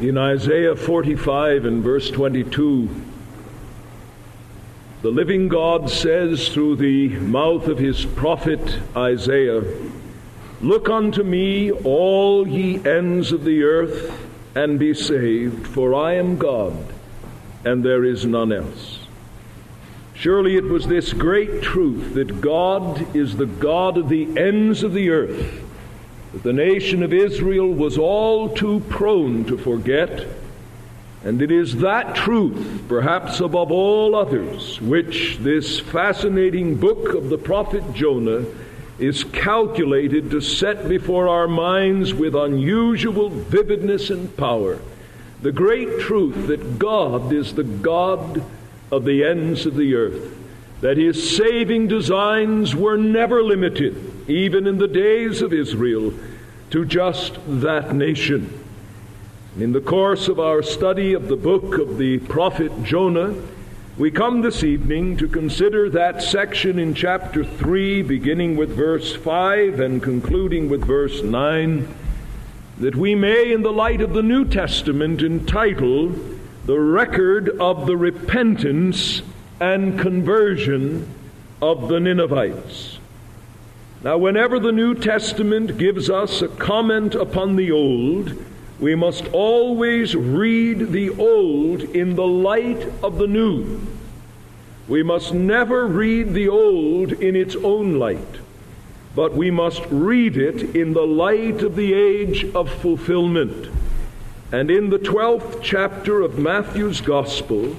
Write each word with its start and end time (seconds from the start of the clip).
In 0.00 0.16
Isaiah 0.16 0.76
45 0.76 1.64
and 1.64 1.82
verse 1.82 2.08
22, 2.08 2.88
the 5.02 5.10
living 5.10 5.48
God 5.48 5.90
says 5.90 6.50
through 6.50 6.76
the 6.76 7.08
mouth 7.18 7.66
of 7.66 7.78
his 7.78 8.04
prophet 8.04 8.78
Isaiah, 8.96 9.64
Look 10.60 10.88
unto 10.88 11.24
me, 11.24 11.72
all 11.72 12.46
ye 12.46 12.76
ends 12.86 13.32
of 13.32 13.42
the 13.42 13.64
earth, 13.64 14.16
and 14.54 14.78
be 14.78 14.94
saved, 14.94 15.66
for 15.66 15.92
I 15.92 16.14
am 16.14 16.36
God, 16.36 16.76
and 17.64 17.84
there 17.84 18.04
is 18.04 18.24
none 18.24 18.52
else. 18.52 19.00
Surely 20.14 20.54
it 20.54 20.64
was 20.64 20.86
this 20.86 21.12
great 21.12 21.60
truth 21.60 22.14
that 22.14 22.40
God 22.40 23.16
is 23.16 23.36
the 23.36 23.46
God 23.46 23.98
of 23.98 24.08
the 24.08 24.38
ends 24.38 24.84
of 24.84 24.92
the 24.92 25.10
earth 25.10 25.67
that 26.32 26.42
the 26.42 26.52
nation 26.52 27.02
of 27.02 27.12
Israel 27.12 27.72
was 27.72 27.96
all 27.96 28.48
too 28.50 28.80
prone 28.88 29.44
to 29.46 29.56
forget. 29.56 30.26
And 31.24 31.42
it 31.42 31.50
is 31.50 31.76
that 31.78 32.14
truth, 32.14 32.82
perhaps 32.88 33.40
above 33.40 33.72
all 33.72 34.14
others, 34.14 34.80
which 34.80 35.38
this 35.38 35.80
fascinating 35.80 36.76
book 36.76 37.14
of 37.14 37.28
the 37.28 37.38
prophet 37.38 37.82
Jonah 37.92 38.44
is 38.98 39.24
calculated 39.24 40.30
to 40.30 40.40
set 40.40 40.88
before 40.88 41.28
our 41.28 41.48
minds 41.48 42.12
with 42.12 42.34
unusual 42.34 43.28
vividness 43.30 44.10
and 44.10 44.36
power. 44.36 44.80
The 45.40 45.52
great 45.52 46.00
truth 46.00 46.48
that 46.48 46.78
God 46.78 47.32
is 47.32 47.54
the 47.54 47.64
God 47.64 48.42
of 48.90 49.04
the 49.04 49.24
ends 49.24 49.66
of 49.66 49.76
the 49.76 49.94
earth, 49.94 50.36
that 50.80 50.96
his 50.96 51.36
saving 51.36 51.88
designs 51.88 52.74
were 52.74 52.96
never 52.96 53.42
limited, 53.42 54.17
even 54.28 54.66
in 54.66 54.78
the 54.78 54.88
days 54.88 55.42
of 55.42 55.52
Israel, 55.52 56.12
to 56.70 56.84
just 56.84 57.38
that 57.46 57.94
nation. 57.94 58.64
In 59.58 59.72
the 59.72 59.80
course 59.80 60.28
of 60.28 60.38
our 60.38 60.62
study 60.62 61.14
of 61.14 61.28
the 61.28 61.36
book 61.36 61.78
of 61.78 61.98
the 61.98 62.18
prophet 62.18 62.84
Jonah, 62.84 63.34
we 63.96 64.12
come 64.12 64.42
this 64.42 64.62
evening 64.62 65.16
to 65.16 65.26
consider 65.26 65.90
that 65.90 66.22
section 66.22 66.78
in 66.78 66.94
chapter 66.94 67.42
3, 67.42 68.02
beginning 68.02 68.56
with 68.56 68.76
verse 68.76 69.16
5 69.16 69.80
and 69.80 70.00
concluding 70.00 70.68
with 70.68 70.84
verse 70.84 71.22
9, 71.22 71.92
that 72.78 72.94
we 72.94 73.16
may, 73.16 73.52
in 73.52 73.62
the 73.62 73.72
light 73.72 74.00
of 74.00 74.12
the 74.12 74.22
New 74.22 74.44
Testament, 74.44 75.22
entitle 75.22 76.14
the 76.66 76.78
record 76.78 77.48
of 77.58 77.86
the 77.86 77.96
repentance 77.96 79.22
and 79.58 79.98
conversion 79.98 81.12
of 81.60 81.88
the 81.88 81.98
Ninevites. 81.98 82.97
Now, 84.00 84.16
whenever 84.16 84.60
the 84.60 84.70
New 84.70 84.94
Testament 84.94 85.76
gives 85.76 86.08
us 86.08 86.40
a 86.40 86.46
comment 86.46 87.16
upon 87.16 87.56
the 87.56 87.72
Old, 87.72 88.32
we 88.78 88.94
must 88.94 89.26
always 89.32 90.14
read 90.14 90.92
the 90.92 91.10
Old 91.10 91.82
in 91.82 92.14
the 92.14 92.26
light 92.26 92.86
of 93.02 93.18
the 93.18 93.26
New. 93.26 93.80
We 94.86 95.02
must 95.02 95.34
never 95.34 95.84
read 95.84 96.32
the 96.32 96.48
Old 96.48 97.10
in 97.12 97.34
its 97.34 97.56
own 97.56 97.98
light, 97.98 98.38
but 99.16 99.34
we 99.34 99.50
must 99.50 99.82
read 99.90 100.36
it 100.36 100.76
in 100.76 100.92
the 100.92 101.06
light 101.06 101.62
of 101.62 101.74
the 101.74 101.92
age 101.92 102.44
of 102.54 102.70
fulfillment. 102.70 103.68
And 104.52 104.70
in 104.70 104.90
the 104.90 105.00
12th 105.00 105.60
chapter 105.60 106.22
of 106.22 106.38
Matthew's 106.38 107.00
Gospel, 107.00 107.74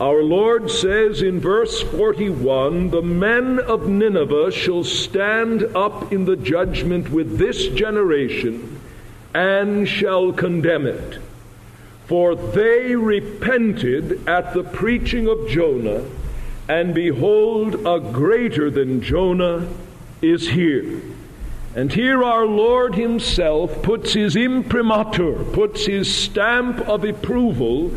our 0.00 0.22
Lord 0.22 0.70
says 0.70 1.20
in 1.20 1.38
verse 1.38 1.82
41 1.82 2.90
The 2.90 3.02
men 3.02 3.58
of 3.58 3.88
Nineveh 3.88 4.50
shall 4.50 4.84
stand 4.84 5.64
up 5.76 6.12
in 6.12 6.24
the 6.24 6.36
judgment 6.36 7.10
with 7.10 7.38
this 7.38 7.68
generation 7.68 8.80
and 9.34 9.86
shall 9.86 10.32
condemn 10.32 10.86
it. 10.86 11.18
For 12.06 12.34
they 12.34 12.96
repented 12.96 14.26
at 14.28 14.54
the 14.54 14.64
preaching 14.64 15.28
of 15.28 15.48
Jonah, 15.48 16.04
and 16.68 16.94
behold, 16.94 17.86
a 17.86 18.00
greater 18.00 18.70
than 18.70 19.02
Jonah 19.02 19.68
is 20.20 20.48
here. 20.48 21.02
And 21.74 21.92
here 21.92 22.22
our 22.22 22.46
Lord 22.46 22.94
Himself 22.94 23.82
puts 23.82 24.12
His 24.12 24.36
imprimatur, 24.36 25.44
puts 25.52 25.86
His 25.86 26.12
stamp 26.14 26.80
of 26.80 27.04
approval 27.04 27.92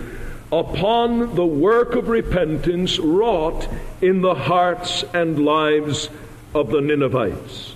upon 0.60 1.36
the 1.36 1.46
work 1.46 1.96
of 1.96 2.08
repentance 2.08 2.98
wrought 2.98 3.68
in 4.02 4.22
the 4.22 4.36
hearts 4.36 5.04
and 5.14 5.44
lives 5.44 6.10
of 6.54 6.70
the 6.70 6.80
Ninevites. 6.80 7.76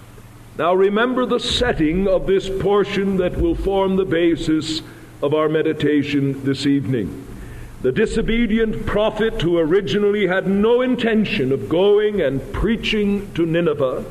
Now 0.57 0.73
remember 0.73 1.25
the 1.25 1.41
setting 1.41 2.07
of 2.07 2.25
this 2.25 2.49
portion 2.61 3.17
that 3.17 3.37
will 3.37 3.55
form 3.55 3.97
the 3.97 4.05
basis 4.05 4.81
of 5.21 5.33
our 5.33 5.49
meditation 5.49 6.45
this 6.45 6.65
evening. 6.65 7.27
The 7.81 7.91
disobedient 7.91 8.85
prophet 8.85 9.41
who 9.41 9.57
originally 9.57 10.27
had 10.27 10.47
no 10.47 10.81
intention 10.81 11.51
of 11.51 11.67
going 11.67 12.21
and 12.21 12.53
preaching 12.53 13.33
to 13.33 13.45
Nineveh 13.45 14.05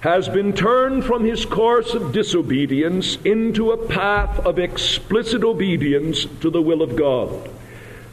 has 0.00 0.28
been 0.28 0.52
turned 0.52 1.04
from 1.04 1.24
his 1.24 1.44
course 1.44 1.94
of 1.94 2.12
disobedience 2.12 3.16
into 3.24 3.72
a 3.72 3.88
path 3.88 4.38
of 4.46 4.60
explicit 4.60 5.42
obedience 5.42 6.26
to 6.40 6.50
the 6.50 6.62
will 6.62 6.82
of 6.82 6.94
God. 6.94 7.50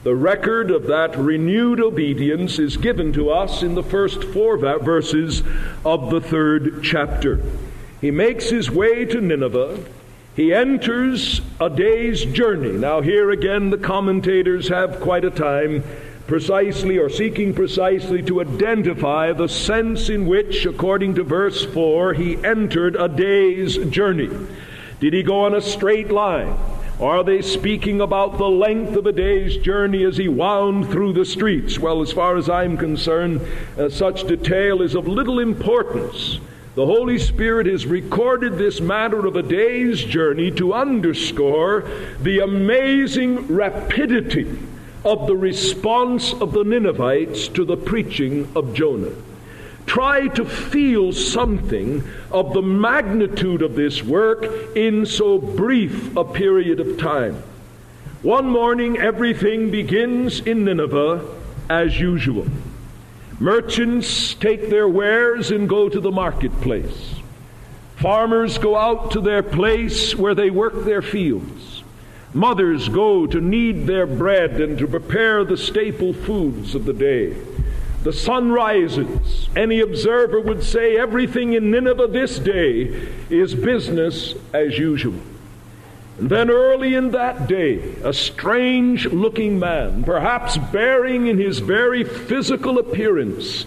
The 0.06 0.16
record 0.16 0.70
of 0.70 0.86
that 0.86 1.18
renewed 1.18 1.80
obedience 1.80 2.60
is 2.60 2.78
given 2.78 3.12
to 3.14 3.32
us 3.32 3.64
in 3.64 3.74
the 3.74 3.82
first 3.82 4.24
four 4.24 4.56
verses 4.56 5.42
of 5.84 6.12
the 6.12 6.22
third 6.22 6.84
chapter. 6.84 7.42
He 8.02 8.12
makes 8.12 8.52
his 8.52 8.70
way 8.70 9.06
to 9.06 9.20
Nineveh. 9.20 9.84
He 10.36 10.54
enters 10.54 11.42
a 11.60 11.72
day's 11.72 12.24
journey. 12.24 12.74
Now, 12.74 13.02
here 13.02 13.32
again, 13.32 13.72
the 13.72 13.80
commentators 13.80 14.68
have 14.68 15.00
quite 15.02 15.26
a 15.26 15.32
time 15.32 15.84
precisely 16.28 17.00
or 17.00 17.10
seeking 17.10 17.56
precisely 17.56 18.22
to 18.22 18.42
identify 18.42 19.34
the 19.34 19.50
sense 19.50 20.08
in 20.08 20.28
which, 20.28 20.68
according 20.68 21.16
to 21.16 21.24
verse 21.24 21.66
4, 21.66 22.14
he 22.14 22.38
entered 22.46 22.96
a 22.96 23.10
day's 23.10 23.76
journey. 23.90 24.30
Did 25.00 25.14
he 25.14 25.24
go 25.24 25.46
on 25.46 25.56
a 25.56 25.62
straight 25.62 26.12
line? 26.12 26.56
Are 27.00 27.26
they 27.26 27.42
speaking 27.42 28.00
about 28.00 28.38
the 28.38 28.48
length 28.48 28.96
of 28.96 29.06
a 29.06 29.12
day's 29.12 29.58
journey 29.58 30.06
as 30.06 30.16
he 30.16 30.30
wound 30.30 30.90
through 30.90 31.12
the 31.12 31.26
streets? 31.26 31.78
Well, 31.78 32.02
as 32.02 32.14
far 32.14 32.38
as 32.38 32.50
I'm 32.50 32.78
concerned, 32.78 33.42
uh, 33.78 33.90
such 33.90 34.26
detail 34.26 34.82
is 34.82 34.96
of 34.96 35.06
little 35.06 35.40
importance. 35.40 36.40
The 36.76 36.86
Holy 36.86 37.20
Spirit 37.20 37.68
has 37.68 37.86
recorded 37.86 38.58
this 38.58 38.80
matter 38.80 39.26
of 39.26 39.36
a 39.36 39.44
day's 39.44 40.06
journey 40.06 40.52
to 40.52 40.74
underscore 40.74 41.84
the 42.22 42.40
amazing 42.40 43.48
rapidity 43.48 44.58
of 45.04 45.28
the 45.28 45.36
response 45.36 46.34
of 46.34 46.54
the 46.54 46.64
Ninevites 46.64 47.50
to 47.50 47.66
the 47.66 47.78
preaching 47.78 48.50
of 48.56 48.74
Jonah 48.74 49.12
try 49.86 50.28
to 50.30 50.46
feel 50.46 51.14
something 51.14 52.04
of 52.32 52.54
the 52.54 52.62
magnitude 52.62 53.62
of 53.62 53.76
this 53.76 54.04
work 54.04 54.46
in 54.76 55.06
so 55.06 55.38
brief 55.38 56.16
a 56.16 56.24
period 56.24 56.80
of 56.80 56.98
time. 56.98 57.42
One 58.22 58.50
morning, 58.50 58.98
everything 58.98 59.70
begins 59.70 60.40
in 60.40 60.66
Nineveh 60.66 61.26
as 61.70 62.00
usual. 62.00 62.48
Merchants 63.40 64.34
take 64.34 64.70
their 64.70 64.88
wares 64.88 65.52
and 65.52 65.70
go 65.70 65.90
to 65.90 66.00
the 66.00 66.12
marketplace. 66.12 67.16
Farmers 67.98 68.58
go 68.58 68.78
out 68.78 69.12
to 69.12 69.22
their 69.22 69.44
place 69.44 70.16
where 70.16 70.36
they 70.36 70.50
work 70.50 70.86
their 70.86 71.02
fields. 71.02 71.84
Mothers 72.34 72.90
go 72.90 73.26
to 73.28 73.40
knead 73.40 73.88
their 73.88 74.06
bread 74.06 74.60
and 74.60 74.78
to 74.78 74.88
prepare 74.88 75.46
the 75.46 75.58
staple 75.58 76.14
foods 76.14 76.76
of 76.76 76.86
the 76.86 76.94
day. 76.94 77.36
The 78.06 78.14
sun 78.14 78.52
rises. 78.52 79.50
Any 79.56 79.80
observer 79.80 80.40
would 80.40 80.64
say 80.64 80.96
everything 80.96 81.54
in 81.54 81.72
Nineveh 81.72 82.06
this 82.06 82.38
day 82.38 82.84
is 83.32 83.56
business 83.56 84.36
as 84.54 84.78
usual. 84.78 85.20
And 86.20 86.30
then 86.30 86.52
early 86.52 86.94
in 86.94 87.10
that 87.12 87.48
day, 87.48 87.96
a 88.04 88.14
strange 88.14 89.08
looking 89.08 89.58
man, 89.58 90.04
perhaps 90.04 90.56
bearing 90.56 91.26
in 91.26 91.40
his 91.40 91.58
very 91.58 92.04
physical 92.04 92.78
appearance 92.78 93.66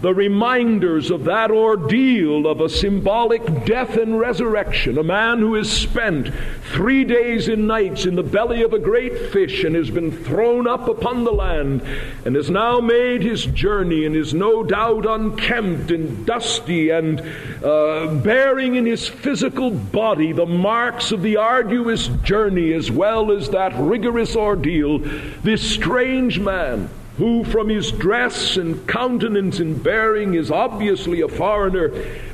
the 0.00 0.14
reminders 0.14 1.10
of 1.10 1.24
that 1.24 1.50
ordeal 1.50 2.46
of 2.46 2.60
a 2.60 2.68
symbolic 2.68 3.64
death 3.66 3.96
and 3.96 4.18
resurrection. 4.18 4.96
A 4.96 5.02
man 5.02 5.40
who 5.40 5.54
has 5.54 5.70
spent 5.70 6.32
three 6.72 7.04
days 7.04 7.48
and 7.48 7.66
nights 7.66 8.06
in 8.06 8.14
the 8.14 8.22
belly 8.22 8.62
of 8.62 8.72
a 8.72 8.78
great 8.78 9.30
fish 9.30 9.62
and 9.62 9.74
has 9.74 9.90
been 9.90 10.10
thrown 10.10 10.66
up 10.66 10.88
upon 10.88 11.24
the 11.24 11.32
land 11.32 11.82
and 12.24 12.34
has 12.34 12.48
now 12.48 12.80
made 12.80 13.22
his 13.22 13.44
journey 13.46 14.06
and 14.06 14.16
is 14.16 14.32
no 14.32 14.62
doubt 14.62 15.04
unkempt 15.04 15.90
and 15.90 16.24
dusty 16.24 16.90
and 16.90 17.20
uh, 17.62 18.14
bearing 18.22 18.76
in 18.76 18.86
his 18.86 19.06
physical 19.06 19.70
body 19.70 20.32
the 20.32 20.46
marks 20.46 21.12
of 21.12 21.20
the 21.20 21.36
arduous 21.36 22.08
journey 22.22 22.72
as 22.72 22.90
well 22.90 23.30
as 23.30 23.50
that 23.50 23.74
rigorous 23.76 24.34
ordeal. 24.34 24.98
This 25.42 25.60
strange 25.60 26.40
man 26.40 26.88
who 27.20 27.44
from 27.44 27.68
his 27.68 27.92
dress 27.92 28.56
and 28.56 28.88
countenance 28.88 29.60
and 29.60 29.82
bearing 29.82 30.32
is 30.32 30.50
obviously 30.50 31.20
a 31.20 31.28
foreigner, 31.28 31.90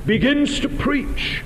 begins 0.07 0.61
to 0.61 0.69
preach. 0.69 1.43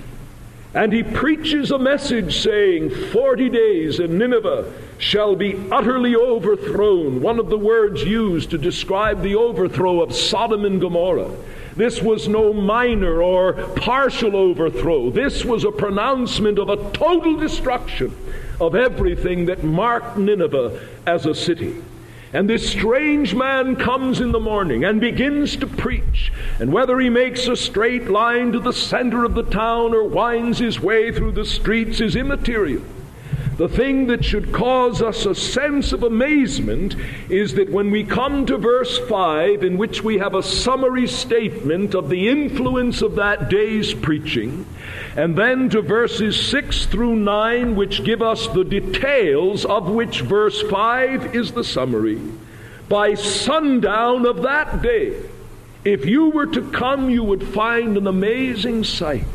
And 0.74 0.92
he 0.92 1.02
preaches 1.02 1.70
a 1.70 1.78
message 1.78 2.36
saying, 2.36 2.90
Forty 2.90 3.48
days 3.48 3.98
and 3.98 4.18
Nineveh 4.18 4.70
shall 4.98 5.36
be 5.36 5.56
utterly 5.72 6.14
overthrown. 6.14 7.22
One 7.22 7.38
of 7.38 7.48
the 7.48 7.56
words 7.56 8.04
used 8.04 8.50
to 8.50 8.58
describe 8.58 9.22
the 9.22 9.36
overthrow 9.36 10.02
of 10.02 10.14
Sodom 10.14 10.66
and 10.66 10.78
Gomorrah. 10.78 11.34
This 11.74 12.02
was 12.02 12.28
no 12.28 12.52
minor 12.52 13.22
or 13.22 13.54
partial 13.74 14.36
overthrow. 14.36 15.08
This 15.08 15.46
was 15.46 15.64
a 15.64 15.72
pronouncement 15.72 16.58
of 16.58 16.68
a 16.68 16.90
total 16.92 17.36
destruction 17.36 18.14
of 18.60 18.74
everything 18.74 19.46
that 19.46 19.64
marked 19.64 20.18
Nineveh 20.18 20.78
as 21.06 21.24
a 21.24 21.34
city. 21.34 21.82
And 22.32 22.48
this 22.48 22.70
strange 22.70 23.34
man 23.34 23.74
comes 23.74 24.20
in 24.20 24.30
the 24.30 24.38
morning 24.38 24.84
and 24.84 25.00
begins 25.00 25.56
to 25.56 25.66
preach. 25.66 26.32
And 26.60 26.72
whether 26.72 27.00
he 27.00 27.10
makes 27.10 27.48
a 27.48 27.56
straight 27.56 28.08
line 28.08 28.52
to 28.52 28.60
the 28.60 28.72
center 28.72 29.24
of 29.24 29.34
the 29.34 29.42
town 29.42 29.94
or 29.94 30.04
winds 30.04 30.58
his 30.58 30.78
way 30.78 31.10
through 31.10 31.32
the 31.32 31.44
streets 31.44 32.00
is 32.00 32.14
immaterial. 32.14 32.82
The 33.60 33.68
thing 33.68 34.06
that 34.06 34.24
should 34.24 34.54
cause 34.54 35.02
us 35.02 35.26
a 35.26 35.34
sense 35.34 35.92
of 35.92 36.02
amazement 36.02 36.96
is 37.28 37.52
that 37.56 37.68
when 37.68 37.90
we 37.90 38.04
come 38.04 38.46
to 38.46 38.56
verse 38.56 38.96
5, 39.06 39.62
in 39.62 39.76
which 39.76 40.02
we 40.02 40.16
have 40.16 40.34
a 40.34 40.42
summary 40.42 41.06
statement 41.06 41.94
of 41.94 42.08
the 42.08 42.30
influence 42.30 43.02
of 43.02 43.16
that 43.16 43.50
day's 43.50 43.92
preaching, 43.92 44.64
and 45.14 45.36
then 45.36 45.68
to 45.68 45.82
verses 45.82 46.40
6 46.48 46.86
through 46.86 47.16
9, 47.16 47.76
which 47.76 48.02
give 48.02 48.22
us 48.22 48.48
the 48.48 48.64
details 48.64 49.66
of 49.66 49.90
which 49.90 50.22
verse 50.22 50.62
5 50.62 51.36
is 51.36 51.52
the 51.52 51.62
summary, 51.62 52.18
by 52.88 53.12
sundown 53.12 54.24
of 54.24 54.40
that 54.40 54.80
day, 54.80 55.22
if 55.84 56.06
you 56.06 56.30
were 56.30 56.46
to 56.46 56.70
come, 56.70 57.10
you 57.10 57.24
would 57.24 57.46
find 57.46 57.98
an 57.98 58.06
amazing 58.06 58.84
sight. 58.84 59.26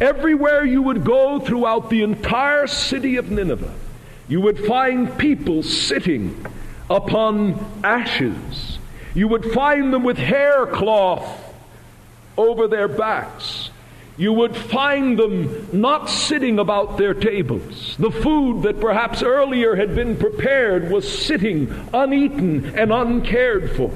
Everywhere 0.00 0.64
you 0.64 0.82
would 0.82 1.04
go 1.04 1.40
throughout 1.40 1.90
the 1.90 2.02
entire 2.02 2.66
city 2.66 3.16
of 3.16 3.30
Nineveh, 3.30 3.74
you 4.28 4.40
would 4.40 4.58
find 4.66 5.16
people 5.18 5.62
sitting 5.62 6.46
upon 6.90 7.80
ashes. 7.82 8.78
You 9.14 9.28
would 9.28 9.52
find 9.52 9.92
them 9.92 10.02
with 10.02 10.18
haircloth 10.18 11.26
over 12.36 12.68
their 12.68 12.88
backs. 12.88 13.70
You 14.18 14.32
would 14.32 14.56
find 14.56 15.18
them 15.18 15.68
not 15.72 16.08
sitting 16.08 16.58
about 16.58 16.96
their 16.96 17.12
tables. 17.12 17.96
The 17.98 18.10
food 18.10 18.62
that 18.62 18.80
perhaps 18.80 19.22
earlier 19.22 19.76
had 19.76 19.94
been 19.94 20.16
prepared 20.16 20.90
was 20.90 21.06
sitting 21.06 21.88
uneaten 21.92 22.74
and 22.76 22.92
uncared 22.92 23.76
for. 23.76 23.92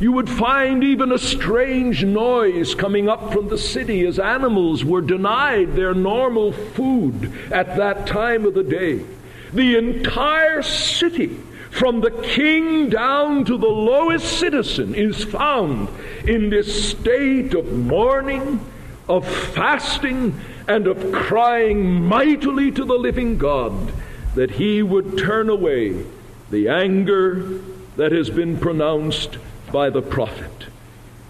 You 0.00 0.12
would 0.12 0.30
find 0.30 0.84
even 0.84 1.10
a 1.10 1.18
strange 1.18 2.04
noise 2.04 2.74
coming 2.76 3.08
up 3.08 3.32
from 3.32 3.48
the 3.48 3.58
city 3.58 4.06
as 4.06 4.20
animals 4.20 4.84
were 4.84 5.00
denied 5.00 5.74
their 5.74 5.92
normal 5.92 6.52
food 6.52 7.32
at 7.50 7.76
that 7.76 8.06
time 8.06 8.44
of 8.46 8.54
the 8.54 8.62
day. 8.62 9.04
The 9.52 9.76
entire 9.76 10.62
city, 10.62 11.36
from 11.70 12.00
the 12.00 12.12
king 12.12 12.90
down 12.90 13.44
to 13.46 13.58
the 13.58 13.66
lowest 13.66 14.38
citizen, 14.38 14.94
is 14.94 15.24
found 15.24 15.88
in 16.24 16.50
this 16.50 16.90
state 16.90 17.54
of 17.54 17.72
mourning, 17.72 18.60
of 19.08 19.26
fasting, 19.26 20.40
and 20.68 20.86
of 20.86 21.12
crying 21.12 22.04
mightily 22.04 22.70
to 22.70 22.84
the 22.84 22.98
living 22.98 23.36
God 23.36 23.92
that 24.36 24.52
he 24.52 24.80
would 24.80 25.18
turn 25.18 25.48
away 25.48 26.04
the 26.50 26.68
anger 26.68 27.58
that 27.96 28.12
has 28.12 28.30
been 28.30 28.58
pronounced 28.58 29.38
by 29.72 29.90
the 29.90 30.02
prophet. 30.02 30.66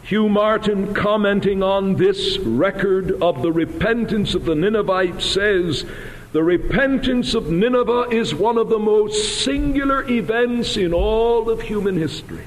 Hugh 0.02 0.28
Martin, 0.30 0.94
commenting 0.94 1.62
on 1.62 1.96
this 1.96 2.38
record 2.38 3.20
of 3.20 3.42
the 3.42 3.52
repentance 3.52 4.34
of 4.34 4.46
the 4.46 4.54
Ninevites, 4.54 5.24
says, 5.24 5.84
The 6.32 6.42
repentance 6.42 7.34
of 7.34 7.50
Nineveh 7.50 8.08
is 8.10 8.34
one 8.34 8.56
of 8.56 8.70
the 8.70 8.78
most 8.78 9.42
singular 9.42 10.08
events 10.10 10.78
in 10.78 10.94
all 10.94 11.50
of 11.50 11.60
human 11.60 11.98
history. 11.98 12.46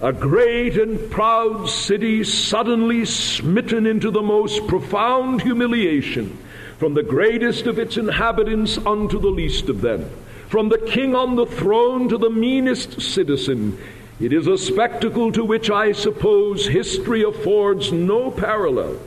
A 0.00 0.12
great 0.12 0.76
and 0.76 1.10
proud 1.10 1.68
city 1.68 2.22
suddenly 2.22 3.04
smitten 3.04 3.84
into 3.84 4.12
the 4.12 4.22
most 4.22 4.68
profound 4.68 5.42
humiliation, 5.42 6.38
from 6.78 6.94
the 6.94 7.02
greatest 7.02 7.66
of 7.66 7.80
its 7.80 7.96
inhabitants 7.96 8.78
unto 8.78 9.18
the 9.18 9.26
least 9.26 9.68
of 9.68 9.80
them, 9.80 10.08
from 10.48 10.68
the 10.68 10.78
king 10.78 11.16
on 11.16 11.34
the 11.34 11.46
throne 11.46 12.08
to 12.08 12.18
the 12.18 12.30
meanest 12.30 13.00
citizen, 13.00 13.76
it 14.20 14.32
is 14.32 14.46
a 14.46 14.58
spectacle 14.58 15.30
to 15.32 15.44
which 15.44 15.70
I 15.70 15.92
suppose 15.92 16.66
history 16.66 17.22
affords 17.22 17.92
no 17.92 18.30
parallel. 18.30 18.98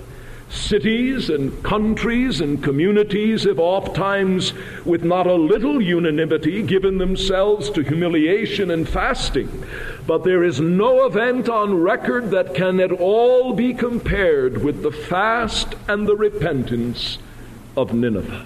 Cities 0.50 1.30
and 1.30 1.64
countries 1.64 2.42
and 2.42 2.62
communities 2.62 3.46
have 3.46 3.58
oft 3.58 3.96
times, 3.96 4.52
with 4.84 5.02
not 5.02 5.26
a 5.26 5.34
little 5.34 5.82
unanimity, 5.82 6.62
given 6.62 6.98
themselves 6.98 7.70
to 7.70 7.84
humiliation 7.84 8.70
and 8.70 8.88
fasting. 8.88 9.64
But 10.06 10.26
there 10.26 10.44
is 10.44 10.60
no 10.60 11.06
event 11.06 11.48
on 11.48 11.82
record 11.82 12.32
that 12.32 12.54
can 12.54 12.82
at 12.82 12.92
all 12.92 13.54
be 13.54 13.74
compared 13.74 14.62
with 14.62 14.84
the 14.84 14.92
fast 14.92 15.74
and 15.88 16.06
the 16.06 16.18
repentance 16.18 17.18
of 17.78 17.94
Nineveh. 17.94 18.46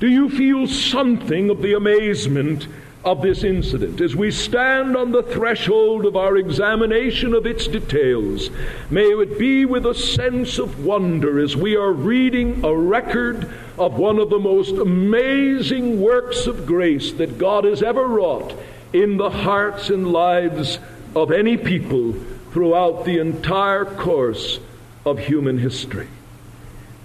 Do 0.00 0.08
you 0.08 0.28
feel 0.28 0.66
something 0.66 1.50
of 1.50 1.62
the 1.62 1.74
amazement 1.74 2.66
of 3.06 3.22
this 3.22 3.44
incident, 3.44 4.00
as 4.00 4.16
we 4.16 4.32
stand 4.32 4.96
on 4.96 5.12
the 5.12 5.22
threshold 5.22 6.04
of 6.04 6.16
our 6.16 6.36
examination 6.36 7.32
of 7.34 7.46
its 7.46 7.68
details, 7.68 8.50
may 8.90 9.04
it 9.04 9.38
be 9.38 9.64
with 9.64 9.86
a 9.86 9.94
sense 9.94 10.58
of 10.58 10.84
wonder 10.84 11.38
as 11.38 11.54
we 11.56 11.76
are 11.76 11.92
reading 11.92 12.64
a 12.64 12.76
record 12.76 13.48
of 13.78 13.96
one 13.96 14.18
of 14.18 14.28
the 14.28 14.40
most 14.40 14.72
amazing 14.72 16.00
works 16.00 16.48
of 16.48 16.66
grace 16.66 17.12
that 17.12 17.38
God 17.38 17.62
has 17.62 17.80
ever 17.80 18.08
wrought 18.08 18.58
in 18.92 19.18
the 19.18 19.30
hearts 19.30 19.88
and 19.88 20.12
lives 20.12 20.80
of 21.14 21.30
any 21.30 21.56
people 21.56 22.12
throughout 22.50 23.04
the 23.04 23.20
entire 23.20 23.84
course 23.84 24.58
of 25.04 25.20
human 25.20 25.58
history. 25.58 26.08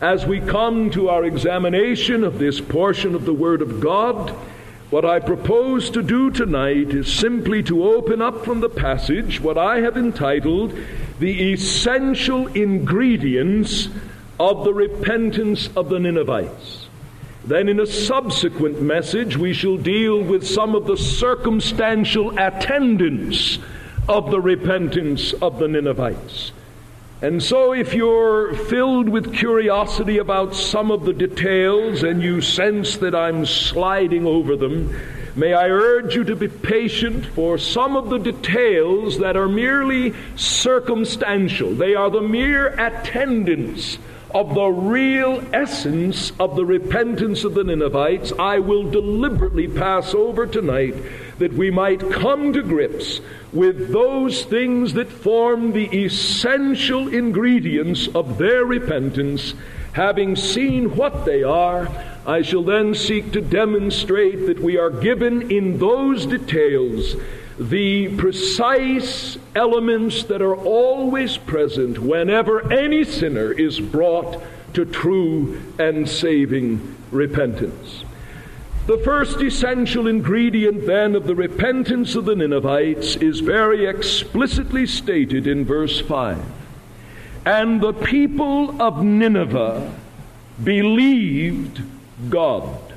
As 0.01 0.25
we 0.25 0.39
come 0.39 0.89
to 0.91 1.09
our 1.09 1.23
examination 1.23 2.23
of 2.23 2.39
this 2.39 2.59
portion 2.59 3.13
of 3.13 3.25
the 3.25 3.35
Word 3.35 3.61
of 3.61 3.79
God, 3.79 4.35
what 4.91 5.05
I 5.05 5.19
propose 5.21 5.89
to 5.91 6.03
do 6.03 6.29
tonight 6.29 6.89
is 6.89 7.11
simply 7.11 7.63
to 7.63 7.85
open 7.85 8.21
up 8.21 8.43
from 8.43 8.59
the 8.59 8.69
passage 8.69 9.39
what 9.39 9.57
I 9.57 9.79
have 9.79 9.95
entitled 9.95 10.77
the 11.17 11.53
essential 11.53 12.47
ingredients 12.47 13.87
of 14.37 14.65
the 14.65 14.73
repentance 14.73 15.69
of 15.77 15.87
the 15.87 15.97
Ninevites. 15.97 16.89
Then, 17.45 17.69
in 17.69 17.79
a 17.79 17.87
subsequent 17.87 18.81
message, 18.81 19.37
we 19.37 19.53
shall 19.53 19.77
deal 19.77 20.21
with 20.21 20.45
some 20.45 20.75
of 20.75 20.85
the 20.85 20.97
circumstantial 20.97 22.37
attendants 22.37 23.59
of 24.09 24.29
the 24.29 24.41
repentance 24.41 25.31
of 25.33 25.57
the 25.57 25.69
Ninevites. 25.69 26.51
And 27.23 27.43
so, 27.43 27.71
if 27.71 27.93
you're 27.93 28.55
filled 28.55 29.07
with 29.07 29.35
curiosity 29.35 30.17
about 30.17 30.55
some 30.55 30.89
of 30.89 31.05
the 31.05 31.13
details 31.13 32.01
and 32.01 32.23
you 32.23 32.41
sense 32.41 32.97
that 32.97 33.13
I'm 33.13 33.45
sliding 33.45 34.25
over 34.25 34.55
them, 34.55 34.99
may 35.35 35.53
I 35.53 35.69
urge 35.69 36.15
you 36.15 36.23
to 36.23 36.35
be 36.35 36.47
patient 36.47 37.27
for 37.27 37.59
some 37.59 37.95
of 37.95 38.09
the 38.09 38.17
details 38.17 39.19
that 39.19 39.37
are 39.37 39.47
merely 39.47 40.15
circumstantial. 40.35 41.75
They 41.75 41.93
are 41.93 42.09
the 42.09 42.21
mere 42.21 42.69
attendants 42.69 43.99
of 44.33 44.55
the 44.55 44.67
real 44.69 45.43
essence 45.53 46.31
of 46.39 46.55
the 46.55 46.65
repentance 46.65 47.43
of 47.43 47.53
the 47.53 47.63
Ninevites. 47.63 48.31
I 48.39 48.57
will 48.57 48.89
deliberately 48.89 49.67
pass 49.67 50.15
over 50.15 50.47
tonight 50.47 50.95
that 51.41 51.53
we 51.53 51.69
might 51.69 52.11
come 52.11 52.53
to 52.53 52.61
grips 52.61 53.19
with 53.51 53.91
those 53.91 54.45
things 54.45 54.93
that 54.93 55.11
form 55.11 55.73
the 55.73 55.87
essential 56.05 57.07
ingredients 57.07 58.07
of 58.15 58.37
their 58.37 58.63
repentance. 58.63 59.53
Having 59.93 60.37
seen 60.37 60.95
what 60.95 61.25
they 61.25 61.43
are, 61.43 61.89
I 62.25 62.43
shall 62.43 62.63
then 62.63 62.93
seek 62.93 63.33
to 63.33 63.41
demonstrate 63.41 64.45
that 64.45 64.59
we 64.59 64.77
are 64.77 64.91
given 64.91 65.51
in 65.51 65.79
those 65.79 66.27
details 66.27 67.15
the 67.59 68.15
precise 68.17 69.37
elements 69.55 70.23
that 70.23 70.41
are 70.41 70.55
always 70.55 71.37
present 71.37 71.99
whenever 71.99 72.71
any 72.71 73.03
sinner 73.03 73.51
is 73.51 73.79
brought 73.79 74.41
to 74.73 74.85
true 74.85 75.61
and 75.77 76.07
saving 76.07 76.95
repentance. 77.11 78.00
The 78.91 78.97
first 78.97 79.39
essential 79.39 80.05
ingredient, 80.05 80.85
then, 80.85 81.15
of 81.15 81.25
the 81.25 81.33
repentance 81.33 82.13
of 82.15 82.25
the 82.25 82.35
Ninevites 82.35 83.15
is 83.15 83.39
very 83.39 83.85
explicitly 83.85 84.85
stated 84.85 85.47
in 85.47 85.63
verse 85.63 86.01
5. 86.01 86.37
And 87.45 87.79
the 87.79 87.93
people 87.93 88.81
of 88.81 89.01
Nineveh 89.01 89.97
believed 90.61 91.81
God. 92.29 92.93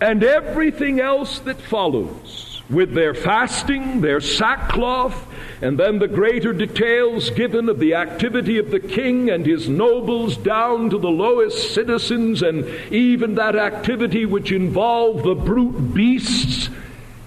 And 0.00 0.24
everything 0.24 0.98
else 0.98 1.38
that 1.38 1.60
follows 1.60 2.47
with 2.70 2.92
their 2.92 3.14
fasting, 3.14 4.00
their 4.00 4.20
sackcloth, 4.20 5.26
and 5.62 5.78
then 5.78 5.98
the 5.98 6.08
greater 6.08 6.52
details 6.52 7.30
given 7.30 7.68
of 7.68 7.78
the 7.78 7.94
activity 7.94 8.58
of 8.58 8.70
the 8.70 8.80
king 8.80 9.30
and 9.30 9.46
his 9.46 9.68
nobles 9.68 10.36
down 10.36 10.90
to 10.90 10.98
the 10.98 11.08
lowest 11.10 11.74
citizens, 11.74 12.42
and 12.42 12.66
even 12.92 13.34
that 13.34 13.56
activity 13.56 14.26
which 14.26 14.52
involved 14.52 15.24
the 15.24 15.34
brute 15.34 15.94
beasts. 15.94 16.68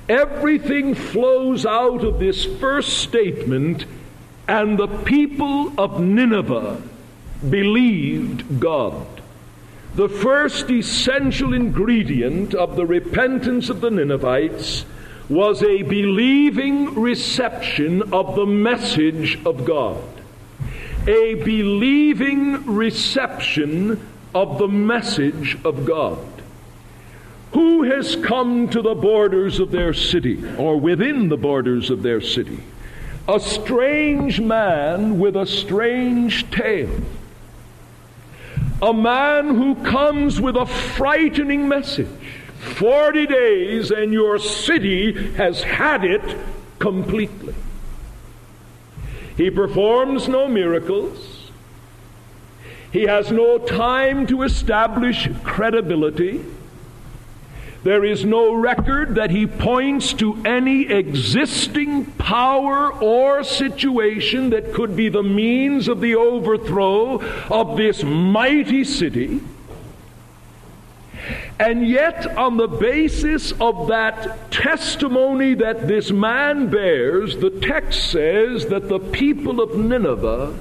Everything 0.08 0.94
flows 0.94 1.66
out 1.66 2.04
of 2.04 2.20
this 2.20 2.46
first 2.60 3.00
statement, 3.00 3.86
and 4.48 4.78
the 4.78 4.88
people 4.88 5.74
of 5.80 6.00
Nineveh 6.00 6.82
believed 7.50 8.60
God. 8.60 9.08
The 9.96 10.10
first 10.10 10.70
essential 10.70 11.54
ingredient 11.54 12.54
of 12.54 12.76
the 12.76 12.86
repentance 12.86 13.70
of 13.70 13.82
the 13.82 13.90
Ninevites 13.90 14.86
was 15.32 15.64
a 15.64 15.82
believing 15.84 16.94
reception 16.94 18.14
of 18.14 18.36
the 18.36 18.46
message 18.46 19.40
of 19.46 19.64
God. 19.64 20.04
A 21.08 21.36
believing 21.36 22.66
reception 22.66 24.06
of 24.36 24.58
the 24.58 24.68
message 24.68 25.58
of 25.64 25.86
God. 25.86 26.20
Who 27.54 27.84
has 27.84 28.18
come 28.18 28.68
to 28.70 28.82
the 28.82 28.94
borders 28.94 29.62
of 29.62 29.72
their 29.72 29.94
city, 29.94 30.44
or 30.58 30.78
within 30.78 31.30
the 31.30 31.38
borders 31.38 31.90
of 31.90 32.04
their 32.04 32.20
city? 32.20 32.62
A 33.30 33.40
strange 33.40 34.42
man 34.42 35.18
with 35.18 35.38
a 35.38 35.46
strange 35.46 36.52
tale. 36.52 37.00
A 38.82 38.94
man 38.94 39.56
who 39.56 39.76
comes 39.76 40.42
with 40.42 40.58
a 40.58 40.66
frightening 40.66 41.70
message. 41.70 42.21
Forty 42.62 43.26
days 43.26 43.90
and 43.90 44.14
your 44.14 44.38
city 44.38 45.34
has 45.34 45.64
had 45.64 46.06
it 46.06 46.38
completely. 46.78 47.56
He 49.36 49.50
performs 49.50 50.28
no 50.28 50.48
miracles. 50.48 51.52
He 52.92 53.04
has 53.04 53.32
no 53.32 53.58
time 53.58 54.28
to 54.28 54.44
establish 54.44 55.28
credibility. 55.44 56.46
There 57.84 58.06
is 58.06 58.24
no 58.26 58.54
record 58.54 59.16
that 59.16 59.32
he 59.32 59.48
points 59.48 60.14
to 60.14 60.40
any 60.46 60.84
existing 60.84 62.06
power 62.12 62.94
or 62.94 63.44
situation 63.44 64.52
that 64.52 64.72
could 64.72 64.96
be 64.96 65.10
the 65.10 65.24
means 65.24 65.88
of 65.88 66.00
the 66.00 66.16
overthrow 66.16 67.20
of 67.50 67.78
this 67.78 68.04
mighty 68.04 68.84
city. 68.84 69.42
And 71.62 71.88
yet, 71.88 72.26
on 72.40 72.58
the 72.58 72.68
basis 72.68 73.52
of 73.62 73.90
that 73.90 74.50
testimony 74.50 75.54
that 75.54 75.88
this 75.88 76.10
man 76.10 76.70
bears, 76.70 77.38
the 77.38 77.52
text 77.52 78.10
says 78.10 78.66
that 78.66 78.90
the 78.90 78.98
people 78.98 79.62
of 79.62 79.78
Nineveh 79.78 80.58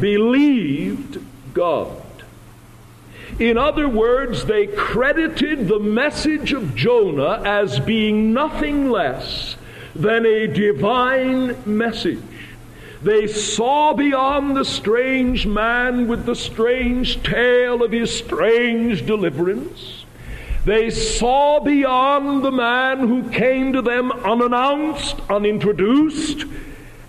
believed 0.00 1.18
God. 1.52 2.00
In 3.38 3.58
other 3.58 3.86
words, 3.86 4.46
they 4.46 4.66
credited 4.66 5.68
the 5.68 5.78
message 5.78 6.54
of 6.54 6.74
Jonah 6.74 7.42
as 7.44 7.78
being 7.80 8.32
nothing 8.32 8.90
less 8.90 9.56
than 9.94 10.24
a 10.24 10.46
divine 10.46 11.54
message. 11.66 12.22
They 13.02 13.26
saw 13.26 13.92
beyond 13.92 14.56
the 14.56 14.64
strange 14.64 15.46
man 15.46 16.08
with 16.08 16.24
the 16.24 16.34
strange 16.34 17.22
tale 17.22 17.82
of 17.82 17.92
his 17.92 18.16
strange 18.16 19.04
deliverance. 19.04 20.03
They 20.64 20.88
saw 20.88 21.60
beyond 21.60 22.42
the 22.42 22.50
man 22.50 23.00
who 23.00 23.28
came 23.30 23.74
to 23.74 23.82
them 23.82 24.10
unannounced, 24.10 25.16
unintroduced, 25.28 26.46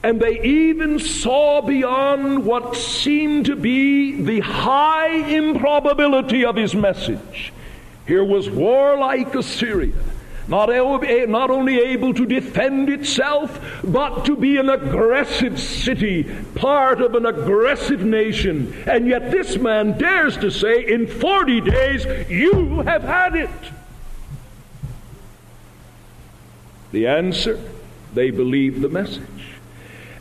and 0.04 0.20
they 0.20 0.42
even 0.44 1.00
saw 1.00 1.62
beyond 1.62 2.46
what 2.46 2.76
seemed 2.76 3.46
to 3.46 3.56
be 3.56 4.22
the 4.22 4.42
high 4.42 5.16
improbability 5.30 6.44
of 6.44 6.58
his 6.58 6.76
message. 6.76 7.54
Here 8.06 8.24
was 8.24 8.50
warlike 8.50 9.34
Assyria 9.34 9.94
not, 10.48 10.70
eh, 10.70 11.26
not 11.26 11.50
only 11.50 11.80
able 11.80 12.14
to 12.14 12.26
defend 12.26 12.90
itself, 12.90 13.60
but 13.84 14.26
to 14.26 14.36
be 14.36 14.58
an 14.58 14.70
aggressive 14.70 15.60
city, 15.60 16.24
part 16.56 17.02
of 17.02 17.16
an 17.16 17.26
aggressive 17.26 18.02
nation. 18.02 18.74
And 18.86 19.08
yet 19.08 19.32
this 19.32 19.58
man 19.58 19.98
dares 19.98 20.38
to 20.38 20.52
say, 20.52 20.86
in 20.86 21.08
40 21.08 21.62
days, 21.62 22.06
you 22.30 22.82
have 22.82 23.04
had 23.04 23.36
it. 23.36 23.50
The 26.92 27.08
answer, 27.08 27.60
they 28.14 28.30
believed 28.30 28.82
the 28.82 28.90
message. 28.90 29.24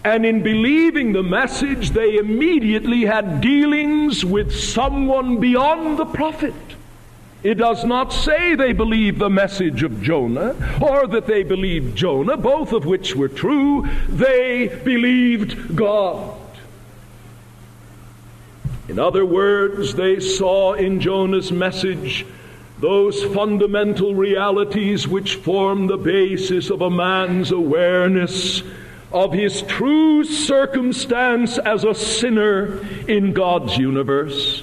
And 0.05 0.27
in 0.27 0.43
believing 0.43 1.13
the 1.13 1.23
message, 1.23 1.91
they 1.91 2.17
immediately 2.17 3.03
had 3.03 3.41
dealings 3.41 4.25
with 4.25 4.55
someone 4.55 5.39
beyond 5.39 5.99
the 5.99 6.05
prophet. 6.05 6.55
It 7.45 7.59
does 7.59 7.85
not 7.85 8.11
say 8.11 8.55
they 8.55 8.73
believed 8.73 9.19
the 9.19 9.29
message 9.29 9.83
of 9.83 10.01
Jonah 10.01 10.57
or 10.81 11.07
that 11.09 11.27
they 11.27 11.43
believed 11.43 11.95
Jonah, 11.95 12.39
both 12.39 12.73
of 12.73 12.87
which 12.87 13.15
were 13.15 13.29
true. 13.29 13.87
They 14.09 14.69
believed 14.83 15.77
God. 15.77 16.41
In 18.89 18.99
other 18.99 19.27
words, 19.27 19.95
they 19.95 20.21
saw 20.21 20.73
in 20.73 21.01
Jonah's 21.01 21.53
message 21.53 22.25
those 22.79 23.23
fundamental 23.25 24.15
realities 24.15 25.07
which 25.07 25.37
form 25.37 25.87
the 25.87 25.99
basis 25.99 26.71
of 26.71 26.81
a 26.81 26.91
man's 26.91 27.53
awareness 27.53 28.63
of 29.13 29.35
his 29.35 29.61
true 29.63 30.25
circumstance 30.25 31.59
as 31.59 31.85
a 31.85 31.95
sinner 31.95 32.79
in 33.07 33.35
God's 33.35 33.77
universe. 33.77 34.63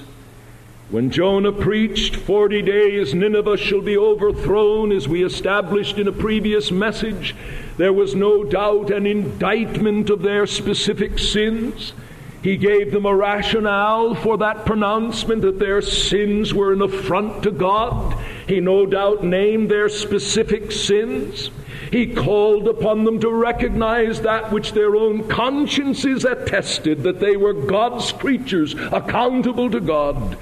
When 0.92 1.10
Jonah 1.10 1.52
preached, 1.52 2.16
40 2.16 2.60
days 2.60 3.14
Nineveh 3.14 3.56
shall 3.56 3.80
be 3.80 3.96
overthrown, 3.96 4.92
as 4.92 5.08
we 5.08 5.24
established 5.24 5.96
in 5.96 6.06
a 6.06 6.12
previous 6.12 6.70
message, 6.70 7.34
there 7.78 7.94
was 7.94 8.14
no 8.14 8.44
doubt 8.44 8.90
an 8.90 9.06
indictment 9.06 10.10
of 10.10 10.20
their 10.20 10.46
specific 10.46 11.18
sins. 11.18 11.94
He 12.42 12.58
gave 12.58 12.92
them 12.92 13.06
a 13.06 13.16
rationale 13.16 14.14
for 14.14 14.36
that 14.36 14.66
pronouncement 14.66 15.40
that 15.40 15.58
their 15.58 15.80
sins 15.80 16.52
were 16.52 16.74
an 16.74 16.82
affront 16.82 17.42
to 17.44 17.52
God. 17.52 18.14
He 18.46 18.60
no 18.60 18.84
doubt 18.84 19.24
named 19.24 19.70
their 19.70 19.88
specific 19.88 20.70
sins. 20.72 21.50
He 21.90 22.06
called 22.06 22.68
upon 22.68 23.04
them 23.04 23.18
to 23.20 23.30
recognize 23.30 24.20
that 24.20 24.52
which 24.52 24.72
their 24.72 24.94
own 24.94 25.26
consciences 25.28 26.26
attested 26.26 27.02
that 27.04 27.20
they 27.20 27.38
were 27.38 27.54
God's 27.54 28.12
creatures, 28.12 28.74
accountable 28.74 29.70
to 29.70 29.80
God. 29.80 30.36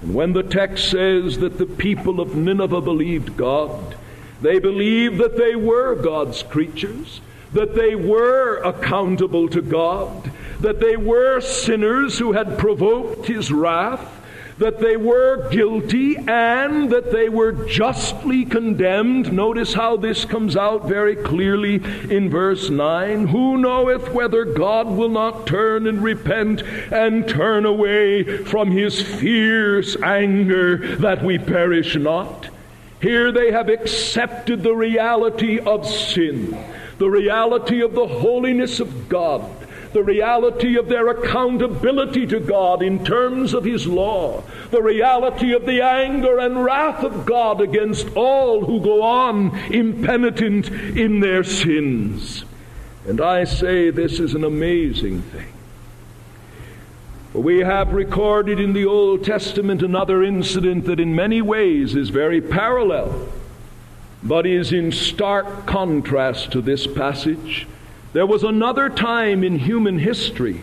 And 0.00 0.14
when 0.14 0.32
the 0.32 0.42
text 0.42 0.90
says 0.90 1.38
that 1.38 1.58
the 1.58 1.66
people 1.66 2.20
of 2.20 2.34
Nineveh 2.34 2.80
believed 2.80 3.36
God, 3.36 3.96
they 4.40 4.58
believed 4.58 5.18
that 5.18 5.36
they 5.36 5.54
were 5.54 5.94
God's 5.94 6.42
creatures, 6.42 7.20
that 7.52 7.74
they 7.74 7.94
were 7.94 8.58
accountable 8.62 9.48
to 9.48 9.60
God, 9.60 10.30
that 10.60 10.80
they 10.80 10.96
were 10.96 11.40
sinners 11.40 12.18
who 12.18 12.32
had 12.32 12.58
provoked 12.58 13.26
his 13.26 13.52
wrath, 13.52 14.19
that 14.60 14.78
they 14.78 14.94
were 14.94 15.48
guilty 15.48 16.16
and 16.16 16.90
that 16.90 17.10
they 17.10 17.30
were 17.30 17.50
justly 17.50 18.44
condemned. 18.44 19.32
Notice 19.32 19.72
how 19.72 19.96
this 19.96 20.26
comes 20.26 20.54
out 20.54 20.86
very 20.86 21.16
clearly 21.16 21.76
in 21.76 22.28
verse 22.28 22.68
9. 22.68 23.28
Who 23.28 23.56
knoweth 23.56 24.12
whether 24.12 24.44
God 24.44 24.86
will 24.86 25.08
not 25.08 25.46
turn 25.46 25.86
and 25.86 26.02
repent 26.02 26.62
and 26.92 27.26
turn 27.26 27.64
away 27.64 28.44
from 28.44 28.70
his 28.70 29.00
fierce 29.00 29.96
anger 30.02 30.96
that 30.96 31.24
we 31.24 31.38
perish 31.38 31.96
not? 31.96 32.50
Here 33.00 33.32
they 33.32 33.52
have 33.52 33.70
accepted 33.70 34.62
the 34.62 34.74
reality 34.74 35.58
of 35.58 35.86
sin, 35.86 36.54
the 36.98 37.08
reality 37.08 37.80
of 37.80 37.94
the 37.94 38.06
holiness 38.06 38.78
of 38.78 39.08
God 39.08 39.50
the 39.92 40.02
reality 40.02 40.76
of 40.76 40.88
their 40.88 41.08
accountability 41.08 42.26
to 42.26 42.40
God 42.40 42.82
in 42.82 43.04
terms 43.04 43.54
of 43.54 43.64
His 43.64 43.86
law, 43.86 44.42
the 44.70 44.82
reality 44.82 45.52
of 45.52 45.66
the 45.66 45.82
anger 45.82 46.38
and 46.38 46.64
wrath 46.64 47.02
of 47.02 47.26
God 47.26 47.60
against 47.60 48.08
all 48.14 48.64
who 48.64 48.80
go 48.80 49.02
on 49.02 49.56
impenitent 49.72 50.68
in 50.68 51.20
their 51.20 51.42
sins. 51.42 52.44
And 53.06 53.20
I 53.20 53.44
say 53.44 53.90
this 53.90 54.20
is 54.20 54.34
an 54.34 54.44
amazing 54.44 55.22
thing. 55.22 55.52
We 57.32 57.60
have 57.60 57.92
recorded 57.92 58.58
in 58.58 58.72
the 58.72 58.86
Old 58.86 59.24
Testament 59.24 59.82
another 59.82 60.22
incident 60.22 60.84
that 60.86 60.98
in 60.98 61.14
many 61.14 61.40
ways 61.40 61.94
is 61.94 62.10
very 62.10 62.40
parallel, 62.40 63.28
but 64.22 64.46
is 64.46 64.72
in 64.72 64.90
stark 64.90 65.64
contrast 65.64 66.50
to 66.52 66.60
this 66.60 66.88
passage. 66.88 67.68
There 68.12 68.26
was 68.26 68.42
another 68.42 68.88
time 68.88 69.44
in 69.44 69.58
human 69.58 69.98
history 69.98 70.60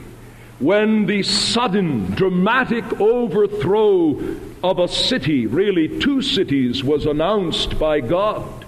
when 0.59 1.05
the 1.05 1.23
sudden, 1.23 2.11
dramatic 2.11 2.99
overthrow 2.99 4.19
of 4.63 4.79
a 4.79 4.87
city, 4.87 5.45
really 5.45 5.99
two 5.99 6.21
cities, 6.21 6.83
was 6.83 7.05
announced 7.05 7.79
by 7.79 8.01
God. 8.01 8.65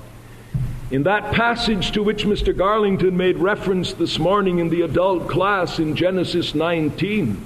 In 0.91 1.03
that 1.03 1.33
passage 1.33 1.91
to 1.91 2.03
which 2.03 2.25
Mr. 2.25 2.53
Garlington 2.53 3.13
made 3.13 3.37
reference 3.37 3.93
this 3.93 4.17
morning 4.17 4.59
in 4.59 4.69
the 4.69 4.81
adult 4.81 5.27
class 5.27 5.79
in 5.79 5.95
Genesis 5.95 6.55
19, 6.55 7.45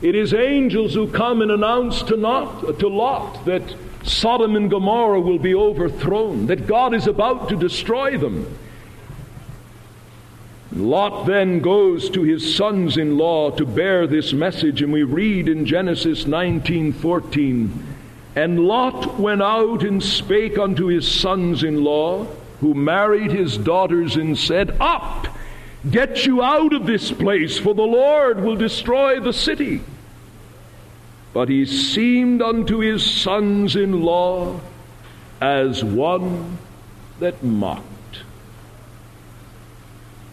it 0.00 0.14
is 0.14 0.32
angels 0.32 0.94
who 0.94 1.08
come 1.08 1.42
and 1.42 1.50
announce 1.50 2.02
to, 2.04 2.16
not, 2.16 2.78
to 2.78 2.88
Lot 2.88 3.44
that 3.44 3.74
Sodom 4.04 4.56
and 4.56 4.70
Gomorrah 4.70 5.20
will 5.20 5.38
be 5.38 5.54
overthrown, 5.54 6.46
that 6.46 6.66
God 6.66 6.94
is 6.94 7.06
about 7.06 7.48
to 7.50 7.56
destroy 7.56 8.16
them. 8.16 8.58
Lot 10.76 11.24
then 11.24 11.60
goes 11.60 12.10
to 12.10 12.22
his 12.22 12.54
sons 12.54 12.98
in 12.98 13.16
law 13.16 13.50
to 13.52 13.64
bear 13.64 14.06
this 14.06 14.34
message, 14.34 14.82
and 14.82 14.92
we 14.92 15.04
read 15.04 15.48
in 15.48 15.64
Genesis 15.64 16.26
19:14, 16.26 17.70
And 18.34 18.60
Lot 18.60 19.18
went 19.18 19.40
out 19.40 19.82
and 19.82 20.02
spake 20.02 20.58
unto 20.58 20.88
his 20.88 21.08
sons 21.08 21.64
in 21.64 21.82
law, 21.82 22.26
who 22.60 22.74
married 22.74 23.32
his 23.32 23.56
daughters, 23.56 24.16
and 24.16 24.36
said, 24.36 24.76
Up, 24.78 25.28
get 25.90 26.26
you 26.26 26.42
out 26.42 26.74
of 26.74 26.84
this 26.84 27.10
place, 27.10 27.56
for 27.58 27.74
the 27.74 27.80
Lord 27.80 28.42
will 28.42 28.56
destroy 28.56 29.18
the 29.18 29.32
city. 29.32 29.80
But 31.32 31.48
he 31.48 31.64
seemed 31.64 32.42
unto 32.42 32.80
his 32.80 33.02
sons 33.02 33.76
in 33.76 34.02
law 34.02 34.60
as 35.40 35.82
one 35.82 36.58
that 37.18 37.42
mocked. 37.42 37.95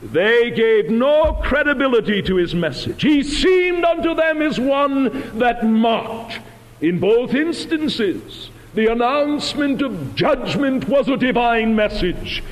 They 0.03 0.51
gave 0.51 0.89
no 0.89 1.39
credibility 1.41 2.21
to 2.23 2.35
his 2.35 2.53
message. 2.53 3.01
He 3.01 3.23
seemed 3.23 3.85
unto 3.85 4.13
them 4.13 4.41
as 4.41 4.59
one 4.59 5.39
that 5.39 5.65
mocked. 5.65 6.39
In 6.81 6.99
both 6.99 7.33
instances, 7.33 8.49
the 8.73 8.91
announcement 8.91 9.81
of 9.81 10.15
judgment 10.15 10.89
was 10.89 11.07
a 11.07 11.15
divine 11.15 11.75
message. 11.75 12.43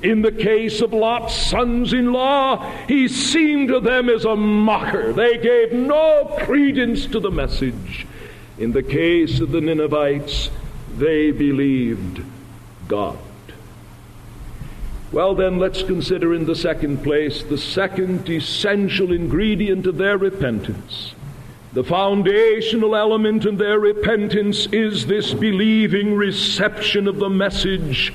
In 0.00 0.22
the 0.22 0.32
case 0.32 0.80
of 0.80 0.92
Lot's 0.92 1.34
sons 1.34 1.92
in 1.92 2.12
law, 2.12 2.70
he 2.86 3.08
seemed 3.08 3.68
to 3.68 3.80
them 3.80 4.08
as 4.08 4.24
a 4.24 4.36
mocker. 4.36 5.12
They 5.12 5.36
gave 5.38 5.72
no 5.72 6.36
credence 6.40 7.06
to 7.06 7.20
the 7.20 7.30
message. 7.30 8.06
In 8.58 8.72
the 8.72 8.82
case 8.82 9.40
of 9.40 9.50
the 9.50 9.60
Ninevites, 9.60 10.50
they 10.96 11.30
believed 11.30 12.22
God. 12.88 13.18
Well, 15.14 15.36
then, 15.36 15.60
let's 15.60 15.84
consider 15.84 16.34
in 16.34 16.46
the 16.46 16.56
second 16.56 17.04
place 17.04 17.44
the 17.44 17.56
second 17.56 18.28
essential 18.28 19.12
ingredient 19.12 19.86
of 19.86 19.96
their 19.96 20.18
repentance. 20.18 21.14
The 21.72 21.84
foundational 21.84 22.96
element 22.96 23.46
in 23.46 23.56
their 23.56 23.78
repentance 23.78 24.66
is 24.72 25.06
this 25.06 25.32
believing 25.32 26.16
reception 26.16 27.06
of 27.06 27.18
the 27.18 27.30
message 27.30 28.12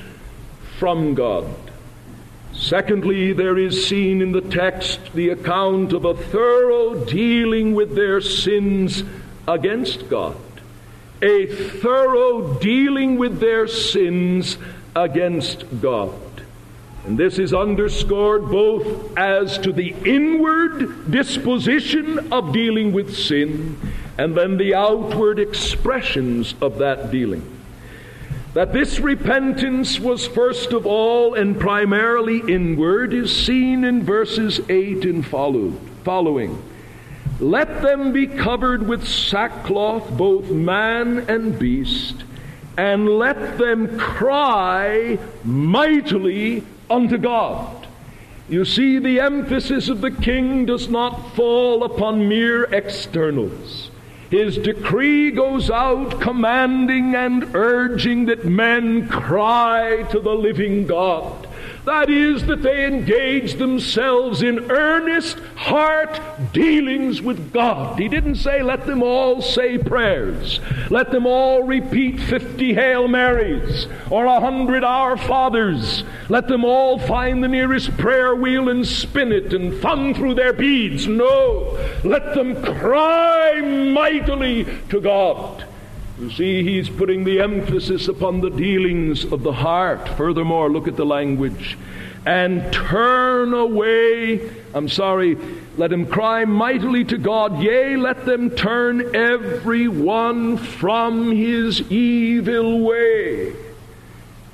from 0.78 1.14
God. 1.14 1.46
Secondly, 2.52 3.32
there 3.32 3.56
is 3.56 3.86
seen 3.86 4.20
in 4.20 4.32
the 4.32 4.42
text 4.42 5.00
the 5.14 5.30
account 5.30 5.94
of 5.94 6.04
a 6.04 6.14
thorough 6.14 7.06
dealing 7.06 7.74
with 7.74 7.94
their 7.94 8.20
sins 8.20 9.04
against 9.48 10.10
God. 10.10 10.36
A 11.22 11.46
thorough 11.46 12.58
dealing 12.58 13.16
with 13.16 13.40
their 13.40 13.66
sins 13.66 14.58
against 14.94 15.64
God. 15.80 16.12
And 17.06 17.18
this 17.18 17.38
is 17.38 17.54
underscored 17.54 18.50
both 18.50 19.16
as 19.16 19.58
to 19.58 19.72
the 19.72 19.94
inward 20.04 21.10
disposition 21.10 22.32
of 22.32 22.52
dealing 22.52 22.92
with 22.92 23.16
sin 23.16 23.78
and 24.18 24.36
then 24.36 24.58
the 24.58 24.74
outward 24.74 25.38
expressions 25.38 26.54
of 26.60 26.78
that 26.78 27.10
dealing. 27.10 27.58
That 28.52 28.72
this 28.72 29.00
repentance 29.00 29.98
was 29.98 30.26
first 30.26 30.72
of 30.72 30.84
all 30.84 31.34
and 31.34 31.58
primarily 31.58 32.40
inward 32.52 33.14
is 33.14 33.34
seen 33.34 33.84
in 33.84 34.02
verses 34.02 34.60
8 34.68 35.04
and 35.04 35.24
followed, 35.24 35.78
following. 36.04 36.62
Let 37.38 37.80
them 37.80 38.12
be 38.12 38.26
covered 38.26 38.86
with 38.86 39.08
sackcloth, 39.08 40.10
both 40.10 40.50
man 40.50 41.20
and 41.30 41.58
beast, 41.58 42.24
and 42.76 43.08
let 43.08 43.56
them 43.56 43.98
cry 43.98 45.18
mightily 45.44 46.64
unto 46.90 47.16
God. 47.16 47.86
You 48.48 48.64
see, 48.64 48.98
the 48.98 49.20
emphasis 49.20 49.88
of 49.88 50.00
the 50.00 50.10
king 50.10 50.66
does 50.66 50.88
not 50.88 51.36
fall 51.36 51.84
upon 51.84 52.28
mere 52.28 52.64
externals. 52.64 53.90
His 54.30 54.58
decree 54.58 55.30
goes 55.30 55.70
out 55.70 56.20
commanding 56.20 57.14
and 57.14 57.54
urging 57.54 58.26
that 58.26 58.44
men 58.44 59.08
cry 59.08 60.02
to 60.10 60.20
the 60.20 60.34
living 60.34 60.86
God. 60.86 61.39
That 61.84 62.10
is, 62.10 62.46
that 62.46 62.62
they 62.62 62.86
engage 62.86 63.54
themselves 63.54 64.42
in 64.42 64.70
earnest 64.70 65.38
heart 65.56 66.20
dealings 66.52 67.22
with 67.22 67.52
God. 67.52 67.98
He 67.98 68.08
didn't 68.08 68.34
say, 68.34 68.62
let 68.62 68.86
them 68.86 69.02
all 69.02 69.40
say 69.40 69.78
prayers, 69.78 70.60
let 70.90 71.10
them 71.10 71.26
all 71.26 71.62
repeat 71.62 72.20
50 72.20 72.74
Hail 72.74 73.08
Marys 73.08 73.86
or 74.10 74.26
a 74.26 74.40
hundred 74.40 74.84
Our 74.84 75.16
Fathers, 75.16 76.04
let 76.28 76.48
them 76.48 76.64
all 76.64 76.98
find 76.98 77.42
the 77.42 77.48
nearest 77.48 77.96
prayer 77.96 78.34
wheel 78.34 78.68
and 78.68 78.86
spin 78.86 79.32
it 79.32 79.52
and 79.54 79.74
thumb 79.80 80.12
through 80.14 80.34
their 80.34 80.52
beads. 80.52 81.06
No, 81.06 81.78
let 82.04 82.34
them 82.34 82.62
cry 82.62 83.60
mightily 83.60 84.66
to 84.90 85.00
God. 85.00 85.64
You 86.20 86.30
see, 86.30 86.62
he's 86.62 86.90
putting 86.90 87.24
the 87.24 87.40
emphasis 87.40 88.06
upon 88.06 88.42
the 88.42 88.50
dealings 88.50 89.24
of 89.24 89.42
the 89.42 89.54
heart. 89.54 90.06
Furthermore, 90.06 90.68
look 90.68 90.86
at 90.86 90.96
the 90.96 91.06
language. 91.06 91.78
And 92.26 92.70
turn 92.74 93.54
away, 93.54 94.50
I'm 94.74 94.90
sorry, 94.90 95.38
let 95.78 95.90
him 95.90 96.04
cry 96.04 96.44
mightily 96.44 97.04
to 97.04 97.16
God, 97.16 97.62
yea, 97.62 97.96
let 97.96 98.26
them 98.26 98.50
turn 98.50 99.16
every 99.16 99.88
one 99.88 100.58
from 100.58 101.32
his 101.32 101.80
evil 101.90 102.80
way. 102.80 103.54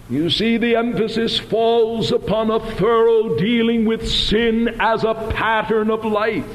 You 0.09 0.31
see, 0.31 0.59
the 0.59 0.77
emphasis 0.77 1.37
falls 1.37 2.13
upon 2.13 2.49
a 2.53 2.61
thorough 2.61 3.37
dealing 3.37 3.87
with 3.87 4.09
sin 4.09 4.77
as 4.79 5.03
a 5.03 5.15
pattern 5.15 5.91
of 5.91 6.05
life. 6.05 6.47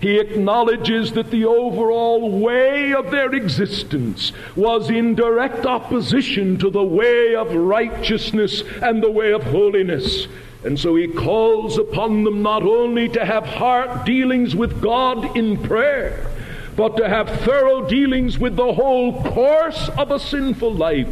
He 0.00 0.18
acknowledges 0.20 1.12
that 1.12 1.30
the 1.30 1.44
overall 1.44 2.30
way 2.38 2.92
of 2.94 3.10
their 3.10 3.34
existence 3.34 4.32
was 4.54 4.90
in 4.90 5.16
direct 5.16 5.66
opposition 5.66 6.56
to 6.58 6.70
the 6.70 6.84
way 6.84 7.34
of 7.34 7.54
righteousness 7.54 8.62
and 8.80 9.02
the 9.02 9.10
way 9.10 9.32
of 9.32 9.42
holiness. 9.42 10.28
And 10.64 10.78
so 10.78 10.94
he 10.96 11.08
calls 11.08 11.78
upon 11.78 12.24
them 12.24 12.42
not 12.42 12.62
only 12.62 13.08
to 13.10 13.24
have 13.24 13.44
heart 13.44 14.04
dealings 14.04 14.54
with 14.54 14.80
God 14.80 15.36
in 15.36 15.56
prayer, 15.62 16.30
but 16.76 16.96
to 16.96 17.08
have 17.08 17.40
thorough 17.40 17.88
dealings 17.88 18.38
with 18.38 18.54
the 18.54 18.74
whole 18.74 19.20
course 19.24 19.88
of 19.98 20.12
a 20.12 20.20
sinful 20.20 20.72
life. 20.72 21.08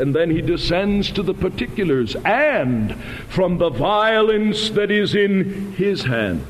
And 0.00 0.14
then 0.14 0.30
he 0.30 0.40
descends 0.40 1.10
to 1.12 1.22
the 1.22 1.34
particulars 1.34 2.16
and 2.24 2.94
from 3.28 3.58
the 3.58 3.68
violence 3.68 4.70
that 4.70 4.90
is 4.90 5.14
in 5.14 5.72
his 5.72 6.04
hand. 6.04 6.46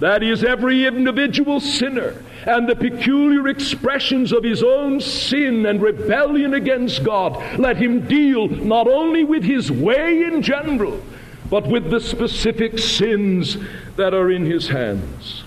That 0.00 0.22
is, 0.22 0.44
every 0.44 0.86
individual 0.86 1.58
sinner 1.58 2.22
and 2.46 2.68
the 2.68 2.76
peculiar 2.76 3.48
expressions 3.48 4.32
of 4.32 4.44
his 4.44 4.62
own 4.62 5.00
sin 5.00 5.66
and 5.66 5.82
rebellion 5.82 6.54
against 6.54 7.02
God. 7.02 7.58
Let 7.58 7.78
him 7.78 8.06
deal 8.06 8.46
not 8.48 8.86
only 8.86 9.24
with 9.24 9.42
his 9.42 9.72
way 9.72 10.22
in 10.22 10.40
general, 10.42 11.02
but 11.50 11.66
with 11.66 11.90
the 11.90 12.00
specific 12.00 12.78
sins 12.78 13.56
that 13.96 14.14
are 14.14 14.30
in 14.30 14.46
his 14.46 14.68
hands. 14.68 15.42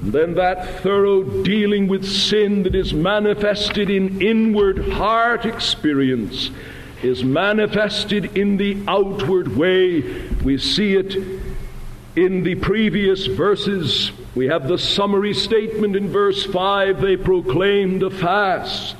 And 0.00 0.12
then 0.12 0.34
that 0.34 0.80
thorough 0.80 1.42
dealing 1.42 1.88
with 1.88 2.06
sin 2.06 2.64
that 2.64 2.74
is 2.74 2.92
manifested 2.92 3.88
in 3.88 4.20
inward 4.20 4.92
heart 4.92 5.46
experience 5.46 6.50
is 7.02 7.24
manifested 7.24 8.36
in 8.36 8.56
the 8.58 8.76
outward 8.86 9.56
way. 9.56 10.28
We 10.44 10.58
see 10.58 10.94
it 10.94 11.47
in 12.24 12.42
the 12.42 12.56
previous 12.56 13.26
verses. 13.26 14.10
We 14.34 14.48
have 14.48 14.66
the 14.66 14.78
summary 14.78 15.34
statement 15.34 15.94
in 15.94 16.10
verse 16.10 16.44
5 16.44 17.00
they 17.00 17.16
proclaimed 17.16 18.02
a 18.02 18.10
fast 18.10 18.96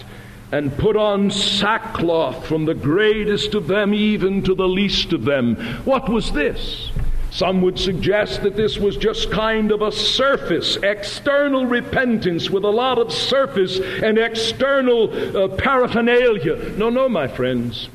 and 0.53 0.77
put 0.79 0.97
on 0.97 1.33
sackcloth 1.33 2.47
from 2.47 2.65
the 2.65 2.75
greatest 2.75 3.55
of 3.55 3.67
them 3.67 3.93
even 3.93 4.45
to 4.45 4.55
the 4.55 4.69
least 4.69 5.13
of 5.13 5.25
them. 5.25 5.57
What 5.85 6.09
was 6.09 6.31
this? 6.31 6.93
Some 7.31 7.61
would 7.63 7.79
suggest 7.79 8.43
that 8.45 8.57
this 8.57 8.79
was 8.79 8.97
just 8.97 9.33
kind 9.33 9.73
of 9.73 9.83
a 9.83 9.91
surface, 9.91 10.77
external 10.77 11.67
repentance 11.67 12.49
with 12.49 12.63
a 12.63 12.71
lot 12.71 12.99
of 12.99 13.13
surface 13.13 13.81
and 13.81 14.17
external 14.17 15.37
uh, 15.37 15.49
paraphernalia. 15.57 16.71
No, 16.77 16.89
no, 16.89 17.09
my 17.09 17.27
friends. 17.27 17.89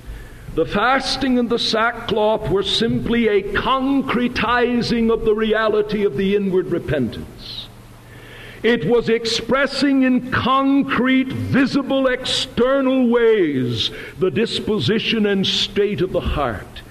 The 0.56 0.66
fasting 0.66 1.40
and 1.40 1.50
the 1.50 1.58
sackcloth 1.58 2.50
were 2.50 2.64
simply 2.64 3.28
a 3.28 3.42
concretizing 3.42 5.12
of 5.12 5.26
the 5.26 5.34
reality 5.34 6.06
of 6.06 6.16
the 6.16 6.36
inward 6.36 6.68
repentance. 6.68 7.68
It 8.62 8.86
was 8.86 9.10
expressing 9.10 10.04
in 10.04 10.32
concrete, 10.32 11.28
visible, 11.28 12.08
external 12.08 13.10
ways 13.10 13.92
the 14.20 14.32
disposition 14.32 15.26
and 15.26 15.46
state 15.46 16.02
of 16.02 16.14
the 16.14 16.22
heart. 16.22 16.82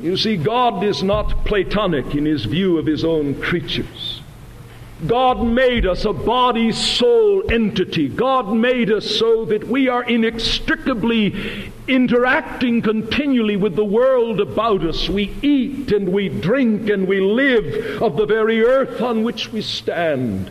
You 0.00 0.16
see, 0.16 0.36
God 0.36 0.82
is 0.82 1.02
not 1.02 1.44
Platonic 1.44 2.14
in 2.14 2.24
his 2.24 2.46
view 2.46 2.78
of 2.78 2.86
his 2.86 3.04
own 3.04 3.40
creatures. 3.40 4.19
God 5.06 5.42
made 5.42 5.86
us 5.86 6.04
a 6.04 6.12
body 6.12 6.72
soul 6.72 7.50
entity. 7.50 8.08
God 8.08 8.52
made 8.52 8.92
us 8.92 9.18
so 9.18 9.44
that 9.46 9.66
we 9.66 9.88
are 9.88 10.04
inextricably 10.04 11.72
interacting 11.88 12.82
continually 12.82 13.56
with 13.56 13.76
the 13.76 13.84
world 13.84 14.40
about 14.40 14.84
us. 14.84 15.08
We 15.08 15.34
eat 15.42 15.90
and 15.92 16.10
we 16.10 16.28
drink 16.28 16.88
and 16.90 17.08
we 17.08 17.20
live 17.20 18.02
of 18.02 18.16
the 18.16 18.26
very 18.26 18.62
earth 18.62 19.00
on 19.00 19.22
which 19.22 19.52
we 19.52 19.62
stand. 19.62 20.50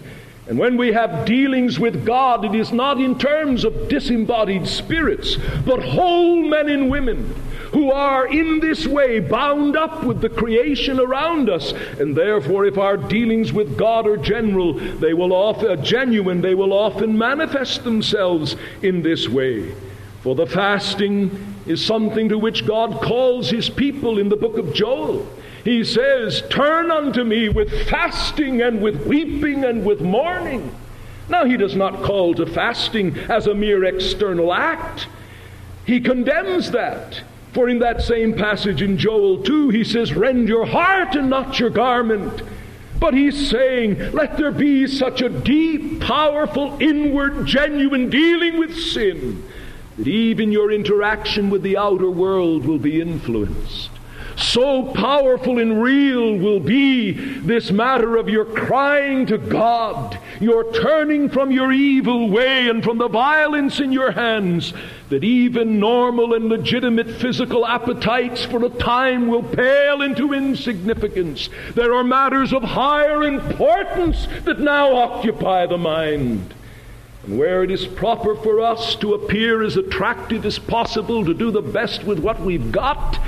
And 0.49 0.57
when 0.57 0.77
we 0.77 0.91
have 0.93 1.25
dealings 1.25 1.79
with 1.79 2.03
God, 2.03 2.43
it 2.43 2.55
is 2.55 2.71
not 2.71 2.99
in 2.99 3.19
terms 3.19 3.63
of 3.63 3.87
disembodied 3.87 4.67
spirits, 4.67 5.37
but 5.63 5.79
whole 5.79 6.41
men 6.41 6.69
and 6.69 6.89
women 6.89 7.35
who 7.71 7.91
are 7.91 8.25
in 8.25 8.59
this 8.59 8.87
way 8.87 9.19
bound 9.19 9.77
up 9.77 10.03
with 10.03 10.21
the 10.21 10.29
creation 10.29 10.99
around 10.99 11.51
us. 11.51 11.71
And 11.99 12.15
therefore, 12.15 12.65
if 12.65 12.79
our 12.79 12.97
dealings 12.97 13.53
with 13.53 13.77
God 13.77 14.07
are 14.07 14.17
general, 14.17 14.73
they 14.73 15.13
will 15.13 15.33
often, 15.33 15.69
uh, 15.69 15.75
genuine, 15.75 16.41
they 16.41 16.55
will 16.55 16.73
often 16.73 17.15
manifest 17.15 17.83
themselves 17.83 18.55
in 18.81 19.03
this 19.03 19.29
way. 19.29 19.75
For 20.21 20.33
the 20.33 20.47
fasting 20.47 21.55
is 21.67 21.85
something 21.85 22.27
to 22.29 22.39
which 22.39 22.65
God 22.65 23.03
calls 23.03 23.51
his 23.51 23.69
people 23.69 24.17
in 24.17 24.29
the 24.29 24.35
book 24.35 24.57
of 24.57 24.73
Joel. 24.73 25.27
He 25.63 25.83
says, 25.83 26.43
Turn 26.49 26.91
unto 26.91 27.23
me 27.23 27.49
with 27.49 27.89
fasting 27.89 28.61
and 28.61 28.81
with 28.81 29.05
weeping 29.05 29.63
and 29.63 29.85
with 29.85 30.01
mourning. 30.01 30.75
Now, 31.29 31.45
he 31.45 31.57
does 31.57 31.75
not 31.75 32.01
call 32.01 32.33
to 32.35 32.45
fasting 32.45 33.17
as 33.29 33.45
a 33.45 33.53
mere 33.53 33.83
external 33.83 34.53
act. 34.53 35.07
He 35.85 35.99
condemns 35.99 36.71
that. 36.71 37.21
For 37.53 37.67
in 37.67 37.79
that 37.79 38.01
same 38.01 38.35
passage 38.35 38.81
in 38.81 38.97
Joel 38.97 39.41
2, 39.43 39.69
he 39.69 39.83
says, 39.83 40.13
Rend 40.13 40.47
your 40.47 40.65
heart 40.65 41.15
and 41.15 41.29
not 41.29 41.59
your 41.59 41.71
garment. 41.71 42.43
But 42.99 43.13
he's 43.13 43.49
saying, 43.49 44.11
let 44.11 44.37
there 44.37 44.51
be 44.51 44.85
such 44.85 45.21
a 45.21 45.29
deep, 45.29 46.01
powerful, 46.01 46.77
inward, 46.81 47.45
genuine 47.45 48.09
dealing 48.09 48.59
with 48.59 48.77
sin 48.77 49.43
that 49.97 50.07
even 50.07 50.51
your 50.51 50.71
interaction 50.71 51.49
with 51.49 51.63
the 51.63 51.77
outer 51.77 52.09
world 52.09 52.65
will 52.65 52.77
be 52.77 53.01
influenced. 53.01 53.89
So 54.39 54.83
powerful 54.93 55.59
and 55.59 55.81
real 55.81 56.37
will 56.37 56.61
be 56.61 57.11
this 57.11 57.71
matter 57.71 58.15
of 58.15 58.29
your 58.29 58.45
crying 58.45 59.25
to 59.25 59.37
God, 59.37 60.17
your 60.39 60.71
turning 60.71 61.27
from 61.29 61.51
your 61.51 61.73
evil 61.73 62.29
way 62.29 62.69
and 62.69 62.81
from 62.81 62.99
the 62.99 63.09
violence 63.09 63.81
in 63.81 63.91
your 63.91 64.11
hands, 64.11 64.73
that 65.09 65.25
even 65.25 65.79
normal 65.79 66.33
and 66.33 66.45
legitimate 66.45 67.11
physical 67.11 67.67
appetites 67.67 68.45
for 68.45 68.63
a 68.63 68.69
time 68.69 69.27
will 69.27 69.43
pale 69.43 70.01
into 70.01 70.33
insignificance. 70.33 71.49
There 71.75 71.93
are 71.93 72.03
matters 72.03 72.53
of 72.53 72.63
higher 72.63 73.23
importance 73.23 74.25
that 74.45 74.61
now 74.61 74.95
occupy 74.95 75.65
the 75.65 75.77
mind. 75.77 76.53
And 77.23 77.37
where 77.37 77.63
it 77.63 77.71
is 77.71 77.85
proper 77.85 78.35
for 78.35 78.61
us 78.61 78.95
to 78.95 79.15
appear 79.15 79.61
as 79.63 79.75
attractive 79.75 80.45
as 80.45 80.57
possible, 80.59 81.25
to 81.25 81.33
do 81.33 81.51
the 81.51 81.61
best 81.61 82.05
with 82.05 82.19
what 82.19 82.39
we've 82.39 82.71
got, 82.71 83.19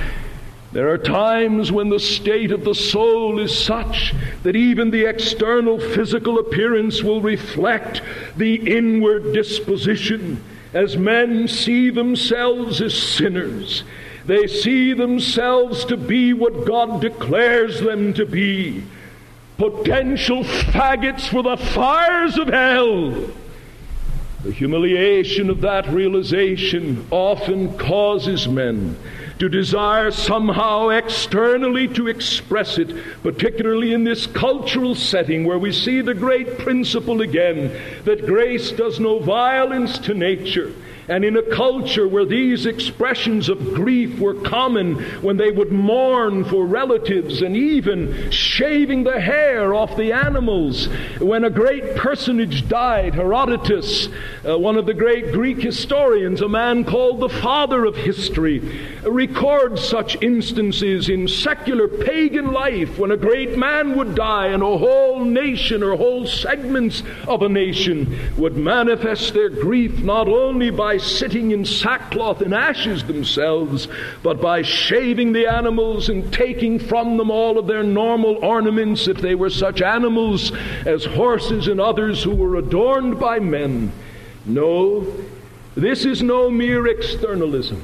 there 0.73 0.89
are 0.89 0.97
times 0.97 1.69
when 1.69 1.89
the 1.89 1.99
state 1.99 2.51
of 2.51 2.63
the 2.63 2.75
soul 2.75 3.39
is 3.39 3.57
such 3.57 4.13
that 4.43 4.55
even 4.55 4.89
the 4.89 5.05
external 5.05 5.79
physical 5.79 6.39
appearance 6.39 7.03
will 7.03 7.21
reflect 7.21 8.01
the 8.37 8.55
inward 8.55 9.33
disposition. 9.33 10.41
As 10.73 10.95
men 10.95 11.49
see 11.49 11.89
themselves 11.89 12.81
as 12.81 12.97
sinners, 12.97 13.83
they 14.25 14.47
see 14.47 14.93
themselves 14.93 15.83
to 15.85 15.97
be 15.97 16.31
what 16.31 16.65
God 16.65 17.01
declares 17.01 17.81
them 17.81 18.13
to 18.13 18.25
be 18.25 18.85
potential 19.57 20.43
faggots 20.43 21.27
for 21.27 21.43
the 21.43 21.57
fires 21.57 22.37
of 22.37 22.47
hell. 22.47 23.11
The 24.43 24.51
humiliation 24.51 25.49
of 25.49 25.61
that 25.61 25.87
realization 25.89 27.05
often 27.11 27.77
causes 27.77 28.47
men 28.47 28.97
to 29.41 29.49
desire 29.49 30.11
somehow 30.11 30.89
externally 30.89 31.87
to 31.87 32.07
express 32.07 32.77
it, 32.77 32.95
particularly 33.23 33.91
in 33.91 34.03
this 34.03 34.27
cultural 34.27 34.93
setting 34.93 35.45
where 35.45 35.57
we 35.57 35.71
see 35.71 35.99
the 35.99 36.13
great 36.13 36.59
principle 36.59 37.21
again 37.21 37.75
that 38.05 38.27
grace 38.27 38.69
does 38.69 38.99
no 38.99 39.17
violence 39.17 39.97
to 39.97 40.13
nature 40.13 40.71
and 41.11 41.25
in 41.25 41.35
a 41.35 41.41
culture 41.41 42.07
where 42.07 42.23
these 42.23 42.65
expressions 42.65 43.49
of 43.49 43.73
grief 43.73 44.17
were 44.17 44.33
common, 44.33 44.95
when 45.21 45.35
they 45.35 45.51
would 45.51 45.69
mourn 45.69 46.45
for 46.45 46.65
relatives 46.65 47.41
and 47.41 47.53
even 47.57 48.31
shaving 48.31 49.03
the 49.03 49.19
hair 49.19 49.73
off 49.73 49.97
the 49.97 50.13
animals, 50.13 50.87
when 51.19 51.43
a 51.43 51.49
great 51.49 51.97
personage 51.97 52.69
died, 52.69 53.13
Herodotus, 53.13 54.07
uh, 54.47 54.57
one 54.57 54.77
of 54.77 54.85
the 54.85 54.93
great 54.93 55.33
Greek 55.33 55.61
historians, 55.61 56.39
a 56.39 56.47
man 56.47 56.85
called 56.85 57.19
the 57.19 57.27
father 57.27 57.83
of 57.83 57.97
history, 57.97 58.59
records 59.03 59.85
such 59.85 60.21
instances 60.21 61.09
in 61.09 61.27
secular 61.27 61.89
pagan 61.89 62.53
life 62.53 62.97
when 62.97 63.11
a 63.11 63.17
great 63.17 63.57
man 63.57 63.97
would 63.97 64.15
die 64.15 64.47
and 64.47 64.63
a 64.63 64.77
whole 64.77 65.25
nation 65.25 65.83
or 65.83 65.97
whole 65.97 66.25
segments 66.25 67.03
of 67.27 67.41
a 67.41 67.49
nation 67.49 68.17
would 68.37 68.55
manifest 68.55 69.33
their 69.33 69.49
grief 69.49 69.99
not 69.99 70.29
only 70.29 70.69
by 70.69 71.00
sitting 71.01 71.51
in 71.51 71.65
sackcloth 71.65 72.41
and 72.41 72.53
ashes 72.53 73.03
themselves, 73.03 73.87
but 74.23 74.41
by 74.41 74.61
shaving 74.61 75.33
the 75.33 75.47
animals 75.47 76.09
and 76.09 76.33
taking 76.33 76.79
from 76.79 77.17
them 77.17 77.31
all 77.31 77.57
of 77.57 77.67
their 77.67 77.83
normal 77.83 78.37
ornaments, 78.43 79.07
if 79.07 79.17
they 79.17 79.35
were 79.35 79.49
such 79.49 79.81
animals 79.81 80.51
as 80.85 81.05
horses 81.05 81.67
and 81.67 81.81
others 81.81 82.23
who 82.23 82.35
were 82.35 82.55
adorned 82.55 83.19
by 83.19 83.39
men. 83.39 83.91
No, 84.45 85.05
this 85.75 86.05
is 86.05 86.21
no 86.21 86.49
mere 86.49 86.87
externalism. 86.87 87.83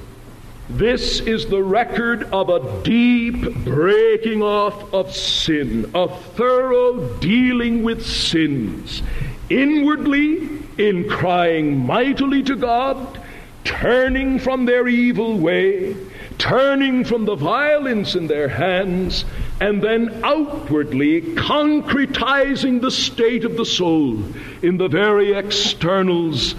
This 0.69 1.21
is 1.21 1.45
the 1.45 1.63
record 1.63 2.23
of 2.33 2.49
a 2.49 2.83
deep 2.83 3.55
breaking 3.63 4.41
off 4.43 4.93
of 4.93 5.15
sin, 5.15 5.89
a 5.95 6.09
thorough 6.09 7.17
dealing 7.19 7.83
with 7.83 8.05
sins, 8.05 9.01
inwardly 9.49 10.66
in 10.77 11.07
crying 11.09 11.85
mightily 11.85 12.43
to 12.43 12.55
God, 12.55 13.19
turning 13.63 14.39
from 14.39 14.65
their 14.65 14.87
evil 14.87 15.37
way, 15.37 15.95
turning 16.37 17.03
from 17.03 17.25
the 17.25 17.35
violence 17.35 18.15
in 18.15 18.27
their 18.27 18.47
hands, 18.47 19.25
and 19.59 19.81
then 19.81 20.21
outwardly 20.23 21.21
concretizing 21.21 22.79
the 22.79 22.91
state 22.91 23.43
of 23.43 23.57
the 23.57 23.65
soul 23.65 24.23
in 24.61 24.77
the 24.77 24.87
very 24.87 25.33
externals 25.33 26.55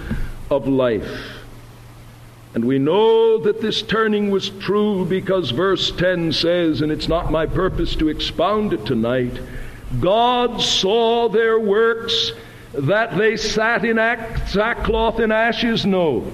of 0.50 0.66
life. 0.66 1.38
And 2.54 2.64
we 2.64 2.78
know 2.78 3.38
that 3.38 3.60
this 3.60 3.82
turning 3.82 4.30
was 4.30 4.48
true 4.48 5.04
because 5.04 5.50
verse 5.50 5.92
10 5.92 6.32
says, 6.32 6.80
and 6.80 6.90
it's 6.90 7.06
not 7.06 7.30
my 7.30 7.46
purpose 7.46 7.94
to 7.96 8.08
expound 8.08 8.72
it 8.72 8.84
tonight, 8.84 9.38
God 10.00 10.60
saw 10.60 11.28
their 11.28 11.60
works 11.60 12.32
that 12.74 13.16
they 13.16 13.36
sat 13.36 13.84
in 13.84 13.96
sackcloth 14.46 15.18
and 15.18 15.32
ashes? 15.32 15.86
No. 15.86 16.32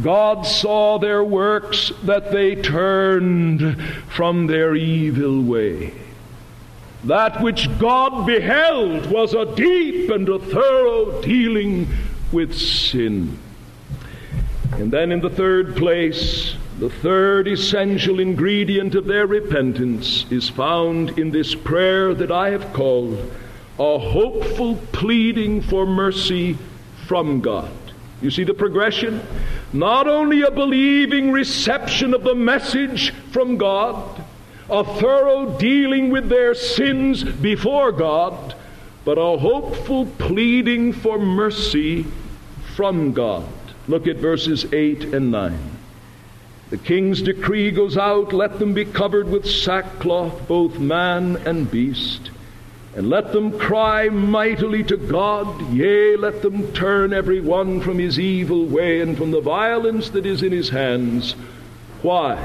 God 0.00 0.46
saw 0.46 0.98
their 0.98 1.22
works 1.22 1.92
that 2.04 2.32
they 2.32 2.56
turned 2.56 3.78
from 4.08 4.46
their 4.46 4.74
evil 4.74 5.42
way. 5.42 5.92
That 7.04 7.42
which 7.42 7.68
God 7.78 8.26
beheld 8.26 9.10
was 9.10 9.34
a 9.34 9.54
deep 9.54 10.08
and 10.10 10.28
a 10.28 10.38
thorough 10.38 11.20
dealing 11.20 11.88
with 12.30 12.56
sin. 12.56 13.38
And 14.72 14.90
then 14.90 15.12
in 15.12 15.20
the 15.20 15.28
third 15.28 15.76
place, 15.76 16.54
the 16.78 16.88
third 16.88 17.46
essential 17.46 18.18
ingredient 18.18 18.94
of 18.94 19.04
their 19.04 19.26
repentance 19.26 20.24
is 20.30 20.48
found 20.48 21.18
in 21.18 21.30
this 21.30 21.54
prayer 21.54 22.14
that 22.14 22.30
I 22.30 22.50
have 22.50 22.72
called 22.72 23.30
a 23.78 23.98
hopeful 23.98 24.76
pleading 24.92 25.62
for 25.62 25.86
mercy 25.86 26.58
from 27.06 27.40
God. 27.40 27.70
You 28.20 28.30
see 28.30 28.44
the 28.44 28.54
progression? 28.54 29.20
Not 29.72 30.06
only 30.06 30.42
a 30.42 30.50
believing 30.50 31.32
reception 31.32 32.14
of 32.14 32.22
the 32.22 32.34
message 32.34 33.10
from 33.32 33.56
God, 33.56 34.22
a 34.70 34.84
thorough 34.84 35.58
dealing 35.58 36.10
with 36.10 36.28
their 36.28 36.54
sins 36.54 37.24
before 37.24 37.90
God, 37.92 38.54
but 39.04 39.18
a 39.18 39.38
hopeful 39.38 40.06
pleading 40.06 40.92
for 40.92 41.18
mercy 41.18 42.06
from 42.76 43.12
God. 43.12 43.48
Look 43.88 44.06
at 44.06 44.16
verses 44.16 44.72
8 44.72 45.12
and 45.12 45.32
9. 45.32 45.58
The 46.70 46.78
king's 46.78 47.20
decree 47.20 47.70
goes 47.70 47.96
out, 47.96 48.32
let 48.32 48.58
them 48.58 48.72
be 48.72 48.84
covered 48.84 49.28
with 49.28 49.44
sackcloth, 49.46 50.46
both 50.46 50.78
man 50.78 51.36
and 51.44 51.70
beast. 51.70 52.30
And 52.94 53.08
let 53.08 53.32
them 53.32 53.58
cry 53.58 54.10
mightily 54.10 54.84
to 54.84 54.98
God, 54.98 55.72
yea, 55.72 56.16
let 56.16 56.42
them 56.42 56.72
turn 56.72 57.14
every 57.14 57.40
one 57.40 57.80
from 57.80 57.98
his 57.98 58.20
evil 58.20 58.66
way 58.66 59.00
and 59.00 59.16
from 59.16 59.30
the 59.30 59.40
violence 59.40 60.10
that 60.10 60.26
is 60.26 60.42
in 60.42 60.52
his 60.52 60.68
hands. 60.68 61.32
Why? 62.02 62.36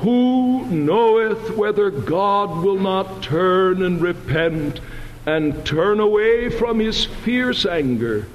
Who 0.00 0.66
knoweth 0.66 1.56
whether 1.56 1.88
God 1.88 2.62
will 2.62 2.78
not 2.78 3.22
turn 3.22 3.82
and 3.82 4.02
repent 4.02 4.80
and 5.24 5.64
turn 5.64 6.00
away 6.00 6.50
from 6.50 6.78
his 6.78 7.06
fierce 7.06 7.64
anger 7.64 8.26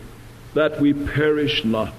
that 0.56 0.82
we 0.82 0.94
perish 0.94 1.64
not? 1.64 1.94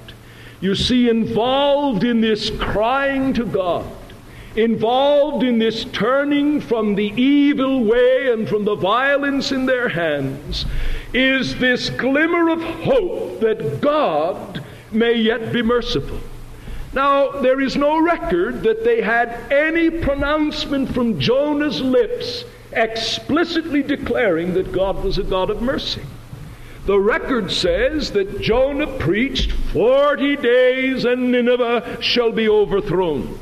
You 0.61 0.75
see, 0.75 1.09
involved 1.09 2.03
in 2.03 2.21
this 2.21 2.51
crying 2.51 3.35
to 3.35 3.47
God, 3.47 3.87
involved 4.59 5.45
in 5.45 5.61
this 5.61 5.85
turning 5.85 6.61
from 6.61 6.97
the 6.97 7.13
evil 7.21 7.85
way 7.85 8.33
and 8.33 8.49
from 8.49 8.65
the 8.65 8.75
violence 8.75 9.53
in 9.53 9.67
their 9.67 9.89
hands, 9.89 10.67
is 11.15 11.57
this 11.59 11.91
glimmer 11.91 12.51
of 12.51 12.61
hope 12.61 13.39
that 13.39 13.81
God 13.81 14.65
may 14.91 15.15
yet 15.15 15.53
be 15.53 15.63
merciful. 15.63 16.19
Now, 16.93 17.41
there 17.41 17.61
is 17.61 17.77
no 17.77 18.03
record 18.03 18.65
that 18.65 18.83
they 18.83 19.01
had 19.01 19.29
any 19.53 19.91
pronouncement 19.91 20.93
from 20.93 21.21
Jonah's 21.21 21.81
lips 21.81 22.45
explicitly 22.73 23.85
declaring 23.85 24.55
that 24.55 24.73
God 24.73 25.05
was 25.05 25.19
a 25.19 25.23
God 25.23 25.51
of 25.51 25.63
mercy. 25.63 26.03
The 26.87 26.99
record 26.99 27.53
says 27.53 28.11
that 28.13 28.41
Jonah 28.41 28.99
preached 28.99 29.53
40 29.53 30.37
days 30.37 31.05
and 31.05 31.31
Nineveh 31.31 31.99
shall 32.01 32.33
be 32.33 32.49
overthrown. 32.49 33.39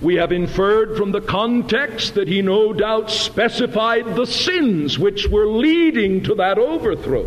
We 0.00 0.16
have 0.16 0.30
inferred 0.30 0.96
from 0.96 1.12
the 1.12 1.20
context 1.20 2.14
that 2.14 2.28
he 2.28 2.42
no 2.42 2.72
doubt 2.72 3.10
specified 3.10 4.14
the 4.14 4.26
sins 4.26 4.98
which 4.98 5.28
were 5.28 5.46
leading 5.46 6.22
to 6.24 6.34
that 6.34 6.58
overthrow. 6.58 7.26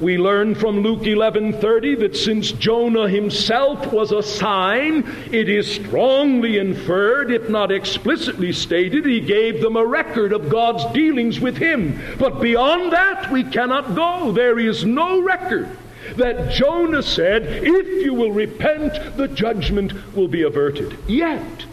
We 0.00 0.16
learn 0.16 0.54
from 0.54 0.80
Luke 0.80 1.06
11:30 1.06 1.96
that 1.96 2.16
since 2.16 2.52
Jonah 2.52 3.08
himself 3.08 3.92
was 3.92 4.12
a 4.12 4.22
sign, 4.22 5.04
it 5.32 5.48
is 5.48 5.66
strongly 5.66 6.58
inferred, 6.58 7.32
if 7.32 7.48
not 7.48 7.72
explicitly 7.72 8.52
stated, 8.52 9.04
he 9.04 9.18
gave 9.18 9.60
them 9.60 9.76
a 9.76 9.84
record 9.84 10.32
of 10.32 10.48
God's 10.48 10.84
dealings 10.92 11.40
with 11.40 11.56
him. 11.56 11.98
But 12.16 12.40
beyond 12.40 12.92
that, 12.92 13.32
we 13.32 13.42
cannot 13.42 13.96
go. 13.96 14.30
There 14.30 14.60
is 14.60 14.84
no 14.84 15.20
record 15.20 15.68
that 16.16 16.52
Jonah 16.52 17.02
said, 17.02 17.42
if 17.62 18.04
you 18.04 18.14
will 18.14 18.32
repent, 18.32 19.16
the 19.16 19.28
judgment 19.28 19.92
will 20.14 20.28
be 20.28 20.42
averted. 20.42 20.96
Yet, 21.08 21.64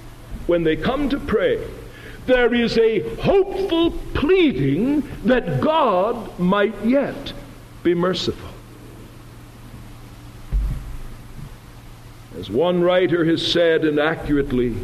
when 0.48 0.64
they 0.64 0.76
come 0.76 1.10
to 1.10 1.20
pray, 1.20 1.66
there 2.26 2.54
is 2.54 2.78
a 2.78 3.00
hopeful 3.18 3.92
pleading 4.14 5.02
that 5.26 5.62
God 5.62 6.40
might 6.40 6.84
yet 6.84 7.34
be 7.84 7.94
merciful. 7.94 8.50
As 12.38 12.50
one 12.50 12.82
writer 12.82 13.24
has 13.26 13.46
said, 13.46 13.86
and 13.86 14.00
accurately, 14.00 14.76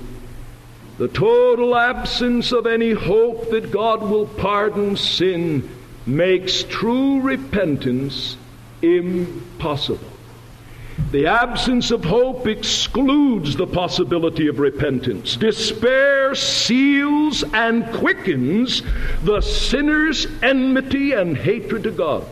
the 0.98 1.08
total 1.08 1.76
absence 1.76 2.52
of 2.52 2.68
any 2.68 2.92
hope 2.92 3.50
that 3.50 3.72
God 3.72 4.04
will 4.04 4.28
pardon 4.28 4.96
sin 4.96 5.68
makes 6.06 6.64
true 6.64 7.22
repentance 7.22 8.38
impossible. 8.82 10.11
The 11.12 11.28
absence 11.28 11.92
of 11.92 12.06
hope 12.06 12.48
excludes 12.48 13.56
the 13.56 13.68
possibility 13.68 14.48
of 14.48 14.60
repentance. 14.60 15.36
Despair 15.36 16.36
seals 16.36 17.44
and 17.54 17.86
quickens 17.94 18.82
the 19.24 19.42
sinner's 19.42 20.28
enmity 20.42 21.12
and 21.14 21.38
hatred 21.38 21.84
to 21.84 21.92
God 21.92 22.26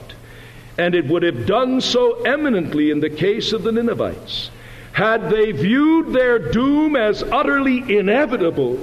and 0.80 0.96
it 0.96 1.08
would 1.08 1.24
have 1.24 1.46
done 1.46 1.82
so 1.82 2.22
eminently 2.22 2.90
in 2.90 3.02
the 3.02 3.10
case 3.10 3.52
of 3.52 3.64
the 3.64 3.72
Ninevites. 3.72 4.50
Had 4.94 5.30
they 5.30 5.52
viewed 5.52 6.14
their 6.14 6.40
doom 6.40 6.96
as 6.96 7.22
utterly 7.22 7.98
inevitable, 7.98 8.80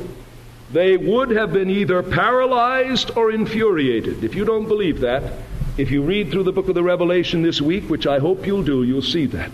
they 0.71 0.99
would 0.99 1.31
have 1.31 1.55
been 1.55 1.71
either 1.71 2.03
paralyzed 2.03 3.13
or 3.17 3.33
infuriated. 3.33 4.23
If 4.23 4.35
you 4.35 4.45
don't 4.45 4.69
believe 4.69 5.01
that, 5.01 5.23
if 5.79 5.91
you 5.91 6.03
read 6.03 6.31
through 6.31 6.45
the 6.45 6.53
book 6.53 6.69
of 6.69 6.75
the 6.75 6.83
Revelation 6.83 7.43
this 7.43 7.61
week, 7.61 7.89
which 7.91 8.07
I 8.07 8.19
hope 8.19 8.47
you'll 8.47 8.63
do, 8.63 8.83
you'll 8.83 9.03
see 9.03 9.27
that. 9.27 9.51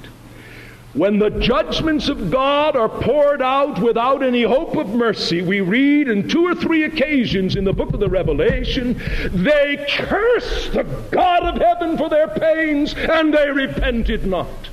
When 0.95 1.19
the 1.19 1.31
judgments 1.31 2.09
of 2.09 2.31
God 2.31 2.77
are 2.77 2.89
poured 2.89 3.41
out 3.41 3.81
without 3.81 4.23
any 4.23 4.43
hope 4.43 4.77
of 4.77 4.91
mercy, 4.91 5.41
we 5.41 5.63
read 5.63 6.07
in 6.07 6.29
two 6.29 6.47
or 6.47 6.55
three 6.55 6.85
occasions 6.85 7.57
in 7.57 7.65
the 7.65 7.73
book 7.73 7.95
of 7.95 8.01
the 8.01 8.11
Revelation, 8.11 9.01
they 9.33 9.87
curse 9.89 10.69
the 10.69 10.85
God 11.11 11.45
of 11.45 11.63
heaven 11.63 11.97
for 11.97 12.11
their 12.11 12.29
pains 12.29 12.95
and 12.95 13.33
they 13.33 13.51
repented 13.51 14.27
not. 14.27 14.69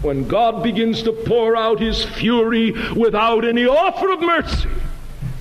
When 0.00 0.26
God 0.26 0.62
begins 0.62 1.02
to 1.02 1.12
pour 1.12 1.54
out 1.54 1.80
his 1.80 2.04
fury 2.04 2.72
without 2.94 3.44
any 3.44 3.66
offer 3.66 4.10
of 4.10 4.20
mercy, 4.20 4.70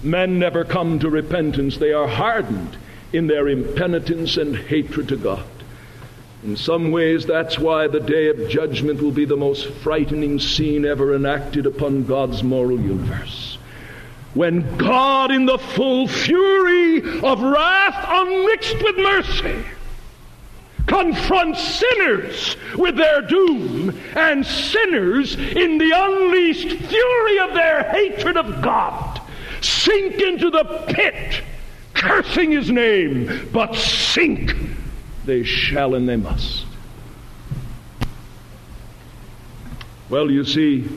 men 0.04 0.40
never 0.40 0.66
come 0.66 1.00
to 1.00 1.10
repentance. 1.10 1.78
They 1.78 1.94
are 1.94 2.08
hardened 2.08 2.78
in 3.18 3.28
their 3.28 3.48
impenitence 3.48 4.38
and 4.38 4.56
hatred 4.56 5.10
to 5.10 5.18
God. 5.18 5.44
In 6.44 6.56
some 6.56 6.92
ways, 6.92 7.26
that's 7.26 7.58
why 7.58 7.88
the 7.88 8.00
day 8.00 8.28
of 8.28 8.48
judgment 8.48 9.02
will 9.02 9.12
be 9.12 9.26
the 9.26 9.36
most 9.36 9.68
frightening 9.68 10.40
scene 10.40 10.86
ever 10.86 11.16
enacted 11.16 11.66
upon 11.66 12.06
God's 12.06 12.44
moral 12.44 12.80
universe. 12.80 13.58
When 14.36 14.78
God, 14.78 15.32
in 15.32 15.48
the 15.48 15.58
full 15.58 16.08
fury 16.08 17.22
of 17.22 17.42
wrath 17.42 18.06
unmixed 18.08 18.84
with 18.84 18.98
mercy, 18.98 19.66
confronts 20.86 21.80
sinners 21.80 22.56
with 22.78 22.98
their 22.98 23.24
doom, 23.24 24.00
and 24.16 24.46
sinners, 24.46 25.36
in 25.36 25.80
the 25.80 25.92
unleashed 25.92 26.70
fury 26.70 27.40
of 27.40 27.56
their 27.56 27.84
hatred 27.90 28.38
of 28.38 28.62
God, 28.62 29.20
sink 29.62 30.22
into 30.22 30.52
the 30.52 30.64
pit, 30.88 31.42
cursing 31.98 32.52
his 32.52 32.72
name, 32.72 33.50
but 33.52 33.76
sink 33.76 34.56
they 35.26 35.44
shall 35.44 35.96
and 35.96 36.08
they 36.08 36.16
must. 36.16 36.66
Well, 40.10 40.32
you 40.32 40.46
see, 40.46 40.88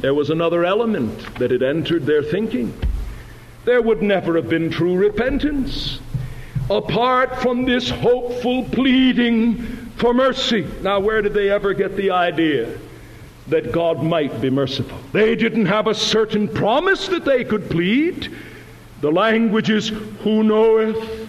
there 0.00 0.12
was 0.12 0.28
another 0.28 0.64
element 0.64 1.38
that 1.38 1.50
had 1.50 1.62
entered 1.62 2.04
their 2.04 2.22
thinking. 2.22 2.74
There 3.64 3.80
would 3.80 4.02
never 4.02 4.36
have 4.36 4.48
been 4.48 4.70
true 4.70 4.96
repentance 4.96 6.00
apart 6.68 7.40
from 7.40 7.64
this 7.64 7.90
hopeful 7.90 8.64
pleading 8.64 9.56
for 9.96 10.14
mercy. 10.14 10.66
Now, 10.82 11.00
where 11.00 11.20
did 11.20 11.34
they 11.34 11.50
ever 11.50 11.74
get 11.74 11.96
the 11.96 12.10
idea 12.10 12.78
that 13.48 13.72
God 13.72 14.02
might 14.02 14.40
be 14.40 14.50
merciful? 14.50 14.98
They 15.12 15.34
didn't 15.34 15.66
have 15.66 15.86
a 15.86 15.94
certain 15.94 16.48
promise 16.48 17.08
that 17.08 17.24
they 17.24 17.44
could 17.44 17.68
plead. 17.68 18.34
The 19.00 19.10
language 19.10 19.70
is, 19.70 19.88
Who 19.88 20.42
knoweth? 20.42 21.28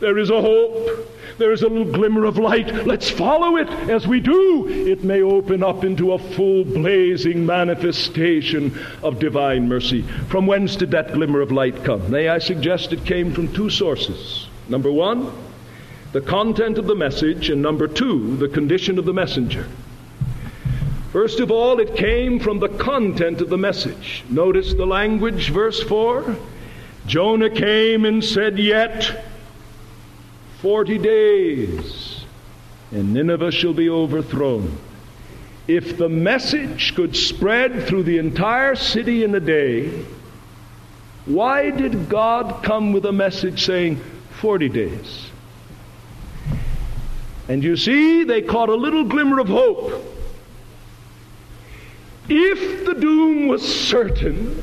There 0.00 0.18
is 0.18 0.30
a 0.30 0.40
hope 0.40 1.10
there 1.40 1.52
is 1.52 1.62
a 1.62 1.68
little 1.68 1.90
glimmer 1.90 2.26
of 2.26 2.36
light. 2.36 2.86
Let's 2.86 3.08
follow 3.08 3.56
it. 3.56 3.66
As 3.88 4.06
we 4.06 4.20
do, 4.20 4.68
it 4.68 5.02
may 5.02 5.22
open 5.22 5.64
up 5.64 5.84
into 5.84 6.12
a 6.12 6.18
full 6.18 6.64
blazing 6.64 7.46
manifestation 7.46 8.78
of 9.02 9.18
divine 9.18 9.66
mercy. 9.66 10.02
From 10.28 10.46
whence 10.46 10.76
did 10.76 10.90
that 10.90 11.14
glimmer 11.14 11.40
of 11.40 11.50
light 11.50 11.82
come? 11.82 12.10
May 12.10 12.28
I 12.28 12.40
suggest 12.40 12.92
it 12.92 13.06
came 13.06 13.32
from 13.32 13.50
two 13.54 13.70
sources. 13.70 14.48
Number 14.68 14.92
one, 14.92 15.32
the 16.12 16.20
content 16.20 16.76
of 16.76 16.86
the 16.86 16.94
message, 16.94 17.48
and 17.48 17.62
number 17.62 17.88
two, 17.88 18.36
the 18.36 18.48
condition 18.48 18.98
of 18.98 19.06
the 19.06 19.14
messenger. 19.14 19.66
First 21.10 21.40
of 21.40 21.50
all, 21.50 21.80
it 21.80 21.96
came 21.96 22.38
from 22.38 22.58
the 22.58 22.68
content 22.68 23.40
of 23.40 23.48
the 23.48 23.56
message. 23.56 24.24
Notice 24.28 24.74
the 24.74 24.86
language, 24.86 25.48
verse 25.48 25.82
4. 25.82 26.36
Jonah 27.10 27.50
came 27.50 28.04
and 28.04 28.22
said, 28.22 28.56
Yet 28.56 29.24
40 30.60 30.98
days, 30.98 32.24
and 32.92 33.12
Nineveh 33.12 33.50
shall 33.50 33.74
be 33.74 33.90
overthrown. 33.90 34.78
If 35.66 35.96
the 35.96 36.08
message 36.08 36.94
could 36.94 37.16
spread 37.16 37.88
through 37.88 38.04
the 38.04 38.18
entire 38.18 38.76
city 38.76 39.24
in 39.24 39.34
a 39.34 39.40
day, 39.40 40.04
why 41.26 41.70
did 41.70 42.08
God 42.08 42.62
come 42.62 42.92
with 42.92 43.04
a 43.04 43.12
message 43.12 43.66
saying 43.66 43.96
40 44.40 44.68
days? 44.68 45.30
And 47.48 47.64
you 47.64 47.76
see, 47.76 48.22
they 48.22 48.40
caught 48.40 48.68
a 48.68 48.76
little 48.76 49.02
glimmer 49.02 49.40
of 49.40 49.48
hope. 49.48 50.00
If 52.28 52.86
the 52.86 52.94
doom 52.94 53.48
was 53.48 53.62
certain, 53.66 54.62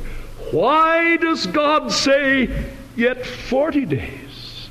why 0.52 1.18
does 1.18 1.46
God 1.48 1.92
say, 1.92 2.50
yet 2.96 3.26
40 3.26 3.86
days? 3.86 4.70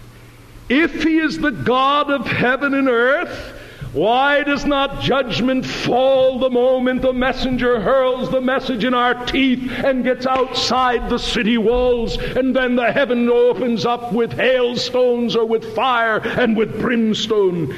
If 0.68 1.02
he 1.02 1.18
is 1.18 1.38
the 1.38 1.52
God 1.52 2.10
of 2.10 2.26
heaven 2.26 2.74
and 2.74 2.88
earth, 2.88 3.54
why 3.92 4.42
does 4.42 4.66
not 4.66 5.00
judgment 5.00 5.64
fall 5.64 6.38
the 6.38 6.50
moment 6.50 7.00
the 7.02 7.12
messenger 7.12 7.80
hurls 7.80 8.30
the 8.30 8.40
message 8.40 8.84
in 8.84 8.92
our 8.92 9.24
teeth 9.26 9.70
and 9.70 10.04
gets 10.04 10.26
outside 10.26 11.08
the 11.08 11.18
city 11.18 11.56
walls, 11.56 12.18
and 12.18 12.54
then 12.54 12.76
the 12.76 12.92
heaven 12.92 13.28
opens 13.28 13.86
up 13.86 14.12
with 14.12 14.32
hailstones 14.32 15.34
or 15.34 15.46
with 15.46 15.74
fire 15.74 16.18
and 16.18 16.56
with 16.56 16.78
brimstone? 16.80 17.74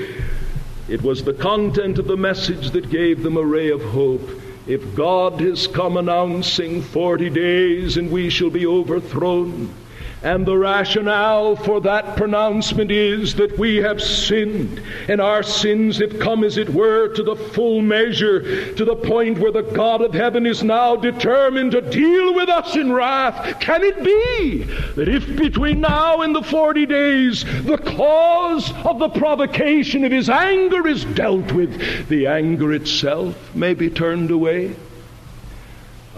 It 0.88 1.02
was 1.02 1.22
the 1.22 1.34
content 1.34 1.98
of 1.98 2.06
the 2.06 2.16
message 2.16 2.70
that 2.70 2.90
gave 2.90 3.22
them 3.22 3.36
a 3.36 3.44
ray 3.44 3.70
of 3.70 3.82
hope. 3.82 4.37
If 4.68 4.94
God 4.94 5.40
has 5.40 5.66
come 5.66 5.96
announcing 5.96 6.82
40 6.82 7.30
days 7.30 7.96
and 7.96 8.10
we 8.10 8.28
shall 8.28 8.50
be 8.50 8.66
overthrown, 8.66 9.74
and 10.22 10.44
the 10.44 10.56
rationale 10.56 11.54
for 11.56 11.80
that 11.80 12.16
pronouncement 12.16 12.90
is 12.90 13.34
that 13.36 13.58
we 13.58 13.76
have 13.76 14.02
sinned, 14.02 14.82
and 15.08 15.20
our 15.20 15.42
sins 15.42 15.98
have 15.98 16.18
come, 16.18 16.42
as 16.42 16.56
it 16.56 16.68
were, 16.70 17.08
to 17.14 17.22
the 17.22 17.36
full 17.36 17.80
measure, 17.80 18.74
to 18.74 18.84
the 18.84 18.96
point 18.96 19.38
where 19.38 19.52
the 19.52 19.62
God 19.62 20.02
of 20.02 20.12
heaven 20.12 20.46
is 20.46 20.62
now 20.62 20.96
determined 20.96 21.72
to 21.72 21.80
deal 21.80 22.34
with 22.34 22.48
us 22.48 22.74
in 22.74 22.92
wrath. 22.92 23.60
Can 23.60 23.82
it 23.84 24.02
be 24.02 24.64
that 24.96 25.08
if 25.08 25.36
between 25.36 25.80
now 25.80 26.22
and 26.22 26.34
the 26.34 26.42
forty 26.42 26.86
days 26.86 27.44
the 27.64 27.78
cause 27.78 28.72
of 28.84 28.98
the 28.98 29.08
provocation 29.08 30.04
of 30.04 30.12
his 30.12 30.28
anger 30.28 30.86
is 30.86 31.04
dealt 31.04 31.52
with, 31.52 32.08
the 32.08 32.26
anger 32.26 32.72
itself 32.72 33.54
may 33.54 33.74
be 33.74 33.88
turned 33.88 34.30
away? 34.30 34.74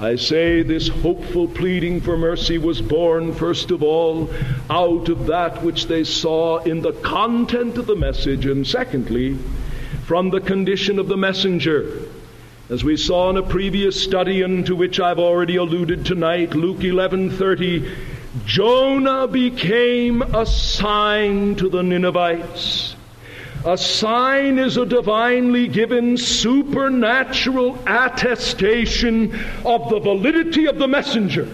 I 0.01 0.17
say 0.17 0.63
this 0.63 0.89
hopeful 0.89 1.47
pleading 1.47 2.01
for 2.01 2.17
mercy 2.17 2.57
was 2.57 2.81
born, 2.81 3.35
first 3.35 3.71
of 3.71 3.83
all, 3.83 4.31
out 4.71 5.11
of 5.11 5.27
that 5.27 5.63
which 5.63 5.89
they 5.89 6.05
saw 6.05 6.57
in 6.61 6.81
the 6.81 6.93
content 6.93 7.77
of 7.77 7.85
the 7.87 7.97
message, 7.97 8.47
and 8.47 8.67
secondly, 8.67 9.37
from 10.07 10.31
the 10.31 10.41
condition 10.41 10.99
of 10.99 11.09
the 11.09 11.19
messenger. 11.19 11.99
As 12.71 12.83
we 12.83 12.97
saw 12.97 13.29
in 13.29 13.37
a 13.37 13.43
previous 13.43 14.03
study, 14.03 14.41
and 14.41 14.65
to 14.65 14.75
which 14.75 14.99
I've 14.99 15.19
already 15.19 15.57
alluded 15.57 16.07
tonight, 16.07 16.55
Luke 16.55 16.79
11:30, 16.79 17.87
Jonah 18.47 19.29
became 19.29 20.23
a 20.23 20.47
sign 20.47 21.57
to 21.57 21.69
the 21.69 21.83
Ninevites. 21.83 22.97
A 23.65 23.77
sign 23.77 24.59
is 24.59 24.79
a 24.79 24.87
divinely 24.87 25.69
given 25.69 26.17
supernatural 26.17 27.79
attestation 27.87 29.39
of 29.67 29.91
the 29.91 30.01
validity 30.01 30.67
of 30.67 30.79
the 30.79 30.89
messenger. 30.89 31.47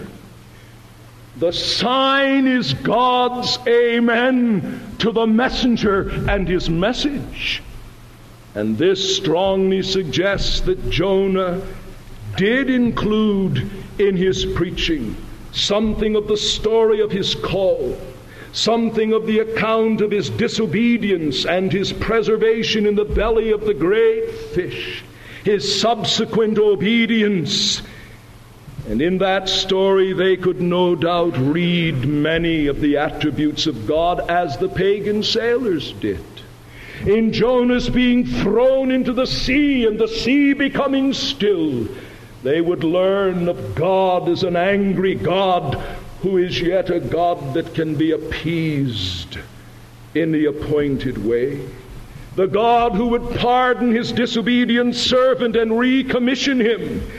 The 1.37 1.51
sign 1.51 2.47
is 2.47 2.73
God's 2.73 3.59
amen 3.67 4.95
to 4.99 5.11
the 5.11 5.27
messenger 5.27 6.09
and 6.29 6.47
his 6.47 6.69
message. 6.69 7.61
And 8.55 8.77
this 8.77 9.17
strongly 9.17 9.83
suggests 9.83 10.61
that 10.61 10.89
Jonah 10.89 11.61
did 12.37 12.69
include 12.69 13.69
in 13.99 14.15
his 14.15 14.45
preaching 14.45 15.15
something 15.51 16.15
of 16.15 16.27
the 16.27 16.37
story 16.37 17.01
of 17.01 17.11
his 17.11 17.35
call 17.35 17.97
something 18.57 19.13
of 19.13 19.27
the 19.27 19.37
account 19.37 20.01
of 20.01 20.09
his 20.09 20.31
disobedience 20.31 21.45
and 21.45 21.71
his 21.71 21.93
preservation 21.93 22.87
in 22.87 22.95
the 22.95 23.05
belly 23.05 23.51
of 23.51 23.61
the 23.61 23.73
great 23.73 24.31
fish, 24.31 25.03
his 25.43 25.79
subsequent 25.79 26.57
obedience. 26.57 27.83
And 28.89 28.99
in 28.99 29.19
that 29.19 29.47
story, 29.47 30.13
they 30.13 30.37
could 30.37 30.59
no 30.59 30.95
doubt 30.95 31.37
read 31.37 32.07
many 32.07 32.65
of 32.65 32.81
the 32.81 32.97
attributes 32.97 33.67
of 33.67 33.85
God 33.85 34.27
as 34.27 34.57
the 34.57 34.69
pagan 34.69 35.21
sailors 35.21 35.93
did. 35.93 36.23
In 37.05 37.33
Jonah's 37.33 37.89
being 37.89 38.25
thrown 38.25 38.89
into 38.89 39.13
the 39.13 39.27
sea 39.27 39.85
and 39.85 39.99
the 39.99 40.07
sea 40.07 40.53
becoming 40.53 41.13
still, 41.13 41.87
they 42.41 42.59
would 42.59 42.83
learn 42.83 43.47
of 43.49 43.75
God 43.75 44.27
as 44.29 44.41
an 44.41 44.55
angry 44.55 45.13
God 45.13 45.79
who 46.21 46.37
is 46.37 46.59
yet 46.61 46.89
a 46.89 46.99
God 46.99 47.53
that 47.53 47.73
can 47.73 47.95
be 47.95 48.11
appeased 48.11 49.37
in 50.15 50.31
the 50.31 50.45
appointed 50.45 51.23
way. 51.23 51.67
The 52.35 52.47
God 52.47 52.93
who 52.93 53.07
would 53.07 53.35
pardon 53.39 53.91
his 53.91 54.11
disobedient 54.11 54.95
servant 54.95 55.55
and 55.55 55.71
recommission 55.71 56.61
him. 56.61 57.09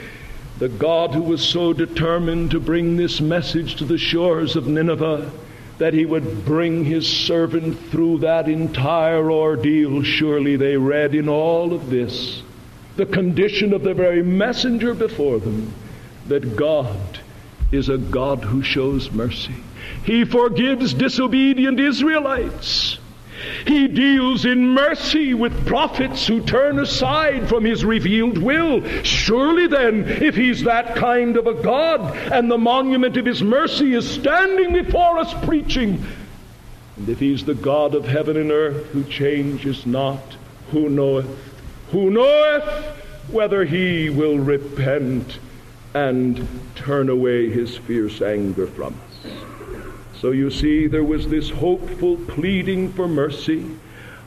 The 0.59 0.69
God 0.69 1.13
who 1.13 1.21
was 1.21 1.47
so 1.47 1.73
determined 1.73 2.51
to 2.51 2.59
bring 2.59 2.97
this 2.97 3.21
message 3.21 3.75
to 3.77 3.85
the 3.85 3.97
shores 3.97 4.55
of 4.55 4.67
Nineveh 4.67 5.31
that 5.77 5.93
he 5.93 6.05
would 6.05 6.45
bring 6.45 6.83
his 6.83 7.07
servant 7.07 7.79
through 7.89 8.19
that 8.19 8.49
entire 8.49 9.31
ordeal. 9.31 10.03
Surely 10.03 10.57
they 10.57 10.75
read 10.75 11.15
in 11.15 11.29
all 11.29 11.73
of 11.73 11.89
this 11.89 12.43
the 12.97 13.05
condition 13.05 13.71
of 13.71 13.83
the 13.83 13.93
very 13.93 14.21
messenger 14.21 14.93
before 14.93 15.39
them 15.39 15.73
that 16.27 16.57
God 16.57 17.18
is 17.71 17.89
a 17.89 17.97
God 17.97 18.43
who 18.43 18.61
shows 18.61 19.11
mercy. 19.11 19.55
He 20.03 20.25
forgives 20.25 20.93
disobedient 20.93 21.79
Israelites. 21.79 22.99
He 23.65 23.87
deals 23.87 24.45
in 24.45 24.69
mercy 24.69 25.33
with 25.33 25.65
prophets 25.65 26.27
who 26.27 26.41
turn 26.41 26.79
aside 26.79 27.47
from 27.47 27.63
his 27.63 27.85
revealed 27.85 28.37
will. 28.37 28.83
Surely 29.03 29.67
then, 29.67 30.05
if 30.05 30.35
he's 30.35 30.63
that 30.63 30.95
kind 30.95 31.37
of 31.37 31.47
a 31.47 31.53
God, 31.53 32.15
and 32.33 32.51
the 32.51 32.57
monument 32.57 33.15
of 33.15 33.25
his 33.25 33.41
mercy 33.41 33.93
is 33.93 34.09
standing 34.09 34.73
before 34.73 35.17
us 35.17 35.33
preaching, 35.45 36.03
and 36.97 37.07
if 37.07 37.19
he's 37.19 37.45
the 37.45 37.55
God 37.55 37.95
of 37.95 38.05
heaven 38.05 38.35
and 38.35 38.51
earth 38.51 38.87
who 38.87 39.05
changes 39.05 39.85
not, 39.85 40.35
who 40.71 40.89
knoweth, 40.89 41.27
who 41.91 42.09
knoweth 42.09 42.63
whether 43.31 43.63
he 43.63 44.09
will 44.09 44.37
repent 44.37 45.39
and 45.93 46.47
turn 46.75 47.09
away 47.09 47.49
his 47.49 47.77
fierce 47.77 48.21
anger 48.21 48.67
from 48.67 48.93
us. 48.93 49.31
So 50.19 50.31
you 50.31 50.51
see, 50.51 50.87
there 50.87 51.03
was 51.03 51.29
this 51.29 51.49
hopeful 51.49 52.17
pleading 52.27 52.91
for 52.93 53.07
mercy, 53.07 53.65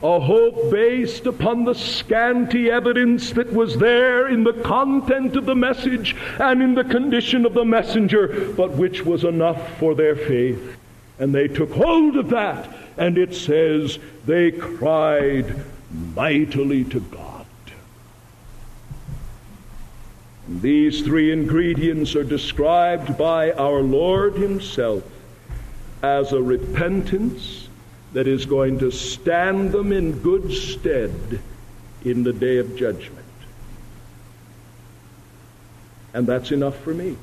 a 0.03 0.19
hope 0.19 0.71
based 0.71 1.27
upon 1.27 1.65
the 1.65 1.75
scanty 1.75 2.71
evidence 2.71 3.31
that 3.33 3.53
was 3.53 3.77
there 3.77 4.27
in 4.27 4.43
the 4.43 4.55
content 4.55 5.37
of 5.37 5.47
the 5.47 5.55
message 5.55 6.17
and 6.41 6.63
in 6.63 6.75
the 6.75 6.85
condition 6.85 7.47
of 7.47 7.55
the 7.55 7.65
messenger, 7.65 8.53
but 8.57 8.73
which 8.73 9.05
was 9.05 9.23
enough 9.23 9.79
for 9.79 9.95
their 9.95 10.17
faith. 10.17 10.77
And 11.19 11.33
they 11.33 11.47
took 11.47 11.71
hold 11.71 12.17
of 12.17 12.31
that, 12.31 12.75
and 12.97 13.17
it 13.17 13.35
says 13.35 13.99
they 14.27 14.51
cried 14.51 15.55
mightily 16.17 16.85
to 16.85 17.01
God. 17.01 17.32
These 20.61 21.03
three 21.03 21.33
ingredients 21.33 22.15
are 22.15 22.25
described 22.25 23.17
by 23.17 23.53
our 23.53 23.81
Lord 23.81 24.35
Himself 24.35 25.03
as 26.03 26.33
a 26.33 26.43
repentance 26.43 27.69
that 28.13 28.27
is 28.27 28.45
going 28.45 28.79
to 28.81 28.91
stand 28.91 29.73
them 29.73 29.93
in 29.93 30.21
good 30.21 30.53
stead 30.53 31.41
in 32.05 32.23
the 32.23 32.33
day 32.33 32.59
of 32.59 32.77
judgment. 32.77 33.25
And 36.13 36.27
that's 36.27 36.51
enough 36.51 36.77
for 36.77 36.93
me. 36.93 37.17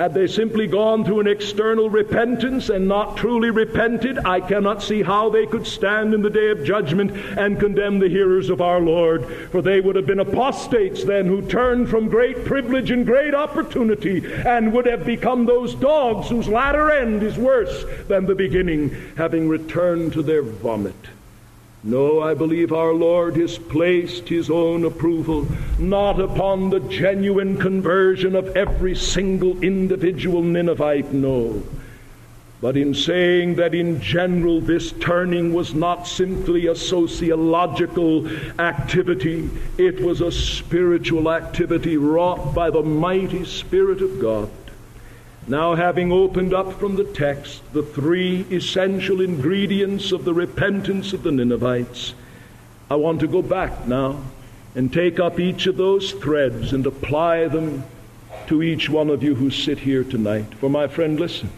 Had 0.00 0.14
they 0.14 0.28
simply 0.28 0.66
gone 0.66 1.04
through 1.04 1.20
an 1.20 1.26
external 1.26 1.90
repentance 1.90 2.70
and 2.70 2.88
not 2.88 3.18
truly 3.18 3.50
repented, 3.50 4.18
I 4.24 4.40
cannot 4.40 4.82
see 4.82 5.02
how 5.02 5.28
they 5.28 5.44
could 5.44 5.66
stand 5.66 6.14
in 6.14 6.22
the 6.22 6.30
day 6.30 6.48
of 6.48 6.64
judgment 6.64 7.10
and 7.36 7.60
condemn 7.60 7.98
the 7.98 8.08
hearers 8.08 8.48
of 8.48 8.62
our 8.62 8.80
Lord. 8.80 9.26
For 9.52 9.60
they 9.60 9.82
would 9.82 9.96
have 9.96 10.06
been 10.06 10.20
apostates 10.20 11.04
then 11.04 11.26
who 11.26 11.42
turned 11.42 11.90
from 11.90 12.08
great 12.08 12.46
privilege 12.46 12.90
and 12.90 13.04
great 13.04 13.34
opportunity 13.34 14.24
and 14.46 14.72
would 14.72 14.86
have 14.86 15.04
become 15.04 15.44
those 15.44 15.74
dogs 15.74 16.30
whose 16.30 16.48
latter 16.48 16.90
end 16.90 17.22
is 17.22 17.36
worse 17.36 17.84
than 18.08 18.24
the 18.24 18.34
beginning, 18.34 18.96
having 19.18 19.50
returned 19.50 20.14
to 20.14 20.22
their 20.22 20.40
vomit. 20.40 20.96
No, 21.82 22.20
I 22.20 22.34
believe 22.34 22.72
our 22.72 22.92
Lord 22.92 23.36
has 23.36 23.56
placed 23.56 24.28
His 24.28 24.50
own 24.50 24.84
approval 24.84 25.46
not 25.78 26.20
upon 26.20 26.68
the 26.68 26.80
genuine 26.80 27.56
conversion 27.56 28.36
of 28.36 28.54
every 28.54 28.94
single 28.94 29.62
individual 29.62 30.42
Ninevite, 30.42 31.12
no, 31.14 31.62
but 32.60 32.76
in 32.76 32.94
saying 32.94 33.54
that 33.54 33.74
in 33.74 33.98
general 33.98 34.60
this 34.60 34.92
turning 34.92 35.54
was 35.54 35.72
not 35.72 36.06
simply 36.06 36.66
a 36.66 36.76
sociological 36.76 38.28
activity, 38.60 39.48
it 39.78 40.00
was 40.00 40.20
a 40.20 40.30
spiritual 40.30 41.30
activity 41.30 41.96
wrought 41.96 42.54
by 42.54 42.68
the 42.68 42.82
mighty 42.82 43.46
Spirit 43.46 44.02
of 44.02 44.20
God. 44.20 44.50
Now, 45.50 45.74
having 45.74 46.12
opened 46.12 46.54
up 46.54 46.78
from 46.78 46.94
the 46.94 47.02
text 47.02 47.62
the 47.72 47.82
three 47.82 48.46
essential 48.52 49.20
ingredients 49.20 50.12
of 50.12 50.24
the 50.24 50.32
repentance 50.32 51.12
of 51.12 51.24
the 51.24 51.32
Ninevites, 51.32 52.14
I 52.88 52.94
want 52.94 53.18
to 53.18 53.26
go 53.26 53.42
back 53.42 53.84
now 53.84 54.22
and 54.76 54.92
take 54.92 55.18
up 55.18 55.40
each 55.40 55.66
of 55.66 55.76
those 55.76 56.12
threads 56.12 56.72
and 56.72 56.86
apply 56.86 57.48
them 57.48 57.82
to 58.46 58.62
each 58.62 58.88
one 58.88 59.10
of 59.10 59.24
you 59.24 59.34
who 59.34 59.50
sit 59.50 59.80
here 59.80 60.04
tonight. 60.04 60.54
For 60.54 60.70
my 60.70 60.86
friend, 60.86 61.18
listen. 61.18 61.50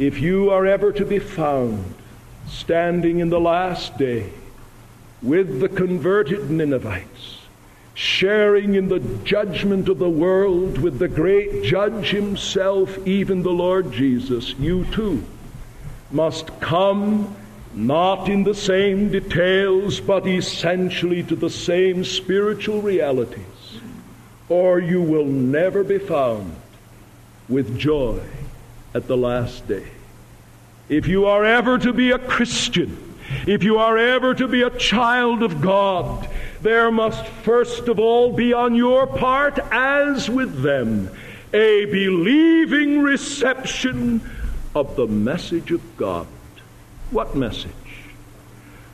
If 0.00 0.18
you 0.18 0.50
are 0.50 0.66
ever 0.66 0.90
to 0.90 1.04
be 1.04 1.20
found 1.20 1.94
standing 2.48 3.20
in 3.20 3.30
the 3.30 3.38
last 3.38 3.96
day 3.98 4.32
with 5.22 5.60
the 5.60 5.68
converted 5.68 6.50
Ninevites, 6.50 7.31
sharing 7.94 8.74
in 8.74 8.88
the 8.88 9.00
judgment 9.24 9.88
of 9.88 9.98
the 9.98 10.08
world 10.08 10.78
with 10.78 10.98
the 10.98 11.08
great 11.08 11.62
judge 11.62 12.10
himself, 12.10 12.98
even 13.06 13.42
the 13.42 13.50
Lord 13.50 13.92
Jesus, 13.92 14.54
you 14.58 14.84
too 14.86 15.24
must 16.10 16.60
come 16.60 17.34
not 17.74 18.28
in 18.28 18.44
the 18.44 18.54
same 18.54 19.10
details, 19.10 19.98
but 20.00 20.26
essentially 20.26 21.22
to 21.22 21.34
the 21.34 21.50
same 21.50 22.04
spiritual 22.04 22.82
realities. 22.82 23.46
or 24.48 24.78
you 24.78 25.00
will 25.00 25.24
never 25.24 25.82
be 25.82 25.98
found 25.98 26.54
with 27.48 27.78
joy 27.78 28.20
at 28.92 29.06
the 29.06 29.16
last 29.16 29.66
day. 29.66 29.86
If 30.90 31.06
you 31.06 31.24
are 31.24 31.42
ever 31.42 31.78
to 31.78 31.92
be 31.94 32.10
a 32.10 32.18
Christian, 32.18 33.14
if 33.46 33.62
you 33.62 33.78
are 33.78 33.96
ever 33.96 34.34
to 34.34 34.46
be 34.46 34.60
a 34.60 34.68
child 34.68 35.42
of 35.42 35.62
God, 35.62 36.28
there 36.62 36.90
must 36.90 37.26
first 37.26 37.88
of 37.88 37.98
all 37.98 38.32
be 38.32 38.52
on 38.52 38.74
your 38.74 39.06
part, 39.06 39.58
as 39.70 40.30
with 40.30 40.62
them, 40.62 41.10
a 41.52 41.84
believing 41.86 43.00
reception 43.00 44.20
of 44.74 44.96
the 44.96 45.06
message 45.06 45.70
of 45.70 45.96
God. 45.96 46.26
What 47.10 47.34
message? 47.34 47.72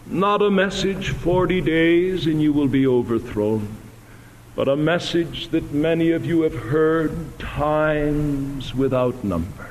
Not 0.06 0.40
a 0.40 0.50
message 0.50 1.10
40 1.10 1.60
days 1.60 2.26
and 2.26 2.40
you 2.40 2.52
will 2.52 2.66
be 2.66 2.86
overthrown, 2.86 3.68
but 4.56 4.66
a 4.66 4.76
message 4.76 5.48
that 5.48 5.70
many 5.72 6.12
of 6.12 6.24
you 6.24 6.42
have 6.42 6.54
heard 6.54 7.38
times 7.38 8.74
without 8.74 9.22
number. 9.22 9.68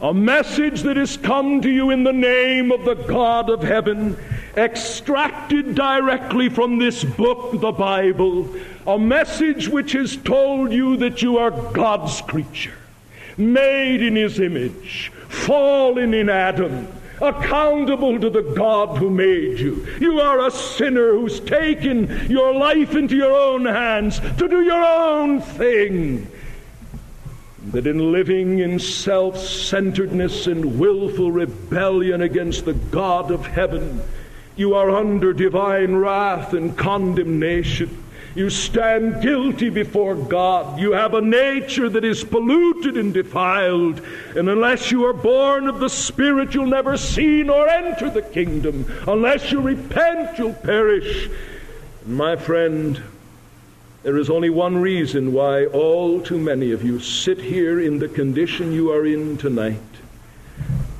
A 0.00 0.14
message 0.14 0.82
that 0.82 0.96
has 0.96 1.16
come 1.16 1.60
to 1.60 1.70
you 1.70 1.90
in 1.90 2.02
the 2.02 2.12
name 2.12 2.72
of 2.72 2.84
the 2.84 2.94
God 2.94 3.50
of 3.50 3.62
heaven, 3.62 4.16
extracted 4.56 5.74
directly 5.74 6.48
from 6.48 6.78
this 6.78 7.04
book, 7.04 7.60
the 7.60 7.72
Bible. 7.72 8.48
A 8.86 8.98
message 8.98 9.68
which 9.68 9.92
has 9.92 10.16
told 10.16 10.72
you 10.72 10.96
that 10.98 11.22
you 11.22 11.38
are 11.38 11.50
God's 11.50 12.20
creature, 12.22 12.78
made 13.36 14.02
in 14.02 14.16
His 14.16 14.40
image, 14.40 15.12
fallen 15.28 16.14
in 16.14 16.28
Adam 16.28 16.88
accountable 17.22 18.18
to 18.18 18.28
the 18.28 18.42
God 18.42 18.98
who 18.98 19.08
made 19.08 19.58
you. 19.58 19.86
You 20.00 20.20
are 20.20 20.46
a 20.46 20.50
sinner 20.50 21.12
who's 21.12 21.40
taken 21.40 22.28
your 22.28 22.52
life 22.52 22.94
into 22.94 23.16
your 23.16 23.34
own 23.34 23.64
hands 23.64 24.18
to 24.20 24.48
do 24.48 24.62
your 24.62 24.82
own 24.82 25.40
thing. 25.40 26.30
That 27.70 27.86
in 27.86 28.10
living 28.10 28.58
in 28.58 28.80
self 28.80 29.38
centeredness 29.38 30.48
and 30.48 30.80
willful 30.80 31.30
rebellion 31.30 32.22
against 32.22 32.64
the 32.64 32.74
God 32.74 33.30
of 33.30 33.46
heaven, 33.46 34.02
you 34.56 34.74
are 34.74 34.90
under 34.90 35.32
divine 35.32 35.96
wrath 35.96 36.52
and 36.52 36.76
condemnation. 36.76 38.02
You 38.34 38.48
stand 38.48 39.22
guilty 39.22 39.68
before 39.68 40.14
God. 40.14 40.80
You 40.80 40.92
have 40.92 41.12
a 41.12 41.20
nature 41.20 41.90
that 41.90 42.04
is 42.04 42.24
polluted 42.24 42.96
and 42.96 43.12
defiled. 43.12 44.00
And 44.34 44.48
unless 44.48 44.90
you 44.90 45.04
are 45.04 45.12
born 45.12 45.68
of 45.68 45.80
the 45.80 45.90
Spirit, 45.90 46.54
you'll 46.54 46.66
never 46.66 46.96
see 46.96 47.42
nor 47.42 47.68
enter 47.68 48.08
the 48.08 48.22
kingdom. 48.22 48.86
Unless 49.06 49.52
you 49.52 49.60
repent, 49.60 50.38
you'll 50.38 50.54
perish. 50.54 51.28
And 52.06 52.16
My 52.16 52.36
friend, 52.36 53.02
there 54.02 54.16
is 54.16 54.30
only 54.30 54.48
one 54.48 54.78
reason 54.78 55.34
why 55.34 55.66
all 55.66 56.22
too 56.22 56.38
many 56.38 56.72
of 56.72 56.82
you 56.82 57.00
sit 57.00 57.38
here 57.38 57.80
in 57.80 57.98
the 57.98 58.08
condition 58.08 58.72
you 58.72 58.90
are 58.92 59.04
in 59.04 59.36
tonight. 59.36 59.78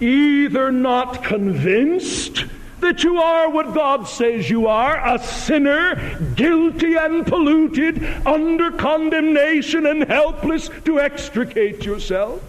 Either 0.00 0.70
not 0.70 1.24
convinced 1.24 2.44
that 2.82 3.02
you 3.02 3.18
are 3.18 3.48
what 3.48 3.74
God 3.74 4.06
says 4.06 4.50
you 4.50 4.66
are 4.66 5.14
a 5.14 5.18
sinner, 5.18 6.18
guilty 6.34 6.94
and 6.96 7.26
polluted, 7.26 8.04
under 8.26 8.70
condemnation 8.70 9.86
and 9.86 10.04
helpless 10.04 10.68
to 10.84 11.00
extricate 11.00 11.84
yourself. 11.84 12.42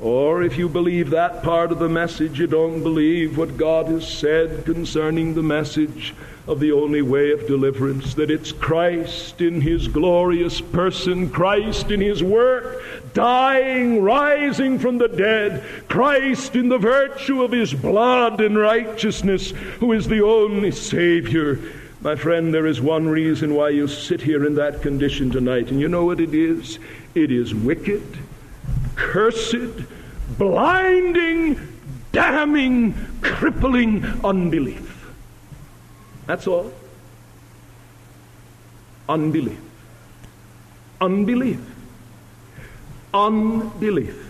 Or 0.00 0.44
if 0.44 0.56
you 0.56 0.68
believe 0.68 1.10
that 1.10 1.42
part 1.42 1.72
of 1.72 1.80
the 1.80 1.88
message, 1.88 2.38
you 2.38 2.46
don't 2.46 2.84
believe 2.84 3.36
what 3.36 3.56
God 3.56 3.86
has 3.86 4.06
said 4.06 4.64
concerning 4.64 5.34
the 5.34 5.42
message 5.42 6.14
of 6.46 6.60
the 6.60 6.70
only 6.70 7.02
way 7.02 7.32
of 7.32 7.46
deliverance 7.48 8.14
that 8.14 8.30
it's 8.30 8.52
Christ 8.52 9.40
in 9.40 9.60
His 9.60 9.88
glorious 9.88 10.60
person, 10.60 11.28
Christ 11.30 11.90
in 11.90 12.00
His 12.00 12.22
work, 12.22 12.80
dying, 13.12 14.02
rising 14.02 14.27
from 14.48 14.98
the 14.98 15.08
dead, 15.08 15.62
Christ 15.88 16.56
in 16.56 16.68
the 16.68 16.78
virtue 16.78 17.42
of 17.42 17.52
His 17.52 17.74
blood 17.74 18.40
and 18.40 18.56
righteousness, 18.56 19.50
who 19.80 19.92
is 19.92 20.08
the 20.08 20.24
only 20.24 20.70
Savior. 20.70 21.58
My 22.00 22.16
friend, 22.16 22.54
there 22.54 22.66
is 22.66 22.80
one 22.80 23.08
reason 23.08 23.54
why 23.54 23.70
you 23.70 23.88
sit 23.88 24.22
here 24.22 24.46
in 24.46 24.54
that 24.54 24.80
condition 24.80 25.30
tonight, 25.30 25.70
and 25.70 25.80
you 25.80 25.88
know 25.88 26.04
what 26.04 26.20
it 26.20 26.32
is? 26.32 26.78
It 27.14 27.30
is 27.30 27.54
wicked, 27.54 28.18
cursed, 28.94 29.82
blinding, 30.38 31.58
damning, 32.12 32.94
crippling 33.20 34.04
unbelief. 34.24 35.12
That's 36.26 36.46
all. 36.46 36.72
Unbelief. 39.08 39.60
Unbelief. 41.00 41.60
Unbelief. 43.12 44.27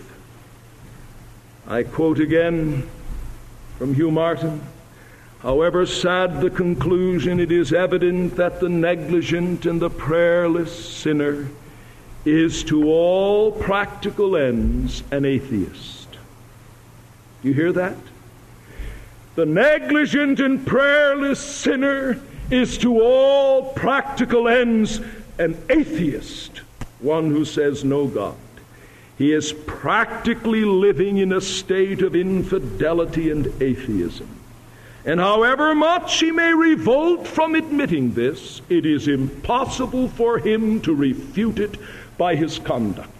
I 1.69 1.83
quote 1.83 2.19
again 2.19 2.89
from 3.77 3.93
Hugh 3.93 4.09
Martin. 4.09 4.59
However 5.43 5.85
sad 5.85 6.41
the 6.41 6.49
conclusion, 6.49 7.39
it 7.39 7.51
is 7.51 7.71
evident 7.71 8.37
that 8.37 8.59
the 8.59 8.69
negligent 8.69 9.67
and 9.67 9.79
the 9.79 9.91
prayerless 9.91 10.73
sinner 10.91 11.47
is 12.25 12.63
to 12.65 12.89
all 12.89 13.51
practical 13.51 14.35
ends 14.35 15.03
an 15.11 15.25
atheist. 15.25 16.11
Do 17.43 17.49
you 17.49 17.53
hear 17.53 17.71
that? 17.73 17.97
The 19.35 19.45
negligent 19.45 20.39
and 20.39 20.65
prayerless 20.65 21.39
sinner 21.39 22.19
is 22.49 22.79
to 22.79 22.99
all 22.99 23.73
practical 23.73 24.47
ends 24.47 25.01
an 25.37 25.55
atheist, 25.69 26.61
one 26.99 27.29
who 27.29 27.45
says 27.45 27.83
no 27.83 28.07
God. 28.07 28.35
He 29.19 29.33
is 29.33 29.51
practically 29.51 30.63
living 30.63 31.17
in 31.17 31.33
a 31.33 31.41
state 31.41 32.01
of 32.01 32.15
infidelity 32.15 33.29
and 33.29 33.47
atheism. 33.61 34.29
And 35.05 35.19
however 35.19 35.75
much 35.75 36.21
he 36.21 36.31
may 36.31 36.53
revolt 36.53 37.27
from 37.27 37.53
admitting 37.53 38.13
this, 38.13 38.61
it 38.69 38.85
is 38.85 39.09
impossible 39.09 40.07
for 40.07 40.39
him 40.39 40.79
to 40.81 40.95
refute 40.95 41.59
it 41.59 41.77
by 42.17 42.35
his 42.35 42.59
conduct. 42.59 43.11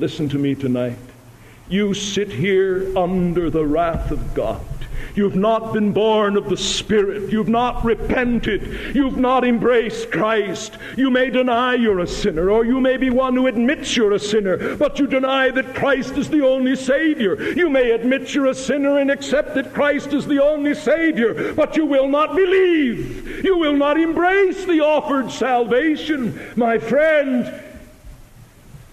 Listen 0.00 0.28
to 0.30 0.38
me 0.38 0.56
tonight. 0.56 0.98
You 1.68 1.94
sit 1.94 2.32
here 2.32 2.90
under 2.98 3.50
the 3.50 3.64
wrath 3.64 4.10
of 4.10 4.34
God. 4.34 4.60
You've 5.20 5.36
not 5.36 5.74
been 5.74 5.92
born 5.92 6.38
of 6.38 6.48
the 6.48 6.56
Spirit. 6.56 7.30
You've 7.30 7.46
not 7.46 7.84
repented. 7.84 8.96
You've 8.96 9.18
not 9.18 9.44
embraced 9.44 10.10
Christ. 10.10 10.78
You 10.96 11.10
may 11.10 11.28
deny 11.28 11.74
you're 11.74 11.98
a 11.98 12.06
sinner, 12.06 12.48
or 12.50 12.64
you 12.64 12.80
may 12.80 12.96
be 12.96 13.10
one 13.10 13.36
who 13.36 13.46
admits 13.46 13.94
you're 13.94 14.14
a 14.14 14.18
sinner, 14.18 14.76
but 14.78 14.98
you 14.98 15.06
deny 15.06 15.50
that 15.50 15.74
Christ 15.74 16.16
is 16.16 16.30
the 16.30 16.42
only 16.42 16.74
Savior. 16.74 17.52
You 17.52 17.68
may 17.68 17.90
admit 17.90 18.34
you're 18.34 18.46
a 18.46 18.54
sinner 18.54 18.98
and 18.98 19.10
accept 19.10 19.52
that 19.56 19.74
Christ 19.74 20.14
is 20.14 20.26
the 20.26 20.42
only 20.42 20.74
Savior, 20.74 21.52
but 21.52 21.76
you 21.76 21.84
will 21.84 22.08
not 22.08 22.34
believe. 22.34 23.44
You 23.44 23.58
will 23.58 23.76
not 23.76 24.00
embrace 24.00 24.64
the 24.64 24.80
offered 24.80 25.30
salvation. 25.30 26.40
My 26.56 26.78
friend, 26.78 27.62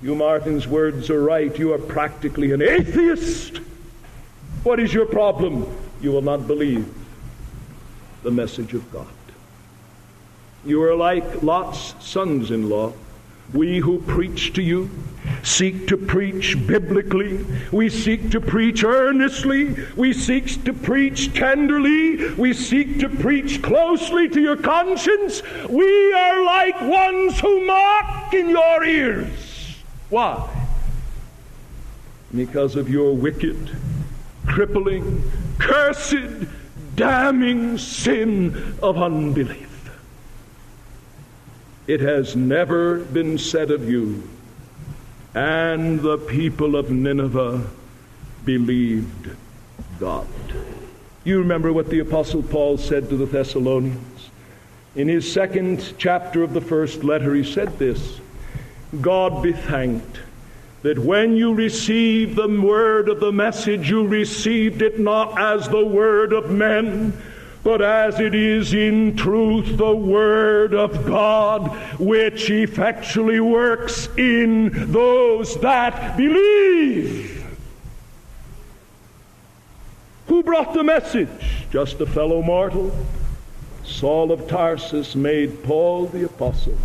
you 0.01 0.13
Martin's 0.13 0.67
words 0.67 1.09
are 1.09 1.23
right. 1.23 1.57
You 1.57 1.71
are 1.71 1.80
practically 1.80 2.51
an 2.51 2.61
atheist. 2.61 3.61
What 4.65 4.82
is 4.82 4.93
your 4.93 5.05
problem? 5.05 5.65
You 6.02 6.12
will 6.12 6.22
not 6.22 6.48
believe 6.48 6.93
the 8.24 8.32
message 8.32 8.74
of 8.74 8.91
God. 8.91 9.08
You 10.66 10.84
are 10.84 10.95
like 10.95 11.43
Lot's 11.43 11.95
sons 12.00 12.52
in 12.52 12.70
law. 12.70 12.93
We 13.54 13.78
who 13.80 14.00
preach 14.02 14.54
to 14.54 14.62
you 14.62 14.89
seek 15.43 15.88
to 15.88 15.98
preach 15.98 16.58
biblically. 16.68 17.45
We 17.72 17.89
seek 17.89 18.32
to 18.32 18.41
preach 18.41 18.84
earnestly. 18.84 19.76
We 19.95 20.14
seek 20.14 20.64
to 20.66 20.74
preach 20.74 21.34
tenderly. 21.34 22.34
We 22.34 22.54
seek 22.54 23.00
to 23.00 23.10
preach 23.10 23.62
closely 23.62 24.28
to 24.30 24.41
your 24.41 24.58
conscience. 24.58 25.41
We 25.70 26.14
are 26.14 26.43
like 26.43 26.82
ones 26.82 27.39
who 27.39 27.66
mock 27.66 28.34
in 28.34 28.50
your 28.50 28.84
ears. 28.84 29.78
Why? 30.10 30.50
Because 32.36 32.76
of 32.76 32.89
your 32.89 33.16
wicked, 33.16 33.72
crippling, 34.45 35.24
cursed, 35.60 36.47
damning 36.95 37.78
sin 37.78 38.76
of 38.82 39.01
unbelief. 39.01 39.89
It 41.88 42.01
has 42.01 42.36
never 42.36 42.99
been 42.99 43.38
said 43.38 43.72
of 43.72 43.89
you, 43.89 44.28
and 45.34 46.01
the 46.01 46.18
people 46.18 46.76
of 46.76 46.91
Nineveh 46.91 47.66
believed 48.43 49.30
God. 49.99 50.28
You 51.24 51.39
remember 51.39 51.72
what 51.72 51.89
the 51.89 51.99
Apostle 51.99 52.43
Paul 52.43 52.78
said 52.78 53.10
to 53.10 53.18
the 53.18 53.26
Thessalonians? 53.26 54.30
In 54.95 55.08
his 55.08 55.32
second 55.32 55.93
chapter 55.97 56.43
of 56.43 56.53
the 56.53 56.62
first 56.62 57.03
letter, 57.03 57.36
he 57.36 57.43
said 57.43 57.78
this 57.78 58.20
God 59.01 59.43
be 59.43 59.53
thanked 59.53 60.20
that 60.88 60.99
when 60.99 61.35
you 61.35 61.53
received 61.53 62.38
the 62.38 62.47
word 62.47 63.09
of 63.09 63.19
the 63.19 63.33
message, 63.33 63.89
you 63.89 64.07
received 64.07 64.81
it 64.81 64.97
not 64.97 65.38
as 65.38 65.67
the 65.67 65.85
word 65.85 66.31
of 66.31 66.49
men, 66.49 67.11
but 67.61 67.81
as 67.81 68.21
it 68.21 68.33
is 68.33 68.73
in 68.73 69.13
truth 69.17 69.75
the 69.75 69.93
Word 69.93 70.73
of 70.73 71.05
God, 71.05 71.67
which 71.99 72.49
effectually 72.49 73.41
works 73.41 74.07
in 74.15 74.89
those 74.93 75.59
that 75.59 76.15
believe. 76.15 77.45
Who 80.27 80.41
brought 80.41 80.73
the 80.73 80.85
message? 80.85 81.67
Just 81.69 81.99
a 81.99 82.05
fellow 82.05 82.41
mortal. 82.41 82.95
Saul 83.83 84.31
of 84.31 84.47
Tarsus 84.47 85.17
made 85.17 85.65
Paul 85.65 86.05
the 86.05 86.23
apostle. 86.23 86.77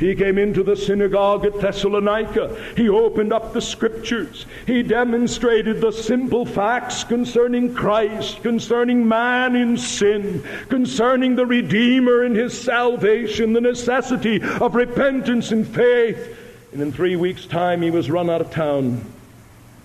He 0.00 0.14
came 0.14 0.38
into 0.38 0.62
the 0.62 0.76
synagogue 0.76 1.44
at 1.44 1.60
Thessalonica. 1.60 2.56
He 2.74 2.88
opened 2.88 3.34
up 3.34 3.52
the 3.52 3.60
scriptures. 3.60 4.46
He 4.66 4.82
demonstrated 4.82 5.82
the 5.82 5.92
simple 5.92 6.46
facts 6.46 7.04
concerning 7.04 7.74
Christ, 7.74 8.42
concerning 8.42 9.06
man 9.06 9.54
in 9.54 9.76
sin, 9.76 10.42
concerning 10.70 11.36
the 11.36 11.44
Redeemer 11.44 12.22
and 12.22 12.34
his 12.34 12.58
salvation, 12.58 13.52
the 13.52 13.60
necessity 13.60 14.40
of 14.42 14.74
repentance 14.74 15.52
and 15.52 15.68
faith. 15.68 16.34
And 16.72 16.80
in 16.80 16.92
three 16.92 17.16
weeks' 17.16 17.44
time, 17.44 17.82
he 17.82 17.90
was 17.90 18.10
run 18.10 18.30
out 18.30 18.40
of 18.40 18.50
town. 18.50 19.04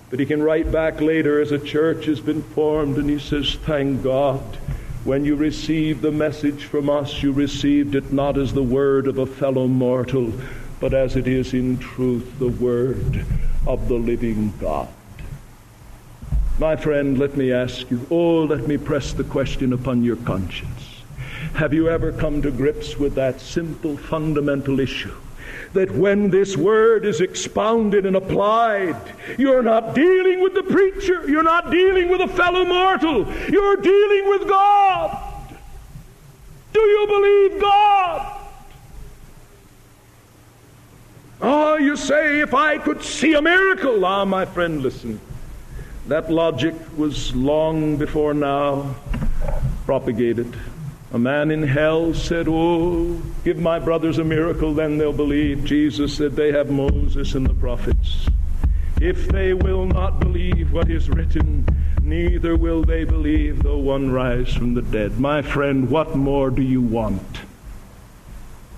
But 0.10 0.22
he 0.22 0.26
can 0.26 0.42
write 0.42 0.72
back 0.72 1.02
later 1.02 1.42
as 1.42 1.52
a 1.52 1.60
church 1.60 2.06
has 2.06 2.22
been 2.22 2.42
formed, 2.42 2.98
and 2.98 3.10
he 3.10 3.20
says, 3.20 3.56
Thank 3.56 4.02
God 4.02 4.42
when 5.06 5.24
you 5.24 5.36
received 5.36 6.02
the 6.02 6.12
message 6.12 6.66
from 6.66 6.90
us, 6.90 7.22
you 7.22 7.32
received 7.32 7.94
it 7.94 8.12
not 8.12 8.40
as 8.40 8.54
the 8.54 8.64
word 8.64 9.08
of 9.08 9.20
a 9.20 9.26
fellow 9.26 9.68
mortal, 9.68 10.34
but 10.80 10.96
as 10.96 11.16
it 11.16 11.28
is 11.28 11.54
in 11.54 11.78
truth 11.78 12.40
the 12.40 12.50
word 12.50 13.24
of 13.68 13.88
the 13.88 13.94
living 13.94 14.52
God. 14.60 14.90
My 16.58 16.76
friend, 16.76 17.20
let 17.20 17.38
me 17.38 17.52
ask 17.52 17.92
you, 17.92 18.08
oh, 18.10 18.46
let 18.46 18.68
me 18.68 18.78
press 18.78 19.14
the 19.14 19.24
question 19.24 19.74
upon 19.74 20.04
your 20.04 20.16
conscience. 20.16 21.04
Have 21.54 21.74
you 21.74 21.88
ever 21.88 22.12
come 22.12 22.42
to 22.42 22.50
grips 22.50 22.98
with 22.98 23.14
that 23.14 23.40
simple 23.40 23.98
fundamental 23.98 24.80
issue? 24.80 25.14
That 25.76 25.92
when 25.92 26.30
this 26.30 26.58
word 26.58 27.06
is 27.06 27.22
expounded 27.22 28.06
and 28.06 28.16
applied, 28.16 28.96
you're 29.38 29.62
not 29.62 29.94
dealing 29.94 30.42
with 30.42 30.54
the 30.54 30.64
preacher, 30.64 31.30
you're 31.30 31.44
not 31.44 31.70
dealing 31.70 32.10
with 32.10 32.22
a 32.22 32.28
fellow 32.30 32.66
mortal, 32.66 33.32
you're 33.50 33.76
dealing 33.76 34.30
with 34.30 34.48
God. 34.48 35.22
Do 36.74 36.80
you 36.80 37.08
believe 37.08 37.62
God? 37.62 38.42
Oh, 41.42 41.76
you 41.76 41.98
say, 41.98 42.40
if 42.40 42.54
I 42.54 42.78
could 42.78 43.04
see 43.04 43.34
a 43.34 43.42
miracle. 43.42 44.04
Ah, 44.06 44.26
my 44.26 44.46
friend, 44.46 44.82
listen. 44.82 45.20
That 46.08 46.32
logic 46.32 46.74
was 46.98 47.36
long 47.36 47.98
before 47.98 48.34
now 48.34 48.96
propagated. 49.86 50.56
A 51.16 51.18
man 51.18 51.50
in 51.50 51.64
hell 51.64 52.14
said, 52.14 52.46
Oh, 52.50 53.22
give 53.46 53.58
my 53.58 53.80
brothers 53.80 54.18
a 54.18 54.24
miracle, 54.26 54.74
then 54.74 54.98
they'll 54.98 55.14
believe. 55.14 55.64
Jesus 55.64 56.14
said, 56.14 56.36
They 56.36 56.52
have 56.52 56.70
Moses 56.70 57.36
and 57.36 57.48
the 57.48 57.54
prophets. 57.54 58.28
If 59.00 59.30
they 59.30 59.54
will 59.54 59.86
not 59.86 60.20
believe 60.20 60.74
what 60.74 60.92
is 60.92 61.10
written, 61.10 61.66
neither 62.04 62.58
will 62.58 62.84
they 62.84 63.06
believe 63.06 63.64
though 63.64 63.78
one 63.78 64.12
rise 64.12 64.54
from 64.54 64.74
the 64.74 64.82
dead. 64.82 65.18
My 65.18 65.42
friend, 65.42 65.90
what 65.90 66.18
more 66.18 66.50
do 66.50 66.62
you 66.62 66.82
want? 66.82 67.40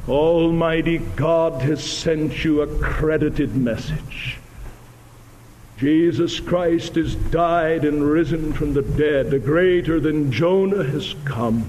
Almighty 0.07 0.99
God 0.99 1.63
has 1.63 1.83
sent 1.83 2.43
you 2.43 2.61
a 2.61 2.79
credited 2.79 3.55
message. 3.55 4.37
Jesus 5.79 6.39
Christ 6.39 6.93
has 6.93 7.15
died 7.15 7.83
and 7.83 8.03
risen 8.03 8.53
from 8.53 8.75
the 8.75 8.83
dead. 8.83 9.33
A 9.33 9.39
greater 9.39 9.99
than 9.99 10.31
Jonah 10.31 10.83
has 10.83 11.15
come. 11.25 11.67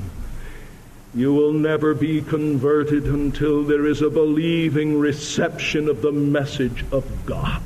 You 1.14 1.32
will 1.32 1.52
never 1.52 1.94
be 1.94 2.20
converted 2.20 3.04
until 3.04 3.64
there 3.64 3.86
is 3.86 4.02
a 4.02 4.10
believing 4.10 4.98
reception 4.98 5.88
of 5.88 6.02
the 6.02 6.12
message 6.12 6.84
of 6.92 7.04
God. 7.24 7.62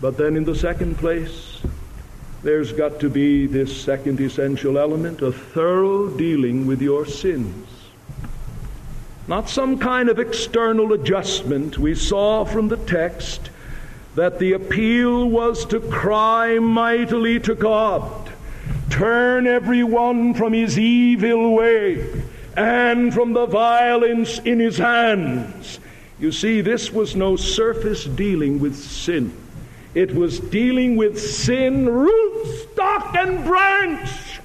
But 0.00 0.16
then, 0.16 0.36
in 0.36 0.44
the 0.44 0.54
second 0.54 0.98
place, 0.98 1.60
there's 2.42 2.72
got 2.72 3.00
to 3.00 3.10
be 3.10 3.46
this 3.46 3.82
second 3.82 4.20
essential 4.20 4.78
element 4.78 5.22
a 5.22 5.32
thorough 5.32 6.08
dealing 6.08 6.66
with 6.66 6.80
your 6.80 7.04
sins. 7.04 7.66
Not 9.26 9.48
some 9.48 9.78
kind 9.78 10.08
of 10.08 10.18
external 10.18 10.92
adjustment. 10.92 11.78
We 11.78 11.94
saw 11.94 12.44
from 12.44 12.68
the 12.68 12.76
text 12.76 13.50
that 14.14 14.38
the 14.38 14.52
appeal 14.52 15.28
was 15.28 15.66
to 15.66 15.80
cry 15.80 16.58
mightily 16.58 17.38
to 17.40 17.54
God. 17.54 18.17
Turn 18.90 19.46
everyone 19.46 20.34
from 20.34 20.52
his 20.52 20.78
evil 20.78 21.54
way 21.54 22.24
and 22.56 23.12
from 23.14 23.32
the 23.32 23.46
violence 23.46 24.38
in 24.40 24.58
his 24.58 24.78
hands. 24.78 25.78
You 26.18 26.32
see, 26.32 26.60
this 26.60 26.92
was 26.92 27.14
no 27.14 27.36
surface 27.36 28.04
dealing 28.04 28.58
with 28.58 28.76
sin. 28.76 29.32
It 29.94 30.14
was 30.14 30.40
dealing 30.40 30.96
with 30.96 31.20
sin, 31.20 31.88
root, 31.88 32.46
stock, 32.72 33.14
and 33.14 33.44
branch. 33.44 34.40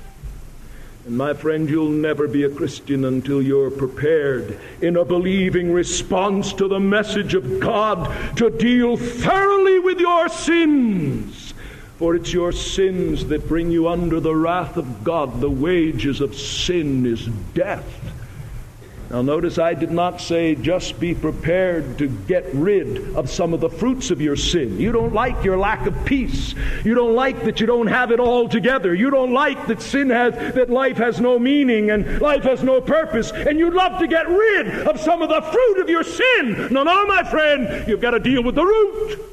And 1.05 1.17
my 1.17 1.33
friend, 1.33 1.69
you'll 1.69 1.89
never 1.89 2.27
be 2.27 2.43
a 2.43 2.49
Christian 2.49 3.05
until 3.05 3.41
you're 3.41 3.71
prepared 3.71 4.59
in 4.81 4.95
a 4.95 5.03
believing 5.03 5.73
response 5.73 6.53
to 6.53 6.67
the 6.67 6.79
message 6.79 7.33
of 7.33 7.59
God 7.59 8.37
to 8.37 8.49
deal 8.49 8.95
thoroughly 8.95 9.79
with 9.79 9.99
your 9.99 10.29
sins 10.29 11.53
for 11.97 12.15
it's 12.15 12.33
your 12.33 12.51
sins 12.51 13.25
that 13.27 13.47
bring 13.47 13.71
you 13.71 13.87
under 13.87 14.19
the 14.19 14.35
wrath 14.35 14.77
of 14.77 15.03
God. 15.03 15.39
The 15.39 15.49
wages 15.49 16.21
of 16.21 16.35
sin 16.35 17.05
is 17.05 17.27
death. 17.53 18.13
Now, 19.13 19.21
notice 19.21 19.59
I 19.59 19.75
did 19.75 19.91
not 19.91 20.21
say 20.21 20.55
just 20.55 20.99
be 20.99 21.13
prepared 21.13 21.99
to 21.99 22.07
get 22.07 22.51
rid 22.51 23.15
of 23.15 23.29
some 23.29 23.53
of 23.53 23.59
the 23.59 23.69
fruits 23.69 24.09
of 24.09 24.19
your 24.19 24.35
sin. 24.35 24.79
You 24.79 24.91
don't 24.91 25.13
like 25.13 25.43
your 25.43 25.55
lack 25.55 25.85
of 25.85 26.03
peace. 26.03 26.55
You 26.83 26.95
don't 26.95 27.13
like 27.13 27.43
that 27.43 27.59
you 27.59 27.67
don't 27.67 27.85
have 27.85 28.09
it 28.09 28.19
all 28.19 28.49
together. 28.49 28.95
You 28.95 29.11
don't 29.11 29.31
like 29.31 29.67
that 29.67 29.83
sin 29.83 30.09
has, 30.09 30.33
that 30.55 30.71
life 30.71 30.97
has 30.97 31.19
no 31.19 31.37
meaning 31.37 31.91
and 31.91 32.21
life 32.21 32.41
has 32.41 32.63
no 32.63 32.81
purpose. 32.81 33.29
And 33.31 33.59
you'd 33.59 33.75
love 33.75 33.99
to 33.99 34.07
get 34.07 34.27
rid 34.27 34.87
of 34.87 34.99
some 34.99 35.21
of 35.21 35.29
the 35.29 35.41
fruit 35.41 35.79
of 35.79 35.89
your 35.89 36.03
sin. 36.03 36.69
No, 36.71 36.81
no, 36.81 37.05
my 37.05 37.23
friend, 37.23 37.87
you've 37.87 38.01
got 38.01 38.11
to 38.11 38.19
deal 38.19 38.41
with 38.41 38.55
the 38.55 38.65
root. 38.65 39.32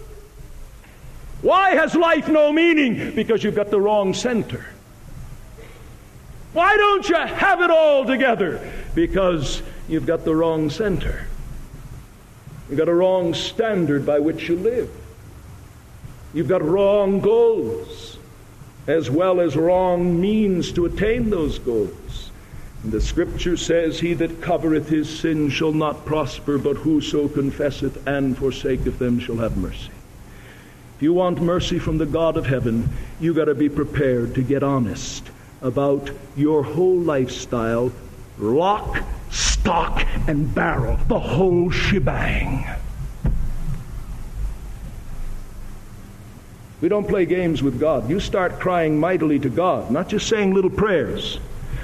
Why 1.42 1.70
has 1.70 1.94
life 1.94 2.28
no 2.28 2.52
meaning? 2.52 3.14
Because 3.14 3.42
you've 3.42 3.54
got 3.54 3.70
the 3.70 3.80
wrong 3.80 4.12
center. 4.12 4.66
Why 6.52 6.76
don't 6.76 7.08
you 7.08 7.16
have 7.16 7.62
it 7.62 7.70
all 7.70 8.04
together? 8.04 8.72
Because 8.94 9.62
you've 9.88 10.06
got 10.06 10.24
the 10.24 10.34
wrong 10.34 10.68
center. 10.68 11.26
You've 12.68 12.78
got 12.78 12.88
a 12.88 12.94
wrong 12.94 13.34
standard 13.34 14.04
by 14.04 14.18
which 14.18 14.48
you 14.48 14.56
live. 14.56 14.90
You've 16.34 16.48
got 16.48 16.62
wrong 16.62 17.20
goals, 17.20 18.18
as 18.86 19.10
well 19.10 19.40
as 19.40 19.56
wrong 19.56 20.20
means 20.20 20.72
to 20.72 20.86
attain 20.86 21.30
those 21.30 21.58
goals. 21.58 22.30
And 22.82 22.92
the 22.92 23.00
scripture 23.00 23.56
says, 23.56 24.00
He 24.00 24.14
that 24.14 24.40
covereth 24.40 24.88
his 24.88 25.20
sin 25.20 25.50
shall 25.50 25.72
not 25.72 26.04
prosper, 26.04 26.58
but 26.58 26.76
whoso 26.76 27.28
confesseth 27.28 28.06
and 28.06 28.36
forsaketh 28.36 28.98
them 28.98 29.18
shall 29.18 29.36
have 29.36 29.56
mercy. 29.56 29.90
If 31.00 31.04
you 31.04 31.14
want 31.14 31.40
mercy 31.40 31.78
from 31.78 31.96
the 31.96 32.04
God 32.04 32.36
of 32.36 32.44
heaven, 32.44 32.86
you 33.20 33.32
got 33.32 33.46
to 33.46 33.54
be 33.54 33.70
prepared 33.70 34.34
to 34.34 34.42
get 34.42 34.62
honest 34.62 35.30
about 35.62 36.10
your 36.36 36.62
whole 36.62 36.98
lifestyle, 36.98 37.90
lock, 38.38 39.02
stock, 39.30 40.06
and 40.28 40.54
barrel, 40.54 40.98
the 41.08 41.18
whole 41.18 41.70
shebang. 41.70 42.66
We 46.82 46.90
don't 46.90 47.08
play 47.08 47.24
games 47.24 47.62
with 47.62 47.80
God. 47.80 48.10
You 48.10 48.20
start 48.20 48.60
crying 48.60 49.00
mightily 49.00 49.38
to 49.38 49.48
God, 49.48 49.90
not 49.90 50.10
just 50.10 50.28
saying 50.28 50.52
little 50.52 50.68
prayers, 50.68 51.40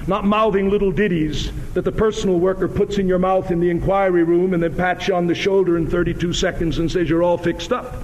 not 0.07 0.27
mouthing 0.27 0.69
little 0.69 0.93
ditties 0.93 1.51
that 1.73 1.87
the 1.87 1.93
personal 1.93 2.39
worker 2.39 2.69
puts 2.69 2.99
in 2.99 3.09
your 3.09 3.19
mouth 3.19 3.51
in 3.51 3.61
the 3.61 3.71
inquiry 3.71 4.25
room 4.25 4.53
and 4.53 4.63
then 4.63 4.77
pats 4.77 5.09
you 5.09 5.15
on 5.15 5.27
the 5.27 5.35
shoulder 5.35 5.79
in 5.79 5.89
32 5.89 6.35
seconds 6.35 6.79
and 6.79 6.93
says 6.93 7.09
you're 7.09 7.23
all 7.23 7.39
fixed 7.39 7.73
up. 7.73 7.95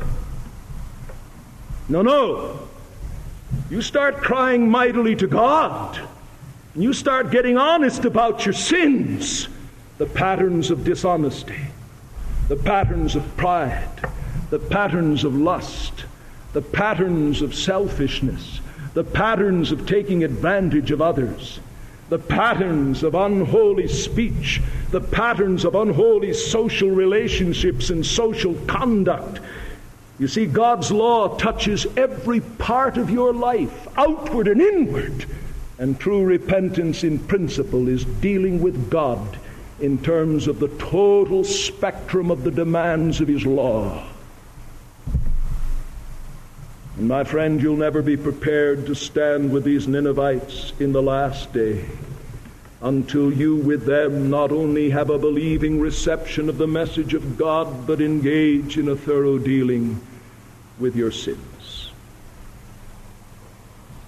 No, 1.92 2.00
no. 2.00 2.58
You 3.68 3.82
start 3.82 4.22
crying 4.22 4.70
mightily 4.70 5.14
to 5.16 5.26
God. 5.26 6.00
And 6.72 6.82
you 6.82 6.94
start 6.94 7.30
getting 7.30 7.58
honest 7.58 8.06
about 8.06 8.46
your 8.46 8.54
sins, 8.54 9.46
the 9.98 10.06
patterns 10.06 10.70
of 10.70 10.84
dishonesty, 10.84 11.60
the 12.48 12.56
patterns 12.56 13.14
of 13.14 13.36
pride, 13.36 14.10
the 14.48 14.58
patterns 14.58 15.22
of 15.22 15.36
lust, 15.36 16.06
the 16.54 16.62
patterns 16.62 17.42
of 17.42 17.54
selfishness, 17.54 18.62
the 18.94 19.04
patterns 19.04 19.70
of 19.70 19.86
taking 19.86 20.24
advantage 20.24 20.92
of 20.92 21.02
others, 21.02 21.60
the 22.08 22.18
patterns 22.18 23.02
of 23.02 23.14
unholy 23.14 23.86
speech, 23.86 24.62
the 24.92 25.00
patterns 25.00 25.66
of 25.66 25.74
unholy 25.74 26.32
social 26.32 26.88
relationships 26.88 27.90
and 27.90 28.06
social 28.06 28.54
conduct 28.66 29.40
you 30.22 30.28
see, 30.28 30.46
God's 30.46 30.92
law 30.92 31.36
touches 31.36 31.84
every 31.96 32.38
part 32.38 32.96
of 32.96 33.10
your 33.10 33.32
life, 33.32 33.88
outward 33.98 34.46
and 34.46 34.62
inward. 34.62 35.26
And 35.80 35.98
true 35.98 36.22
repentance 36.22 37.02
in 37.02 37.18
principle 37.18 37.88
is 37.88 38.04
dealing 38.04 38.62
with 38.62 38.88
God 38.88 39.36
in 39.80 39.98
terms 39.98 40.46
of 40.46 40.60
the 40.60 40.68
total 40.68 41.42
spectrum 41.42 42.30
of 42.30 42.44
the 42.44 42.52
demands 42.52 43.20
of 43.20 43.26
His 43.26 43.44
law. 43.44 44.06
And 46.96 47.08
my 47.08 47.24
friend, 47.24 47.60
you'll 47.60 47.76
never 47.76 48.00
be 48.00 48.16
prepared 48.16 48.86
to 48.86 48.94
stand 48.94 49.50
with 49.50 49.64
these 49.64 49.88
Ninevites 49.88 50.72
in 50.78 50.92
the 50.92 51.02
last 51.02 51.52
day 51.52 51.84
until 52.80 53.32
you 53.32 53.56
with 53.56 53.86
them 53.86 54.30
not 54.30 54.52
only 54.52 54.90
have 54.90 55.10
a 55.10 55.18
believing 55.18 55.80
reception 55.80 56.48
of 56.48 56.58
the 56.58 56.68
message 56.68 57.12
of 57.12 57.36
God, 57.36 57.88
but 57.88 58.00
engage 58.00 58.78
in 58.78 58.88
a 58.88 58.94
thorough 58.94 59.38
dealing 59.38 60.00
with 60.78 60.96
your 60.96 61.10
sins. 61.10 61.90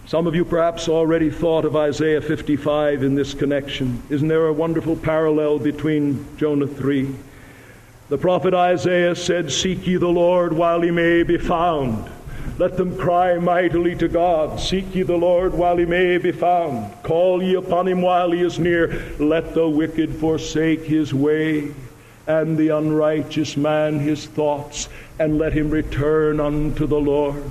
Some 0.07 0.27
of 0.27 0.35
you 0.35 0.45
perhaps 0.45 0.89
already 0.89 1.31
thought 1.31 1.65
of 1.65 1.75
Isaiah 1.75 2.21
55 2.21 3.03
in 3.03 3.15
this 3.15 3.33
connection. 3.33 4.03
Isn't 4.11 4.29
there 4.29 4.47
a 4.47 4.53
wonderful 4.53 4.97
parallel 4.97 5.59
between 5.59 6.37
Jonah 6.37 6.67
3? 6.67 7.15
The 8.11 8.19
prophet 8.19 8.53
Isaiah 8.53 9.17
said, 9.17 9.51
Seek 9.51 9.87
ye 9.87 9.97
the 9.97 10.09
Lord 10.09 10.53
while 10.53 10.83
he 10.83 10.91
may 10.91 11.23
be 11.23 11.39
found. 11.39 12.11
Let 12.59 12.77
them 12.77 12.97
cry 12.97 13.39
mightily 13.39 13.97
to 13.97 14.07
God. 14.07 14.61
Seek 14.61 14.95
ye 14.95 15.03
the 15.03 15.17
Lord 15.17 15.55
while 15.55 15.79
he 15.79 15.87
may 15.87 16.19
be 16.19 16.31
found. 16.31 16.93
Call 17.03 17.43
ye 17.43 17.55
upon 17.55 17.89
him 17.89 18.03
while 18.03 18.31
he 18.31 18.43
is 18.43 18.59
near. 18.59 19.17
Let 19.19 19.55
the 19.55 19.69
wicked 19.69 20.15
forsake 20.17 20.85
his 20.85 21.15
way, 21.15 21.75
and 22.27 22.57
the 22.57 22.69
unrighteous 22.69 23.57
man 23.57 23.99
his 23.99 24.27
thoughts, 24.27 24.89
and 25.19 25.39
let 25.39 25.53
him 25.53 25.71
return 25.71 26.41
unto 26.41 26.87
the 26.87 27.01
Lord. 27.01 27.45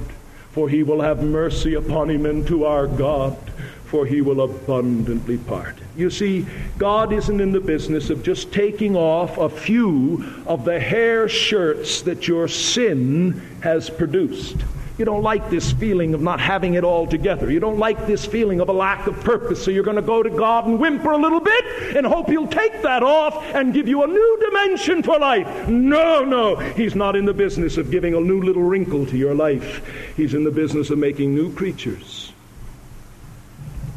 For 0.52 0.70
he 0.70 0.84
will 0.84 1.02
have 1.02 1.24
mercy 1.24 1.74
upon 1.74 2.10
him 2.10 2.26
and 2.26 2.46
to 2.48 2.66
our 2.66 2.88
God, 2.88 3.38
for 3.86 4.06
he 4.06 4.22
will 4.22 4.42
abundantly 4.42 5.38
pardon. 5.38 5.84
You 5.96 6.10
see, 6.10 6.46
God 6.78 7.14
isn't 7.14 7.40
in 7.40 7.52
the 7.52 7.60
business 7.60 8.10
of 8.10 8.24
just 8.24 8.52
taking 8.52 8.96
off 8.96 9.38
a 9.38 9.50
few 9.50 10.26
of 10.48 10.66
the 10.66 10.80
hair 10.80 11.30
shirts 11.30 12.02
that 12.02 12.28
your 12.28 12.48
sin 12.48 13.42
has 13.62 13.90
produced. 13.90 14.58
You 14.98 15.06
don't 15.06 15.24
like 15.24 15.50
this 15.50 15.72
feeling 15.72 16.14
of 16.14 16.22
not 16.22 16.39
having 16.39 16.76
it 16.76 16.84
all 16.84 17.08
together. 17.08 17.52
You 17.52 17.60
don't 17.60 17.80
like 17.80 18.06
this 18.06 18.26
feeling 18.26 18.62
of 18.62 18.70
a 18.70 18.74
lack 18.74 19.08
of 19.08 19.20
purpose. 19.22 19.64
So 19.64 19.72
you're 19.72 19.84
going 19.84 19.96
to 19.96 20.04
go 20.04 20.22
to 20.22 20.30
God 20.30 20.68
and 20.68 20.80
whimper 20.80 21.12
a 21.12 21.18
little 21.18 21.39
bit 21.39 21.96
and 21.96 22.06
hope 22.06 22.30
He'll 22.30 22.48
take 22.48 22.84
that 22.84 23.02
off 23.02 23.44
and 23.56 23.74
give 23.74 23.88
you 23.88 24.04
a 24.04 24.08
new 24.08 24.39
dimension 24.46 25.02
for 25.02 25.18
life. 25.18 25.68
No, 25.68 26.24
no. 26.24 26.58
He's 26.58 26.94
not 26.94 27.16
in 27.16 27.26
the 27.26 27.34
business 27.34 27.78
of 27.78 27.89
giving 27.89 28.14
a 28.14 28.20
new 28.20 28.41
little 28.41 28.62
wrinkle 28.62 29.08
to 29.08 29.18
your 29.18 29.34
life. 29.34 29.84
He's 30.16 30.36
in 30.36 30.44
the 30.44 30.52
business 30.52 30.91
of 30.91 31.00
making 31.00 31.34
new 31.34 31.52
creatures. 31.54 32.32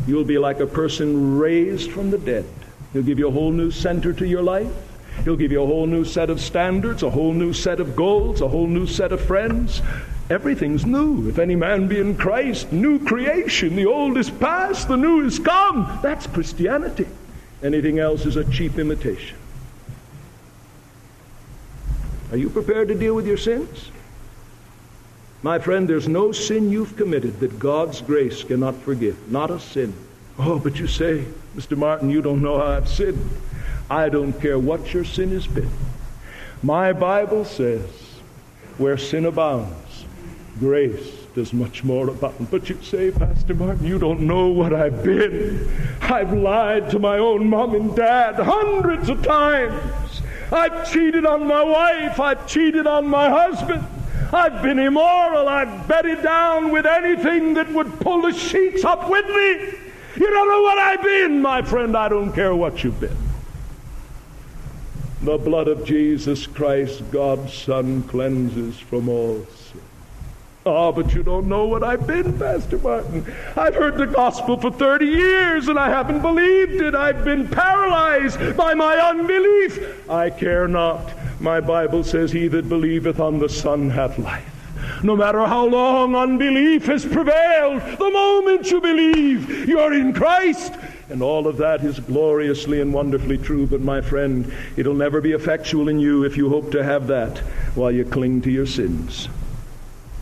You'll 0.06 0.24
be 0.24 0.38
like 0.38 0.60
a 0.60 0.66
person 0.66 1.36
raised 1.36 1.90
from 1.90 2.10
the 2.10 2.18
dead. 2.18 2.46
He'll 2.94 3.02
give 3.02 3.18
you 3.18 3.28
a 3.28 3.32
whole 3.32 3.50
new 3.50 3.70
center 3.70 4.14
to 4.14 4.26
your 4.26 4.42
life. 4.42 4.72
He'll 5.24 5.36
give 5.36 5.52
you 5.52 5.62
a 5.62 5.66
whole 5.66 5.86
new 5.86 6.04
set 6.04 6.30
of 6.30 6.40
standards, 6.40 7.02
a 7.02 7.10
whole 7.10 7.34
new 7.34 7.52
set 7.52 7.80
of 7.80 7.96
goals, 7.96 8.40
a 8.40 8.48
whole 8.48 8.66
new 8.66 8.86
set 8.86 9.12
of 9.12 9.20
friends. 9.20 9.82
Everything's 10.28 10.84
new. 10.84 11.28
If 11.28 11.38
any 11.38 11.54
man 11.54 11.86
be 11.86 12.00
in 12.00 12.16
Christ, 12.16 12.72
new 12.72 13.04
creation. 13.04 13.76
The 13.76 13.86
old 13.86 14.18
is 14.18 14.28
past, 14.28 14.88
the 14.88 14.96
new 14.96 15.24
is 15.24 15.38
come. 15.38 16.00
That's 16.02 16.26
Christianity. 16.26 17.06
Anything 17.62 17.98
else 17.98 18.26
is 18.26 18.36
a 18.36 18.50
cheap 18.50 18.78
imitation. 18.78 19.38
Are 22.32 22.36
you 22.36 22.50
prepared 22.50 22.88
to 22.88 22.94
deal 22.94 23.14
with 23.14 23.26
your 23.26 23.36
sins? 23.36 23.90
My 25.42 25.60
friend, 25.60 25.88
there's 25.88 26.08
no 26.08 26.32
sin 26.32 26.72
you've 26.72 26.96
committed 26.96 27.38
that 27.38 27.58
God's 27.60 28.00
grace 28.00 28.42
cannot 28.42 28.74
forgive. 28.74 29.30
Not 29.30 29.52
a 29.52 29.60
sin. 29.60 29.94
Oh, 30.38 30.58
but 30.58 30.78
you 30.78 30.88
say, 30.88 31.24
Mr. 31.54 31.76
Martin, 31.76 32.10
you 32.10 32.20
don't 32.20 32.42
know 32.42 32.58
how 32.58 32.66
I've 32.66 32.88
sinned. 32.88 33.30
I 33.88 34.08
don't 34.08 34.32
care 34.40 34.58
what 34.58 34.92
your 34.92 35.04
sin 35.04 35.30
has 35.30 35.46
been. 35.46 35.70
My 36.62 36.92
Bible 36.92 37.44
says, 37.44 37.88
where 38.76 38.98
sin 38.98 39.24
abounds, 39.24 39.85
grace 40.58 41.12
does 41.34 41.52
much 41.52 41.84
more 41.84 42.08
abound. 42.08 42.50
But 42.50 42.68
you 42.68 42.80
say, 42.82 43.10
Pastor 43.10 43.54
Martin, 43.54 43.86
you 43.86 43.98
don't 43.98 44.20
know 44.20 44.48
what 44.48 44.72
I've 44.72 45.02
been. 45.02 45.70
I've 46.00 46.32
lied 46.32 46.90
to 46.90 46.98
my 46.98 47.18
own 47.18 47.48
mom 47.48 47.74
and 47.74 47.94
dad 47.94 48.36
hundreds 48.36 49.08
of 49.08 49.22
times. 49.22 50.22
I've 50.52 50.90
cheated 50.90 51.26
on 51.26 51.46
my 51.46 51.62
wife. 51.62 52.20
I've 52.20 52.46
cheated 52.46 52.86
on 52.86 53.06
my 53.06 53.28
husband. 53.28 53.86
I've 54.32 54.62
been 54.62 54.78
immoral. 54.78 55.48
I've 55.48 55.86
bedded 55.86 56.22
down 56.22 56.70
with 56.72 56.86
anything 56.86 57.54
that 57.54 57.72
would 57.72 58.00
pull 58.00 58.22
the 58.22 58.32
sheets 58.32 58.84
up 58.84 59.08
with 59.08 59.26
me. 59.26 59.78
You 60.16 60.30
don't 60.30 60.48
know 60.48 60.62
what 60.62 60.78
I've 60.78 61.02
been, 61.02 61.42
my 61.42 61.62
friend. 61.62 61.96
I 61.96 62.08
don't 62.08 62.32
care 62.32 62.54
what 62.54 62.82
you've 62.82 62.98
been. 62.98 63.16
The 65.22 65.38
blood 65.38 65.68
of 65.68 65.84
Jesus 65.84 66.46
Christ, 66.46 67.02
God's 67.10 67.52
Son, 67.52 68.02
cleanses 68.04 68.78
from 68.78 69.08
all 69.08 69.44
sin. 69.46 69.65
Oh, 70.68 70.90
but 70.90 71.14
you 71.14 71.22
don't 71.22 71.48
know 71.48 71.64
what 71.64 71.84
I've 71.84 72.08
been, 72.08 72.36
Pastor 72.36 72.78
Martin. 72.78 73.24
I've 73.56 73.76
heard 73.76 73.96
the 73.96 74.06
gospel 74.06 74.56
for 74.56 74.72
30 74.72 75.06
years 75.06 75.68
and 75.68 75.78
I 75.78 75.88
haven't 75.88 76.22
believed 76.22 76.82
it. 76.82 76.92
I've 76.92 77.24
been 77.24 77.46
paralyzed 77.46 78.56
by 78.56 78.74
my 78.74 78.96
unbelief. 78.96 80.10
I 80.10 80.28
care 80.28 80.66
not. 80.66 81.12
My 81.40 81.60
Bible 81.60 82.02
says, 82.02 82.32
He 82.32 82.48
that 82.48 82.68
believeth 82.68 83.20
on 83.20 83.38
the 83.38 83.48
Son 83.48 83.90
hath 83.90 84.18
life. 84.18 84.44
No 85.04 85.14
matter 85.14 85.46
how 85.46 85.66
long 85.66 86.16
unbelief 86.16 86.86
has 86.86 87.06
prevailed, 87.06 87.82
the 87.82 88.10
moment 88.10 88.68
you 88.68 88.80
believe, 88.80 89.68
you're 89.68 89.92
in 89.92 90.12
Christ. 90.12 90.72
And 91.10 91.22
all 91.22 91.46
of 91.46 91.58
that 91.58 91.84
is 91.84 92.00
gloriously 92.00 92.80
and 92.80 92.92
wonderfully 92.92 93.38
true. 93.38 93.68
But 93.68 93.82
my 93.82 94.00
friend, 94.00 94.52
it'll 94.76 94.94
never 94.94 95.20
be 95.20 95.30
effectual 95.30 95.88
in 95.88 96.00
you 96.00 96.24
if 96.24 96.36
you 96.36 96.48
hope 96.48 96.72
to 96.72 96.82
have 96.82 97.06
that 97.06 97.38
while 97.76 97.92
you 97.92 98.04
cling 98.04 98.42
to 98.42 98.50
your 98.50 98.66
sins. 98.66 99.28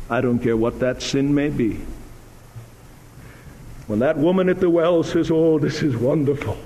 I 0.08 0.20
don't 0.20 0.38
care 0.38 0.56
what 0.56 0.80
that 0.80 1.02
sin 1.02 1.34
may 1.34 1.48
be. 1.48 1.80
When 3.86 3.98
that 3.98 4.16
woman 4.16 4.48
at 4.48 4.60
the 4.60 4.70
well 4.70 5.02
says, 5.02 5.30
Oh, 5.30 5.58
this 5.58 5.82
is 5.82 5.96
wonderful. 5.96 6.56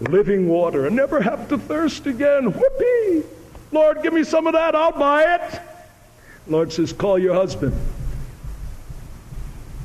Living 0.00 0.48
water 0.48 0.86
and 0.86 0.94
never 0.94 1.20
have 1.20 1.48
to 1.48 1.58
thirst 1.58 2.06
again. 2.06 2.52
Whoopee! 2.52 3.26
Lord, 3.72 4.02
give 4.02 4.12
me 4.12 4.24
some 4.24 4.46
of 4.46 4.52
that. 4.52 4.74
I'll 4.74 4.92
buy 4.92 5.36
it. 5.36 5.60
Lord 6.46 6.72
says, 6.72 6.92
Call 6.92 7.18
your 7.18 7.34
husband. 7.34 7.74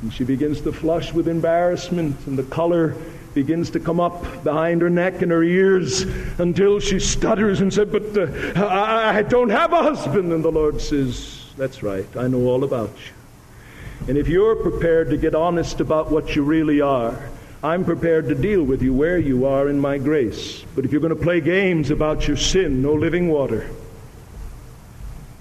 And 0.02 0.12
she 0.12 0.24
begins 0.24 0.60
to 0.62 0.72
flush 0.72 1.12
with 1.12 1.28
embarrassment, 1.28 2.26
and 2.26 2.38
the 2.38 2.42
color 2.44 2.96
begins 3.34 3.70
to 3.70 3.80
come 3.80 4.00
up 4.00 4.44
behind 4.44 4.82
her 4.82 4.90
neck 4.90 5.22
and 5.22 5.30
her 5.30 5.42
ears 5.42 6.02
until 6.38 6.80
she 6.80 6.98
stutters 6.98 7.60
and 7.60 7.72
says, 7.72 7.88
But 7.88 8.16
uh, 8.16 8.64
I, 8.64 9.18
I 9.18 9.22
don't 9.22 9.48
have 9.48 9.72
a 9.72 9.82
husband. 9.82 10.32
And 10.32 10.44
the 10.44 10.52
Lord 10.52 10.80
says, 10.80 11.41
that's 11.56 11.82
right. 11.82 12.06
I 12.16 12.28
know 12.28 12.46
all 12.46 12.64
about 12.64 12.90
you. 12.90 14.08
And 14.08 14.18
if 14.18 14.28
you're 14.28 14.56
prepared 14.56 15.10
to 15.10 15.16
get 15.16 15.34
honest 15.34 15.80
about 15.80 16.10
what 16.10 16.34
you 16.34 16.42
really 16.42 16.80
are, 16.80 17.30
I'm 17.62 17.84
prepared 17.84 18.28
to 18.28 18.34
deal 18.34 18.64
with 18.64 18.82
you 18.82 18.92
where 18.92 19.18
you 19.18 19.46
are 19.46 19.68
in 19.68 19.78
my 19.78 19.98
grace. 19.98 20.64
But 20.74 20.84
if 20.84 20.90
you're 20.90 21.00
going 21.00 21.16
to 21.16 21.22
play 21.22 21.40
games 21.40 21.90
about 21.90 22.26
your 22.26 22.36
sin, 22.36 22.82
no 22.82 22.92
living 22.94 23.28
water. 23.28 23.70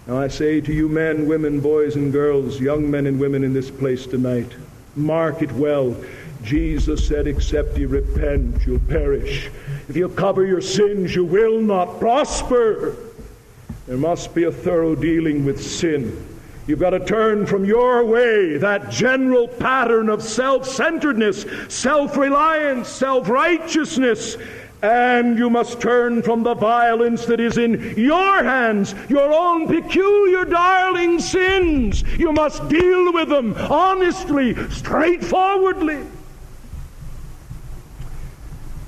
Now 0.05 0.20
I 0.20 0.28
say 0.28 0.62
to 0.62 0.74
you 0.74 0.88
men, 0.88 1.28
women, 1.28 1.59
boys, 1.59 1.95
and 1.95 2.12
girls, 2.12 2.59
young 2.59 2.91
men 2.91 3.07
and 3.07 3.20
women 3.20 3.43
in 3.43 3.53
this 3.53 3.72
place 3.72 4.05
tonight, 4.05 4.51
mark 4.95 5.41
it 5.41 5.51
well. 5.53 5.95
Jesus 6.43 7.07
said, 7.07 7.26
Except 7.26 7.78
you 7.78 7.88
repent, 7.88 8.66
you'll 8.66 8.80
perish. 8.80 9.49
If 9.89 9.95
you 9.95 10.09
cover 10.09 10.45
your 10.45 10.62
sins, 10.62 11.16
you 11.16 11.26
will 11.26 11.59
not 11.59 11.99
prosper. 11.99 12.95
There 13.88 13.98
must 13.98 14.34
be 14.36 14.44
a 14.44 14.52
thorough 14.52 14.96
dealing 14.96 15.44
with 15.46 15.62
sin. 15.62 16.28
You've 16.68 16.80
got 16.80 16.92
to 16.92 17.00
turn 17.00 17.46
from 17.46 17.66
your 17.66 18.06
way, 18.06 18.58
that 18.58 18.92
general 18.92 19.48
pattern 19.48 20.10
of 20.10 20.22
self 20.22 20.68
centeredness, 20.68 21.46
self 21.70 22.16
reliance, 22.16 22.88
self 22.88 23.28
righteousness, 23.28 24.38
and 24.84 25.38
you 25.38 25.50
must 25.50 25.82
turn 25.82 26.22
from 26.22 26.44
the 26.44 26.54
violence 26.54 27.26
that 27.26 27.40
is 27.40 27.58
in 27.58 27.96
your 27.98 28.44
hands, 28.44 28.96
your 29.10 29.34
own 29.34 29.68
peculiar 29.68 30.46
darling 30.46 31.20
sins. 31.20 32.04
You 32.18 32.32
must 32.34 32.68
deal 32.70 33.12
with 33.12 33.30
them 33.30 33.54
honestly, 33.56 34.56
straightforwardly. 34.70 36.06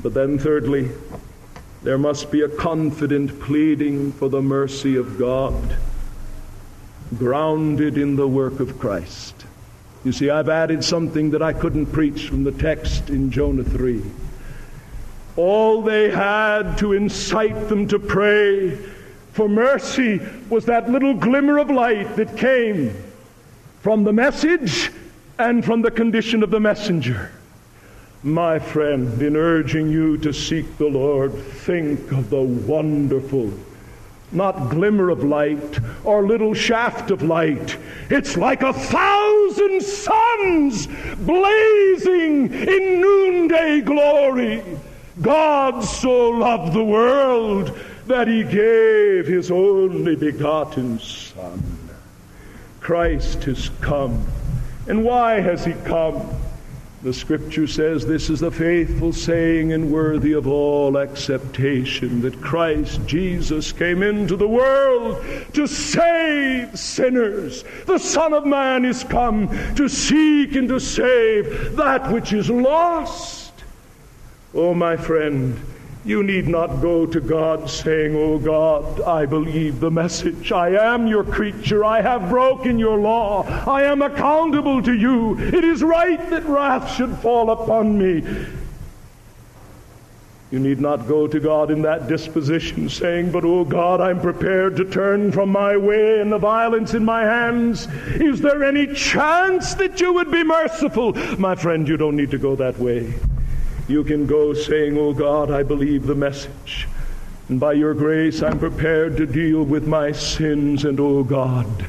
But 0.02 0.14
then, 0.14 0.38
thirdly, 0.38 0.90
there 1.84 1.98
must 1.98 2.32
be 2.32 2.42
a 2.42 2.50
confident 2.50 3.40
pleading 3.42 4.14
for 4.14 4.30
the 4.30 4.42
mercy 4.42 4.96
of 4.96 5.20
God, 5.20 5.78
grounded 7.18 7.98
in 7.98 8.16
the 8.16 8.28
work 8.28 8.60
of 8.60 8.80
Christ. 8.80 9.46
You 10.06 10.14
see, 10.14 10.30
I've 10.30 10.50
added 10.50 10.84
something 10.84 11.32
that 11.32 11.42
I 11.42 11.54
couldn't 11.54 11.88
preach 11.88 12.28
from 12.28 12.44
the 12.44 12.52
text 12.52 13.10
in 13.10 13.32
Jonah 13.32 13.64
3. 13.64 14.02
All 15.36 15.82
they 15.82 16.10
had 16.10 16.78
to 16.78 16.94
incite 16.94 17.68
them 17.68 17.88
to 17.90 18.00
pray 18.00 18.76
for 19.34 19.50
mercy 19.50 20.22
was 20.50 20.66
that 20.66 20.90
little 20.90 21.14
glimmer 21.14 21.58
of 21.58 21.70
light 21.70 22.16
that 22.16 22.38
came 22.38 22.96
from 23.82 24.04
the 24.04 24.14
message 24.14 24.92
and 25.40 25.66
from 25.66 25.82
the 25.82 25.92
condition 25.92 26.44
of 26.44 26.52
the 26.52 26.60
messenger. 26.60 27.32
My 28.26 28.58
friend, 28.58 29.22
in 29.22 29.36
urging 29.36 29.90
you 29.90 30.18
to 30.20 30.32
seek 30.32 30.78
the 30.78 30.88
Lord, 30.88 31.34
think 31.34 32.10
of 32.14 32.30
the 32.30 32.42
wonderful, 32.42 33.52
not 34.32 34.70
glimmer 34.70 35.10
of 35.10 35.26
light 35.26 35.80
or 36.06 36.26
little 36.26 36.54
shaft 36.54 37.12
of 37.12 37.22
light. 37.22 37.76
It's 38.10 38.38
like 38.38 38.62
a 38.62 38.72
thousand 38.72 39.82
suns 39.82 40.88
blazing 41.18 42.54
in 42.54 43.02
noonday 43.02 43.82
glory. 43.82 44.64
God 45.22 45.84
so 45.84 46.30
loved 46.30 46.72
the 46.72 46.84
world 46.84 47.78
that 48.08 48.30
he 48.30 48.44
gave 48.46 49.28
his 49.28 49.52
only 49.52 50.16
begotten 50.16 50.98
Son. 51.00 51.62
Christ 52.80 53.44
has 53.44 53.70
come. 53.82 54.26
And 54.88 55.04
why 55.04 55.42
has 55.42 55.66
he 55.66 55.74
come? 55.86 56.43
The 57.04 57.14
scripture 57.14 57.68
says 57.68 58.06
this 58.06 58.30
is 58.30 58.40
the 58.40 58.50
faithful 58.50 59.12
saying 59.12 59.74
and 59.74 59.92
worthy 59.92 60.32
of 60.32 60.48
all 60.48 60.98
acceptation 60.98 62.22
that 62.22 62.40
Christ 62.40 63.06
Jesus 63.06 63.74
came 63.74 64.02
into 64.02 64.38
the 64.38 64.48
world 64.48 65.22
to 65.52 65.68
save 65.68 66.80
sinners. 66.80 67.66
The 67.88 67.98
Son 67.98 68.32
of 68.34 68.46
Man 68.46 68.86
is 68.86 69.04
come 69.04 69.50
to 69.76 69.90
seek 69.90 70.56
and 70.56 70.70
to 70.70 70.80
save 70.80 71.76
that 71.76 72.10
which 72.10 72.32
is 72.32 72.50
lost. 72.50 73.52
Oh, 74.54 74.74
my 74.74 74.96
friend, 74.96 75.60
you 76.06 76.22
need 76.22 76.48
not 76.48 76.82
go 76.82 77.06
to 77.06 77.22
God 77.22 77.70
saying, 77.70 78.16
Oh 78.16 78.38
God, 78.38 79.02
I 79.02 79.26
believe 79.26 79.80
the 79.80 79.92
message. 79.92 80.52
I 80.52 80.70
am 80.94 81.08
your 81.08 81.24
creature. 81.24 81.86
I 81.86 82.02
have 82.02 82.30
broken 82.30 82.78
your 82.78 82.98
law. 82.98 83.44
I 83.66 83.84
am 83.84 84.02
accountable 84.02 84.82
to 84.84 84.94
you. 84.94 85.40
It 85.40 85.64
is 85.64 85.82
right 85.82 86.30
that 86.30 86.44
wrath 86.46 86.94
should 86.94 87.16
fall 87.18 87.52
upon 87.52 87.98
me. 87.98 88.24
You 90.52 90.60
need 90.60 90.80
not 90.80 91.08
go 91.08 91.26
to 91.26 91.40
God 91.40 91.72
in 91.72 91.82
that 91.82 92.08
disposition, 92.08 92.88
saying, 92.88 93.32
But, 93.32 93.44
oh 93.44 93.66
God, 93.66 94.00
I'm 94.02 94.22
prepared 94.22 94.76
to 94.76 94.86
turn 94.86 95.32
from 95.32 95.50
my 95.50 95.76
way 95.76 96.20
and 96.20 96.32
the 96.32 96.38
violence 96.38 96.94
in 96.94 97.04
my 97.04 97.24
hands. 97.24 97.88
Is 98.16 98.40
there 98.40 98.64
any 98.64 98.94
chance 98.94 99.74
that 99.76 100.00
you 100.00 100.14
would 100.14 100.30
be 100.30 100.44
merciful? 100.44 101.14
My 101.40 101.56
friend, 101.56 101.88
you 101.88 101.98
don't 101.98 102.16
need 102.16 102.30
to 102.32 102.38
go 102.38 102.56
that 102.58 102.78
way. 102.78 103.12
You 103.88 104.04
can 104.04 104.26
go 104.26 104.54
saying, 104.54 104.98
Oh 104.98 105.14
God, 105.14 105.52
I 105.52 105.64
believe 105.64 106.08
the 106.08 106.16
message. 106.16 106.88
And 107.50 107.60
by 107.60 107.74
your 107.74 107.94
grace, 107.94 108.42
I'm 108.42 108.58
prepared 108.58 109.18
to 109.18 109.26
deal 109.26 109.64
with 109.64 109.88
my 109.88 110.12
sins. 110.12 110.86
And 110.86 111.00
oh 111.00 111.24
God, 111.24 111.88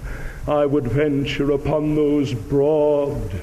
I 0.48 0.66
would 0.66 0.84
venture 0.84 1.52
upon 1.52 1.94
those 1.94 2.34
broad, 2.34 3.40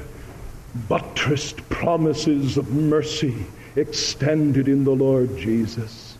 buttressed 0.89 1.67
promises 1.69 2.57
of 2.57 2.73
mercy 2.73 3.45
extended 3.75 4.67
in 4.67 4.83
the 4.83 4.91
Lord 4.91 5.37
Jesus. 5.37 6.10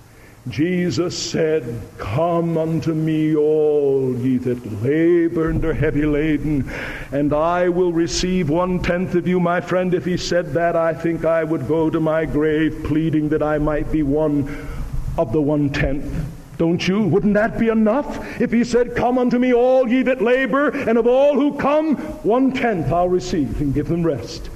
Jesus 0.49 1.15
said, 1.17 1.81
Come 1.99 2.57
unto 2.57 2.95
me, 2.95 3.35
all 3.35 4.15
ye 4.17 4.37
that 4.37 4.81
labor 4.81 5.49
and 5.51 5.63
are 5.63 5.73
heavy 5.73 6.03
laden, 6.03 6.67
and 7.11 7.31
I 7.31 7.69
will 7.69 7.93
receive 7.93 8.49
one 8.49 8.81
tenth 8.81 9.13
of 9.13 9.27
you. 9.27 9.39
My 9.39 9.61
friend, 9.61 9.93
if 9.93 10.03
he 10.03 10.17
said 10.17 10.53
that, 10.53 10.75
I 10.75 10.95
think 10.95 11.25
I 11.25 11.43
would 11.43 11.67
go 11.67 11.91
to 11.91 11.99
my 11.99 12.25
grave 12.25 12.83
pleading 12.85 13.29
that 13.29 13.43
I 13.43 13.59
might 13.59 13.91
be 13.91 14.01
one 14.01 14.67
of 15.15 15.31
the 15.31 15.41
one 15.41 15.69
tenth. 15.69 16.11
Don't 16.57 16.87
you? 16.87 17.03
Wouldn't 17.03 17.35
that 17.35 17.59
be 17.59 17.69
enough? 17.69 18.41
If 18.41 18.51
he 18.51 18.63
said, 18.63 18.95
Come 18.95 19.19
unto 19.19 19.37
me, 19.37 19.53
all 19.53 19.87
ye 19.87 20.01
that 20.03 20.23
labor, 20.23 20.69
and 20.69 20.97
of 20.97 21.05
all 21.05 21.35
who 21.35 21.55
come, 21.59 21.97
one 22.23 22.51
tenth 22.51 22.91
I'll 22.91 23.09
receive 23.09 23.61
and 23.61 23.75
give 23.75 23.87
them 23.87 24.03
rest. 24.03 24.49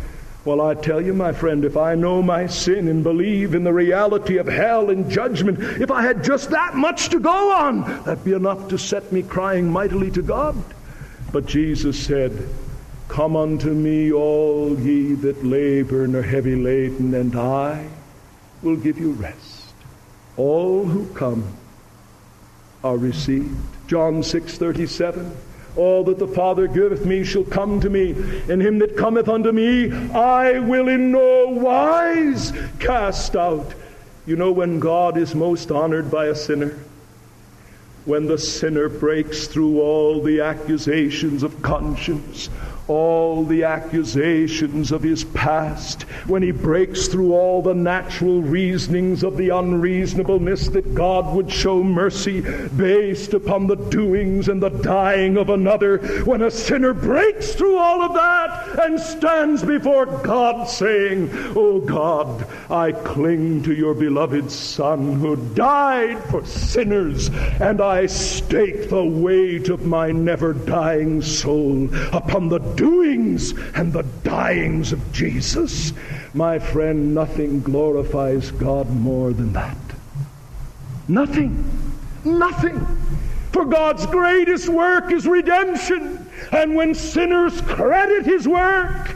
Well, 0.46 0.62
I 0.62 0.76
tell 0.76 1.02
you, 1.02 1.16
my 1.16 1.34
friend, 1.34 1.66
if 1.66 1.76
I 1.76 1.96
know 1.96 2.22
my 2.22 2.46
sin 2.46 2.88
and 2.88 3.04
believe 3.04 3.56
in 3.56 3.64
the 3.64 3.74
reality 3.74 4.38
of 4.38 4.46
hell 4.46 4.92
and 4.92 5.10
judgment, 5.10 5.60
if 5.82 5.90
I 5.90 6.04
had 6.04 6.24
just 6.24 6.52
that 6.52 6.76
much 6.76 7.10
to 7.10 7.20
go 7.20 7.52
on, 7.52 7.82
that'd 8.04 8.24
be 8.24 8.34
enough 8.34 8.68
to 8.68 8.78
set 8.78 9.12
me 9.12 9.24
crying 9.24 9.68
mightily 9.68 10.12
to 10.12 10.22
God. 10.22 10.56
But 11.32 11.48
Jesus 11.48 12.00
said, 12.00 12.48
Come 13.08 13.36
unto 13.36 13.72
me, 13.72 14.12
all 14.12 14.80
ye 14.80 15.14
that 15.16 15.44
labor 15.44 16.04
and 16.04 16.14
are 16.14 16.22
heavy 16.22 16.56
laden, 16.56 17.16
and 17.16 17.36
I 17.36 17.88
will 18.62 18.76
give 18.76 19.00
you 19.00 19.14
rest. 19.14 19.74
All 20.38 20.86
who 20.86 21.08
come 21.16 21.58
are 22.84 22.98
received. 22.98 23.58
John 23.88 24.22
6 24.22 24.60
37. 24.60 25.36
All 25.76 26.04
that 26.06 26.20
the 26.20 26.28
Father 26.28 26.68
giveth 26.68 27.06
me 27.06 27.24
shall 27.24 27.44
come 27.44 27.80
to 27.82 27.90
me, 27.90 28.12
and 28.50 28.62
him 28.62 28.80
that 28.80 28.96
cometh 28.96 29.28
unto 29.28 29.52
me 29.52 29.92
I 30.12 30.60
will 30.60 30.88
in 30.88 31.12
no 31.12 31.48
wise 31.48 32.54
cast 32.80 33.36
out. 33.36 33.74
You 34.26 34.36
know 34.36 34.52
when 34.52 34.80
God 34.80 35.18
is 35.18 35.36
most 35.36 35.72
honored 35.72 36.10
by 36.10 36.28
a 36.28 36.36
sinner? 36.36 36.78
When 38.06 38.28
the 38.28 38.38
sinner 38.38 38.88
breaks 38.88 39.48
through 39.48 39.82
all 39.82 40.22
the 40.22 40.42
accusations 40.42 41.44
of 41.44 41.62
conscience, 41.62 42.50
all 42.88 43.44
the 43.44 43.64
accusations 43.64 44.92
of 44.92 45.02
his 45.02 45.24
past, 45.24 46.04
when 46.28 46.42
he 46.42 46.52
breaks 46.52 47.08
through 47.08 47.34
all 47.34 47.62
the 47.62 47.74
natural 47.74 48.42
reasonings 48.42 49.24
of 49.24 49.38
the 49.38 49.50
unreasonableness 49.50 50.70
that 50.70 50.94
God 50.94 51.36
would 51.36 51.52
show 51.52 51.84
mercy 51.84 52.42
based 52.78 53.34
upon 53.34 53.68
the 53.68 53.76
doings 53.76 54.50
and 54.50 54.62
the 54.62 54.70
dying 54.70 55.38
of 55.38 55.50
another, 55.50 55.98
when 56.26 56.42
a 56.42 56.52
sinner 56.52 56.94
breaks 56.94 57.54
through 57.54 57.78
all 57.78 58.02
of 58.02 58.14
that 58.14 58.80
and 58.80 59.00
stands 59.00 59.64
before 59.64 60.06
God 60.06 60.68
saying, 60.68 61.30
Oh 61.56 61.80
God, 61.80 62.48
I 62.70 62.92
cling 62.92 63.64
to 63.64 63.74
your 63.74 63.94
beloved 63.94 64.52
Son 64.52 65.20
who 65.20 65.36
died 65.54 66.24
for 66.26 66.46
sinners, 66.46 67.30
and 67.60 67.82
I 67.82 68.06
stake 68.06 68.90
the 68.90 69.04
weight 69.04 69.70
of 69.70 69.86
my 69.86 70.12
never 70.12 70.54
dying 70.54 71.22
soul 71.22 71.90
upon 72.14 72.50
the 72.50 72.75
doings 72.76 73.54
and 73.76 73.92
the 73.92 74.04
dyings 74.24 74.92
of 74.92 75.12
Jesus. 75.12 75.94
My 76.34 76.60
friend, 76.60 77.14
nothing 77.14 77.62
glorifies 77.62 78.52
God 78.52 78.90
more 78.90 79.34
than 79.34 79.54
that. 79.54 79.78
Nothing. 81.08 81.64
Nothing. 82.24 82.86
For 83.52 83.66
God's 83.66 84.06
greatest 84.08 84.68
work 84.68 85.12
is 85.12 85.26
redemption. 85.28 86.30
And 86.52 86.76
when 86.76 86.94
sinners 86.94 87.62
credit 87.62 88.26
his 88.26 88.48
work, 88.48 89.16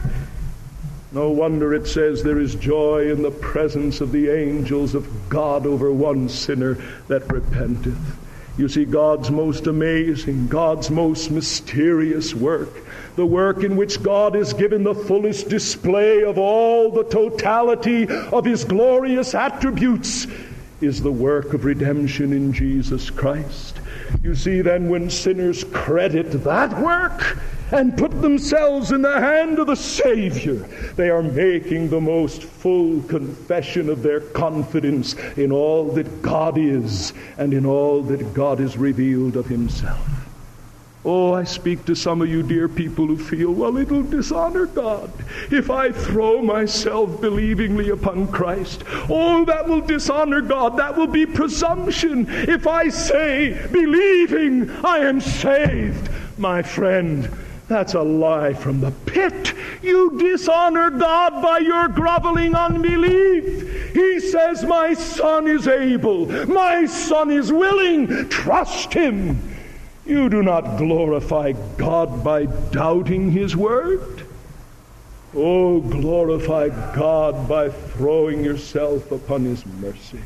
no 1.12 1.30
wonder 1.30 1.74
it 1.74 1.88
says 1.88 2.22
there 2.22 2.38
is 2.38 2.54
joy 2.54 3.10
in 3.10 3.22
the 3.22 3.32
presence 3.32 4.00
of 4.00 4.12
the 4.12 4.30
angels 4.30 4.94
of 4.94 5.28
God 5.28 5.66
over 5.66 5.92
one 5.92 6.28
sinner 6.28 6.74
that 7.08 7.30
repenteth. 7.32 7.98
You 8.58 8.68
see, 8.68 8.84
God's 8.84 9.30
most 9.30 9.66
amazing, 9.66 10.48
God's 10.48 10.90
most 10.90 11.30
mysterious 11.30 12.34
work, 12.34 12.84
the 13.16 13.24
work 13.24 13.62
in 13.62 13.76
which 13.76 14.02
God 14.02 14.36
is 14.36 14.52
given 14.52 14.82
the 14.82 14.94
fullest 14.94 15.48
display 15.48 16.24
of 16.24 16.36
all 16.36 16.90
the 16.90 17.04
totality 17.04 18.06
of 18.08 18.44
His 18.44 18.64
glorious 18.64 19.34
attributes, 19.34 20.26
is 20.80 21.02
the 21.02 21.12
work 21.12 21.52
of 21.54 21.64
redemption 21.64 22.32
in 22.32 22.52
Jesus 22.52 23.10
Christ. 23.10 23.78
You 24.22 24.34
see, 24.34 24.60
then, 24.60 24.88
when 24.88 25.10
sinners 25.10 25.64
credit 25.64 26.30
that 26.44 26.78
work, 26.78 27.38
and 27.72 27.96
put 27.96 28.20
themselves 28.20 28.92
in 28.92 29.02
the 29.02 29.20
hand 29.20 29.58
of 29.58 29.68
the 29.68 29.76
Savior, 29.76 30.56
they 30.96 31.10
are 31.10 31.22
making 31.22 31.88
the 31.88 32.00
most 32.00 32.42
full 32.42 33.02
confession 33.02 33.88
of 33.88 34.02
their 34.02 34.20
confidence 34.20 35.14
in 35.36 35.52
all 35.52 35.90
that 35.92 36.22
God 36.22 36.58
is 36.58 37.12
and 37.38 37.54
in 37.54 37.64
all 37.64 38.02
that 38.02 38.34
God 38.34 38.58
has 38.58 38.76
revealed 38.76 39.36
of 39.36 39.46
Himself. 39.46 40.20
Oh, 41.02 41.32
I 41.32 41.44
speak 41.44 41.86
to 41.86 41.94
some 41.94 42.20
of 42.20 42.28
you 42.28 42.42
dear 42.42 42.68
people 42.68 43.06
who 43.06 43.16
feel, 43.16 43.52
well, 43.52 43.78
it'll 43.78 44.02
dishonor 44.02 44.66
God 44.66 45.10
if 45.50 45.70
I 45.70 45.92
throw 45.92 46.42
myself 46.42 47.22
believingly 47.22 47.88
upon 47.88 48.28
Christ. 48.28 48.84
Oh, 49.08 49.46
that 49.46 49.66
will 49.66 49.80
dishonor 49.80 50.42
God. 50.42 50.76
That 50.76 50.98
will 50.98 51.06
be 51.06 51.24
presumption 51.24 52.26
if 52.28 52.66
I 52.66 52.90
say, 52.90 53.66
believing 53.72 54.70
I 54.84 54.98
am 54.98 55.22
saved. 55.22 56.10
My 56.36 56.60
friend, 56.60 57.30
that's 57.70 57.94
a 57.94 58.02
lie 58.02 58.52
from 58.52 58.80
the 58.80 58.90
pit. 58.90 59.54
You 59.80 60.18
dishonor 60.18 60.90
God 60.90 61.40
by 61.40 61.58
your 61.58 61.86
groveling 61.86 62.52
unbelief. 62.56 63.94
He 63.94 64.18
says, 64.18 64.64
My 64.64 64.92
son 64.94 65.46
is 65.46 65.68
able, 65.68 66.26
my 66.48 66.86
son 66.86 67.30
is 67.30 67.52
willing. 67.52 68.28
Trust 68.28 68.92
him. 68.92 69.40
You 70.04 70.28
do 70.28 70.42
not 70.42 70.78
glorify 70.78 71.52
God 71.78 72.24
by 72.24 72.46
doubting 72.72 73.30
his 73.30 73.56
word. 73.56 74.26
Oh, 75.32 75.80
glorify 75.80 76.70
God 76.92 77.48
by 77.48 77.70
throwing 77.70 78.42
yourself 78.42 79.12
upon 79.12 79.44
his 79.44 79.64
mercy. 79.64 80.22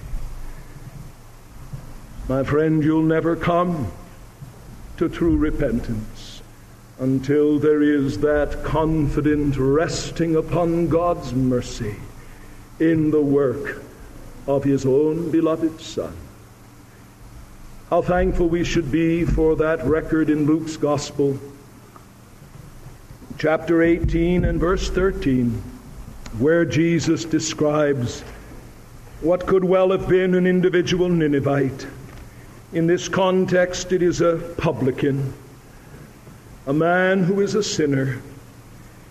My 2.27 2.43
friend, 2.43 2.83
you'll 2.83 3.03
never 3.03 3.37
come 3.37 3.93
to 4.97 5.11
true 5.11 5.37
repentance 5.37 6.14
until 6.99 7.59
there 7.59 7.83
is 7.83 8.19
that 8.21 8.63
confident 8.65 9.57
resting 9.57 10.37
upon 10.37 10.89
God's 10.89 11.33
mercy 11.33 11.97
in 12.79 13.11
the 13.11 13.23
work 13.23 13.83
of 14.47 14.65
his 14.65 14.87
own 14.87 15.31
beloved 15.31 15.81
Son. 15.81 16.15
How 17.91 18.03
thankful 18.03 18.49
we 18.49 18.65
should 18.65 18.91
be 18.91 19.25
for 19.25 19.57
that 19.57 19.85
record 19.85 20.31
in 20.31 20.47
Luke's 20.47 20.77
Gospel, 20.77 21.39
chapter 23.39 23.83
18 23.83 24.45
and 24.45 24.61
verse 24.61 24.89
13, 24.91 25.51
where 26.39 26.65
Jesus 26.65 27.25
describes 27.25 28.23
what 29.21 29.47
could 29.47 29.65
well 29.65 29.91
have 29.91 30.09
been 30.09 30.35
an 30.35 30.47
individual 30.47 31.09
Ninevite. 31.09 31.87
In 32.73 32.87
this 32.87 33.09
context, 33.09 33.93
it 33.93 34.03
is 34.03 34.21
a 34.21 34.37
publican, 34.59 35.33
a 36.67 36.73
man 36.73 37.23
who 37.25 37.41
is 37.41 37.55
a 37.55 37.63
sinner 37.63 38.21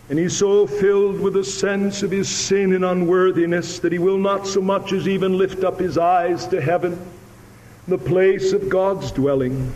and 0.10 0.20
he's 0.20 0.38
so 0.38 0.68
filled 0.68 1.20
with 1.20 1.38
a 1.38 1.44
sense 1.44 2.04
of 2.04 2.12
his 2.12 2.30
sin 2.30 2.74
and 2.74 2.84
unworthiness 2.84 3.80
that 3.80 3.92
he 3.92 4.00
will 4.00 4.18
not 4.18 4.46
so 4.46 4.62
much 4.62 4.92
as 4.92 5.08
even 5.08 5.38
lift 5.38 5.64
up 5.64 5.80
his 5.80 5.98
eyes 5.98 6.46
to 6.48 6.62
heaven, 6.62 7.00
the 7.88 7.98
place 7.98 8.52
of 8.52 8.70
God's 8.70 9.12
dwelling. 9.12 9.74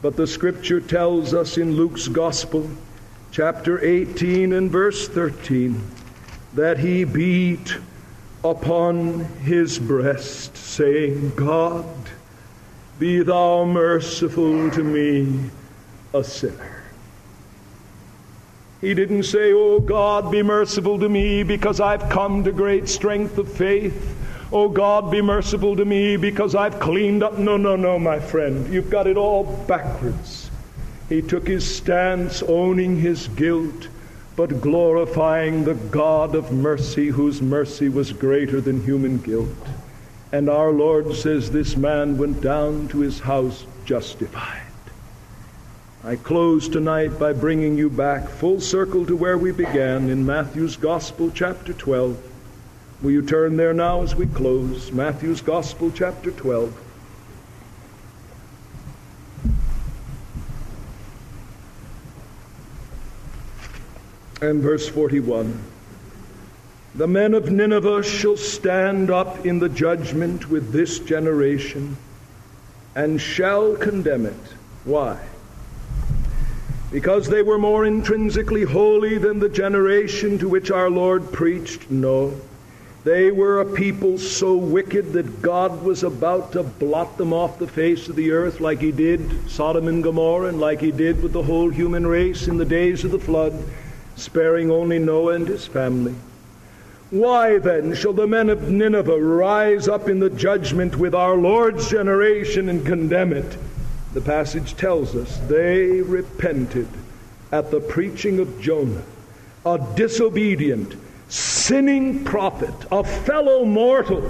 But 0.00 0.16
the 0.16 0.26
scripture 0.26 0.80
tells 0.80 1.34
us 1.34 1.58
in 1.58 1.76
Luke's 1.76 2.08
Gospel, 2.08 2.68
chapter 3.30 3.84
18 3.84 4.54
and 4.54 4.70
verse 4.70 5.06
13, 5.06 5.80
that 6.54 6.78
he 6.78 7.04
beat 7.04 7.76
upon 8.42 9.20
his 9.42 9.78
breast, 9.78 10.56
saying, 10.56 11.34
God, 11.36 11.86
be 12.98 13.22
thou 13.22 13.64
merciful 13.64 14.70
to 14.70 14.82
me, 14.82 15.50
a 16.14 16.24
sinner. 16.24 16.81
He 18.82 18.94
didn't 18.94 19.22
say, 19.22 19.52
Oh 19.52 19.78
God, 19.78 20.32
be 20.32 20.42
merciful 20.42 20.98
to 20.98 21.08
me 21.08 21.44
because 21.44 21.80
I've 21.80 22.10
come 22.10 22.42
to 22.42 22.50
great 22.50 22.88
strength 22.88 23.38
of 23.38 23.50
faith. 23.50 24.18
Oh 24.50 24.68
God, 24.68 25.10
be 25.10 25.22
merciful 25.22 25.76
to 25.76 25.84
me 25.84 26.16
because 26.16 26.56
I've 26.56 26.80
cleaned 26.80 27.22
up. 27.22 27.38
No, 27.38 27.56
no, 27.56 27.76
no, 27.76 27.96
my 27.98 28.18
friend. 28.18 28.70
You've 28.74 28.90
got 28.90 29.06
it 29.06 29.16
all 29.16 29.44
backwards. 29.68 30.50
He 31.08 31.22
took 31.22 31.46
his 31.46 31.64
stance 31.64 32.42
owning 32.42 32.98
his 32.98 33.28
guilt, 33.28 33.86
but 34.34 34.60
glorifying 34.60 35.62
the 35.62 35.74
God 35.74 36.34
of 36.34 36.50
mercy, 36.50 37.06
whose 37.06 37.40
mercy 37.40 37.88
was 37.88 38.12
greater 38.12 38.60
than 38.60 38.82
human 38.82 39.18
guilt. 39.18 39.48
And 40.32 40.50
our 40.50 40.72
Lord 40.72 41.14
says 41.14 41.52
this 41.52 41.76
man 41.76 42.18
went 42.18 42.40
down 42.40 42.88
to 42.88 42.98
his 42.98 43.20
house 43.20 43.64
justified. 43.84 44.71
I 46.04 46.16
close 46.16 46.68
tonight 46.68 47.16
by 47.16 47.32
bringing 47.32 47.78
you 47.78 47.88
back 47.88 48.28
full 48.28 48.60
circle 48.60 49.06
to 49.06 49.14
where 49.14 49.38
we 49.38 49.52
began 49.52 50.10
in 50.10 50.26
Matthew's 50.26 50.76
Gospel, 50.76 51.30
chapter 51.32 51.72
12. 51.72 52.20
Will 53.02 53.12
you 53.12 53.22
turn 53.22 53.56
there 53.56 53.72
now 53.72 54.02
as 54.02 54.12
we 54.16 54.26
close? 54.26 54.90
Matthew's 54.90 55.40
Gospel, 55.40 55.92
chapter 55.94 56.32
12. 56.32 56.76
And 64.40 64.60
verse 64.60 64.88
41. 64.88 65.56
The 66.96 67.06
men 67.06 67.32
of 67.32 67.52
Nineveh 67.52 68.02
shall 68.02 68.36
stand 68.36 69.08
up 69.08 69.46
in 69.46 69.60
the 69.60 69.68
judgment 69.68 70.50
with 70.50 70.72
this 70.72 70.98
generation 70.98 71.96
and 72.96 73.20
shall 73.20 73.76
condemn 73.76 74.26
it. 74.26 74.54
Why? 74.84 75.16
Because 76.92 77.26
they 77.26 77.42
were 77.42 77.58
more 77.58 77.86
intrinsically 77.86 78.64
holy 78.64 79.16
than 79.16 79.38
the 79.38 79.48
generation 79.48 80.38
to 80.38 80.48
which 80.48 80.70
our 80.70 80.90
Lord 80.90 81.32
preached? 81.32 81.90
No. 81.90 82.38
They 83.04 83.32
were 83.32 83.60
a 83.60 83.64
people 83.64 84.18
so 84.18 84.54
wicked 84.54 85.14
that 85.14 85.42
God 85.42 85.82
was 85.82 86.04
about 86.04 86.52
to 86.52 86.62
blot 86.62 87.16
them 87.16 87.32
off 87.32 87.58
the 87.58 87.66
face 87.66 88.08
of 88.08 88.14
the 88.14 88.30
earth 88.30 88.60
like 88.60 88.80
he 88.80 88.92
did 88.92 89.50
Sodom 89.50 89.88
and 89.88 90.04
Gomorrah 90.04 90.48
and 90.48 90.60
like 90.60 90.80
he 90.80 90.92
did 90.92 91.20
with 91.22 91.32
the 91.32 91.42
whole 91.42 91.70
human 91.70 92.06
race 92.06 92.46
in 92.46 92.58
the 92.58 92.64
days 92.64 93.04
of 93.04 93.10
the 93.10 93.18
flood, 93.18 93.64
sparing 94.14 94.70
only 94.70 95.00
Noah 95.00 95.34
and 95.34 95.48
his 95.48 95.66
family. 95.66 96.14
Why 97.10 97.58
then 97.58 97.94
shall 97.94 98.12
the 98.12 98.26
men 98.26 98.48
of 98.48 98.70
Nineveh 98.70 99.18
rise 99.18 99.88
up 99.88 100.08
in 100.08 100.20
the 100.20 100.30
judgment 100.30 100.96
with 100.96 101.14
our 101.14 101.36
Lord's 101.36 101.90
generation 101.90 102.68
and 102.68 102.86
condemn 102.86 103.32
it? 103.32 103.56
The 104.14 104.20
passage 104.20 104.76
tells 104.76 105.14
us 105.16 105.38
they 105.48 106.00
repented 106.00 106.88
at 107.50 107.70
the 107.70 107.80
preaching 107.80 108.38
of 108.38 108.60
Jonah, 108.60 109.02
a 109.64 109.78
disobedient, 109.94 110.94
sinning 111.28 112.24
prophet, 112.24 112.74
a 112.90 113.04
fellow 113.04 113.64
mortal, 113.64 114.22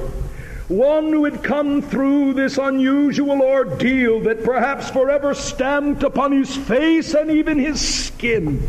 one 0.69 1.13
who 1.13 1.25
had 1.25 1.43
come 1.43 1.83
through 1.83 2.33
this 2.33 2.59
unusual 2.59 3.43
ordeal 3.43 4.21
that 4.21 4.45
perhaps 4.45 4.91
forever 4.91 5.35
stamped 5.35 6.03
upon 6.03 6.33
his 6.33 6.57
face 6.57 7.15
and 7.15 7.31
even 7.31 7.59
his 7.59 7.81
skin 7.81 8.61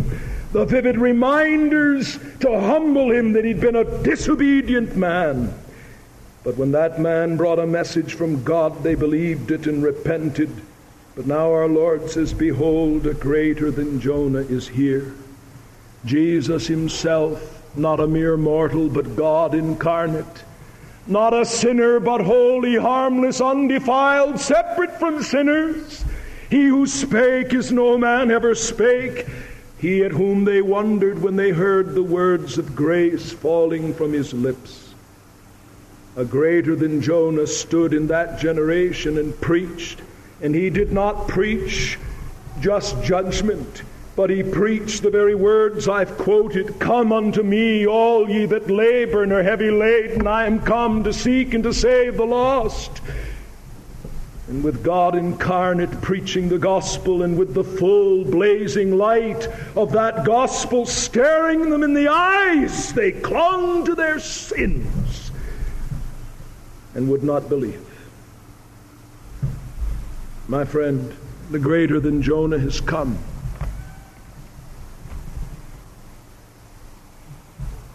the 0.53 0.66
vivid 0.66 0.99
reminders 0.99 2.20
to 2.39 2.59
humble 2.59 3.11
him 3.11 3.34
that 3.34 3.43
he'd 3.43 3.59
been 3.59 3.76
a 3.76 4.03
disobedient 4.03 4.95
man. 4.95 5.51
But 6.43 6.57
when 6.57 6.72
that 6.74 6.99
man 6.99 7.38
brought 7.38 7.57
a 7.57 7.66
message 7.66 8.14
from 8.14 8.43
God, 8.43 8.84
they 8.84 8.93
believed 8.93 9.49
it 9.49 9.66
and 9.66 9.84
repented 9.84 10.51
but 11.16 11.28
now 11.28 11.51
our 11.51 11.68
Lord 11.68 12.09
says, 12.09 12.34
Behold, 12.34 13.05
a 13.05 13.14
greater 13.14 13.70
than 13.70 13.99
Jonah 13.99 14.39
is 14.39 14.68
here. 14.68 15.14
Jesus 16.05 16.68
himself, 16.68 17.61
not 17.78 17.99
a 17.99 18.07
mere 18.07 18.36
mortal, 18.36 18.89
but 18.89 19.16
God 19.16 19.53
incarnate. 19.53 20.43
Not 21.05 21.34
a 21.34 21.45
sinner, 21.45 21.99
but 21.99 22.22
holy, 22.22 22.76
harmless, 22.76 23.41
undefiled, 23.41 24.39
separate 24.39 24.97
from 24.99 25.22
sinners. 25.22 26.03
He 26.49 26.66
who 26.66 26.88
spake 26.88 27.53
as 27.53 27.72
no 27.72 27.97
man 27.97 28.32
ever 28.32 28.55
spake. 28.55 29.26
He 29.78 30.03
at 30.03 30.11
whom 30.11 30.45
they 30.45 30.61
wondered 30.61 31.22
when 31.22 31.36
they 31.36 31.49
heard 31.49 31.93
the 31.93 32.03
words 32.03 32.57
of 32.57 32.76
grace 32.76 33.34
falling 33.34 33.93
from 33.93 34.14
his 34.14 34.34
lips. 34.34 34.93
A 36.16 36.24
greater 36.24 36.76
than 36.76 37.01
Jonah 37.01 37.47
stood 37.47 37.93
in 37.93 38.07
that 38.07 38.39
generation 38.39 39.18
and 39.18 39.39
preached 39.41 39.99
and 40.42 40.54
he 40.56 40.70
did 40.70 40.92
not 40.92 41.28
preach 41.28 41.98
just 42.60 43.02
judgment, 43.04 43.84
but 44.16 44.30
he 44.30 44.44
preached 44.44 45.02
the 45.02 45.10
very 45.10 45.36
words 45.36 45.88
I've 45.88 46.18
quoted 46.18 46.80
Come 46.80 47.12
unto 47.12 47.44
me, 47.44 47.88
all 47.88 48.30
ye 48.30 48.46
that 48.46 48.70
labor 48.70 49.24
and 49.24 49.32
are 49.32 49.44
heavy 49.44 49.72
laden, 49.72 50.28
I 50.28 50.46
am 50.46 50.62
come 50.62 51.04
to 51.04 51.14
seek 51.14 51.54
and 51.54 51.64
to 51.64 51.74
save 51.74 52.18
the 52.18 52.26
lost. 52.26 53.02
And 54.48 54.64
with 54.64 54.84
God 54.84 55.16
incarnate 55.16 56.02
preaching 56.02 56.50
the 56.50 56.60
gospel, 56.60 57.24
and 57.24 57.38
with 57.38 57.54
the 57.54 57.64
full 57.64 58.26
blazing 58.26 58.98
light 58.98 59.48
of 59.76 59.94
that 59.94 60.26
gospel 60.26 60.86
staring 60.86 61.70
them 61.70 61.82
in 61.82 61.94
the 61.94 62.10
eyes, 62.10 62.94
they 62.94 63.14
clung 63.14 63.86
to 63.86 63.96
their 63.96 64.20
sins 64.20 65.32
and 66.94 67.10
would 67.10 67.24
not 67.24 67.50
believe. 67.50 67.93
My 70.48 70.66
friend, 70.66 71.16
the 71.52 71.60
greater 71.60 72.02
than 72.02 72.22
Jonah 72.22 72.60
has 72.60 72.82
come. 72.82 73.18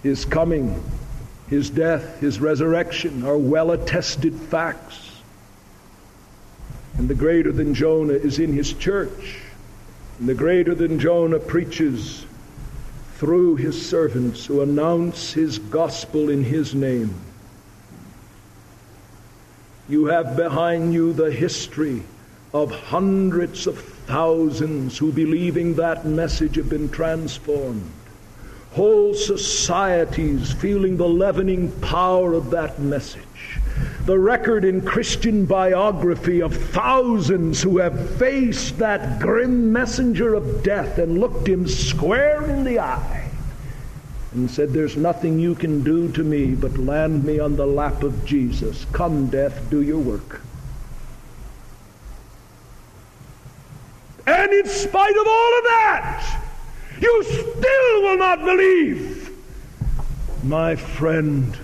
His 0.03 0.25
coming, 0.25 0.83
his 1.49 1.69
death, 1.69 2.21
his 2.21 2.41
resurrection 2.41 3.23
are 3.27 3.37
well 3.37 3.73
attested 3.73 4.35
facts. 4.35 5.11
And 6.97 7.09
the 7.09 7.15
greater 7.15 7.53
than 7.53 7.75
Jonah 7.75 8.15
is 8.15 8.39
in 8.39 8.55
his 8.55 8.73
church. 8.73 9.41
And 10.19 10.29
the 10.29 10.35
greater 10.35 10.75
than 10.75 10.99
Jonah 10.99 11.39
preaches 11.39 12.25
through 13.17 13.57
his 13.57 13.87
servants 13.87 14.47
who 14.47 14.63
announce 14.63 15.33
his 15.33 15.59
gospel 15.59 16.31
in 16.31 16.45
his 16.45 16.75
name. 16.75 17.15
You 19.87 20.07
have 20.07 20.35
behind 20.35 20.95
you 20.95 21.13
the 21.13 21.31
history 21.31 22.05
of 22.53 22.71
hundreds 22.71 23.67
of 23.67 23.79
thousands 23.79 24.97
who, 24.97 25.13
believing 25.13 25.75
that 25.75 26.07
message, 26.07 26.57
have 26.57 26.71
been 26.71 26.89
transformed. 26.89 27.91
Whole 28.73 29.15
societies 29.15 30.53
feeling 30.53 30.97
the 30.97 31.09
leavening 31.09 31.71
power 31.81 32.35
of 32.35 32.51
that 32.51 32.79
message. 32.79 33.23
The 34.05 34.19
record 34.19 34.65
in 34.65 34.81
Christian 34.81 35.45
biography 35.45 36.41
of 36.41 36.57
thousands 36.57 37.63
who 37.63 37.79
have 37.79 38.17
faced 38.17 38.79
that 38.79 39.21
grim 39.21 39.73
messenger 39.73 40.35
of 40.35 40.63
death 40.63 40.99
and 40.99 41.19
looked 41.19 41.47
him 41.49 41.69
square 41.69 42.49
in 42.49 42.65
the 42.65 42.79
eye 42.79 43.31
and 44.33 44.51
said, 44.51 44.73
There's 44.73 44.97
nothing 44.97 45.39
you 45.39 45.55
can 45.55 45.83
do 45.83 46.11
to 46.13 46.25
me 46.25 46.55
but 46.55 46.79
land 46.79 47.25
me 47.25 47.39
on 47.39 47.57
the 47.57 47.67
lap 47.67 48.03
of 48.03 48.25
Jesus. 48.25 48.87
Come, 48.93 49.29
death, 49.29 49.69
do 49.71 49.83
your 49.83 49.99
work. 49.99 50.41
And 54.29 54.53
in 54.53 54.67
spite 54.67 55.17
of 55.17 55.27
all 55.27 55.59
of 55.59 55.65
that, 55.65 56.43
you 57.01 57.25
still 57.25 58.03
will 58.03 58.19
not 58.19 58.41
believe. 58.41 59.31
My 60.45 60.77
friend, 60.77 61.57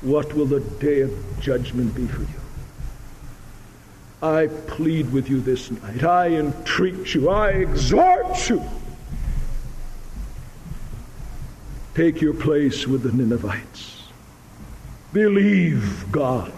what 0.00 0.32
will 0.34 0.46
the 0.46 0.60
day 0.60 1.00
of 1.00 1.10
judgment 1.40 1.92
be 1.96 2.06
for 2.06 2.20
you? 2.20 2.28
I 4.22 4.46
plead 4.68 5.12
with 5.12 5.28
you 5.28 5.40
this 5.40 5.72
night. 5.72 6.04
I 6.04 6.28
entreat 6.28 7.12
you. 7.12 7.28
I 7.28 7.48
exhort 7.50 8.48
you. 8.48 8.62
Take 11.96 12.20
your 12.20 12.34
place 12.34 12.86
with 12.86 13.02
the 13.02 13.10
Ninevites. 13.12 14.04
Believe 15.12 16.04
God. 16.12 16.52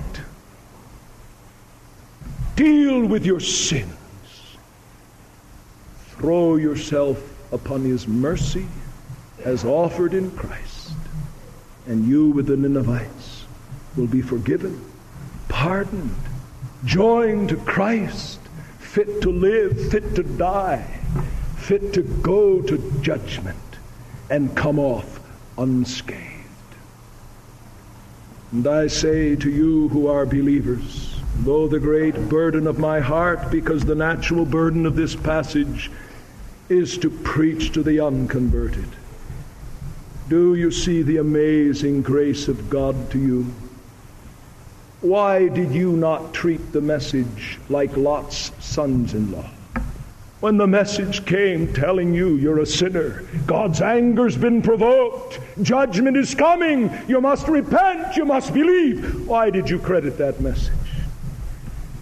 Deal 2.54 3.06
with 3.06 3.24
your 3.24 3.40
sins. 3.40 3.95
Throw 6.18 6.56
yourself 6.56 7.18
upon 7.52 7.82
His 7.82 8.08
mercy 8.08 8.66
as 9.44 9.64
offered 9.64 10.14
in 10.14 10.30
Christ, 10.30 10.92
and 11.86 12.06
you 12.06 12.30
with 12.30 12.46
the 12.46 12.56
Ninevites 12.56 13.44
will 13.96 14.06
be 14.06 14.22
forgiven, 14.22 14.82
pardoned, 15.48 16.16
joined 16.84 17.50
to 17.50 17.56
Christ, 17.56 18.40
fit 18.78 19.20
to 19.22 19.30
live, 19.30 19.90
fit 19.90 20.14
to 20.14 20.22
die, 20.22 21.00
fit 21.56 21.92
to 21.92 22.02
go 22.02 22.62
to 22.62 22.78
judgment 23.02 23.58
and 24.30 24.56
come 24.56 24.78
off 24.78 25.20
unscathed. 25.58 26.22
And 28.52 28.66
I 28.66 28.86
say 28.86 29.36
to 29.36 29.50
you 29.50 29.88
who 29.88 30.06
are 30.06 30.24
believers, 30.24 31.20
though 31.40 31.68
the 31.68 31.78
great 31.78 32.28
burden 32.28 32.66
of 32.66 32.78
my 32.78 33.00
heart, 33.00 33.50
because 33.50 33.84
the 33.84 33.94
natural 33.94 34.44
burden 34.44 34.86
of 34.86 34.96
this 34.96 35.14
passage 35.14 35.90
is 36.68 36.98
to 36.98 37.10
preach 37.10 37.72
to 37.72 37.82
the 37.82 38.00
unconverted. 38.00 38.88
Do 40.28 40.54
you 40.56 40.70
see 40.70 41.02
the 41.02 41.18
amazing 41.18 42.02
grace 42.02 42.48
of 42.48 42.68
God 42.68 43.10
to 43.12 43.18
you? 43.18 43.46
Why 45.00 45.46
did 45.48 45.70
you 45.70 45.92
not 45.92 46.34
treat 46.34 46.72
the 46.72 46.80
message 46.80 47.60
like 47.68 47.96
Lot's 47.96 48.50
sons 48.58 49.14
in 49.14 49.30
law? 49.30 49.48
When 50.40 50.58
the 50.58 50.66
message 50.66 51.24
came 51.24 51.72
telling 51.72 52.12
you 52.12 52.34
you're 52.36 52.58
a 52.58 52.66
sinner, 52.66 53.22
God's 53.46 53.80
anger's 53.80 54.36
been 54.36 54.62
provoked, 54.62 55.40
judgment 55.62 56.16
is 56.16 56.34
coming, 56.34 56.90
you 57.08 57.20
must 57.20 57.48
repent, 57.48 58.16
you 58.16 58.24
must 58.24 58.52
believe. 58.52 59.26
Why 59.26 59.50
did 59.50 59.70
you 59.70 59.78
credit 59.78 60.18
that 60.18 60.40
message? 60.40 60.72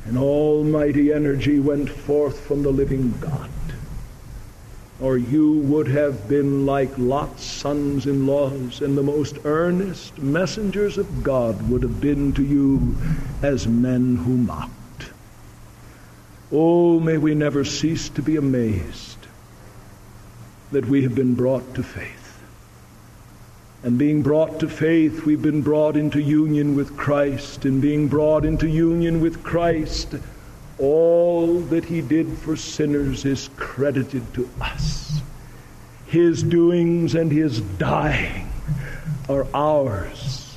An 0.06 0.16
almighty 0.16 1.12
energy 1.12 1.60
went 1.60 1.88
forth 1.88 2.40
from 2.40 2.62
the 2.62 2.72
living 2.72 3.14
God. 3.20 3.50
Or 5.04 5.18
you 5.18 5.58
would 5.58 5.88
have 5.88 6.30
been 6.30 6.64
like 6.64 6.96
Lot's 6.96 7.44
sons 7.44 8.06
in 8.06 8.26
laws, 8.26 8.80
and 8.80 8.96
the 8.96 9.02
most 9.02 9.36
earnest 9.44 10.16
messengers 10.16 10.96
of 10.96 11.22
God 11.22 11.68
would 11.68 11.82
have 11.82 12.00
been 12.00 12.32
to 12.32 12.42
you 12.42 12.96
as 13.42 13.68
men 13.68 14.16
who 14.16 14.38
mocked. 14.38 15.10
Oh, 16.50 17.00
may 17.00 17.18
we 17.18 17.34
never 17.34 17.66
cease 17.66 18.08
to 18.08 18.22
be 18.22 18.36
amazed 18.36 19.18
that 20.72 20.86
we 20.86 21.02
have 21.02 21.14
been 21.14 21.34
brought 21.34 21.74
to 21.74 21.82
faith. 21.82 22.42
And 23.82 23.98
being 23.98 24.22
brought 24.22 24.58
to 24.60 24.68
faith, 24.70 25.26
we've 25.26 25.42
been 25.42 25.60
brought 25.60 25.98
into 25.98 26.18
union 26.18 26.74
with 26.74 26.96
Christ. 26.96 27.66
And 27.66 27.82
being 27.82 28.08
brought 28.08 28.46
into 28.46 28.66
union 28.66 29.20
with 29.20 29.42
Christ, 29.42 30.14
all 30.78 31.60
that 31.60 31.84
he 31.84 32.00
did 32.00 32.38
for 32.38 32.56
sinners 32.56 33.24
is 33.24 33.48
credited 33.56 34.34
to 34.34 34.48
us. 34.60 35.20
His 36.06 36.42
doings 36.42 37.14
and 37.14 37.30
his 37.30 37.60
dying 37.60 38.48
are 39.28 39.46
ours. 39.54 40.56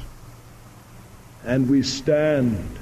And 1.45 1.69
we 1.69 1.83
stand 1.83 2.77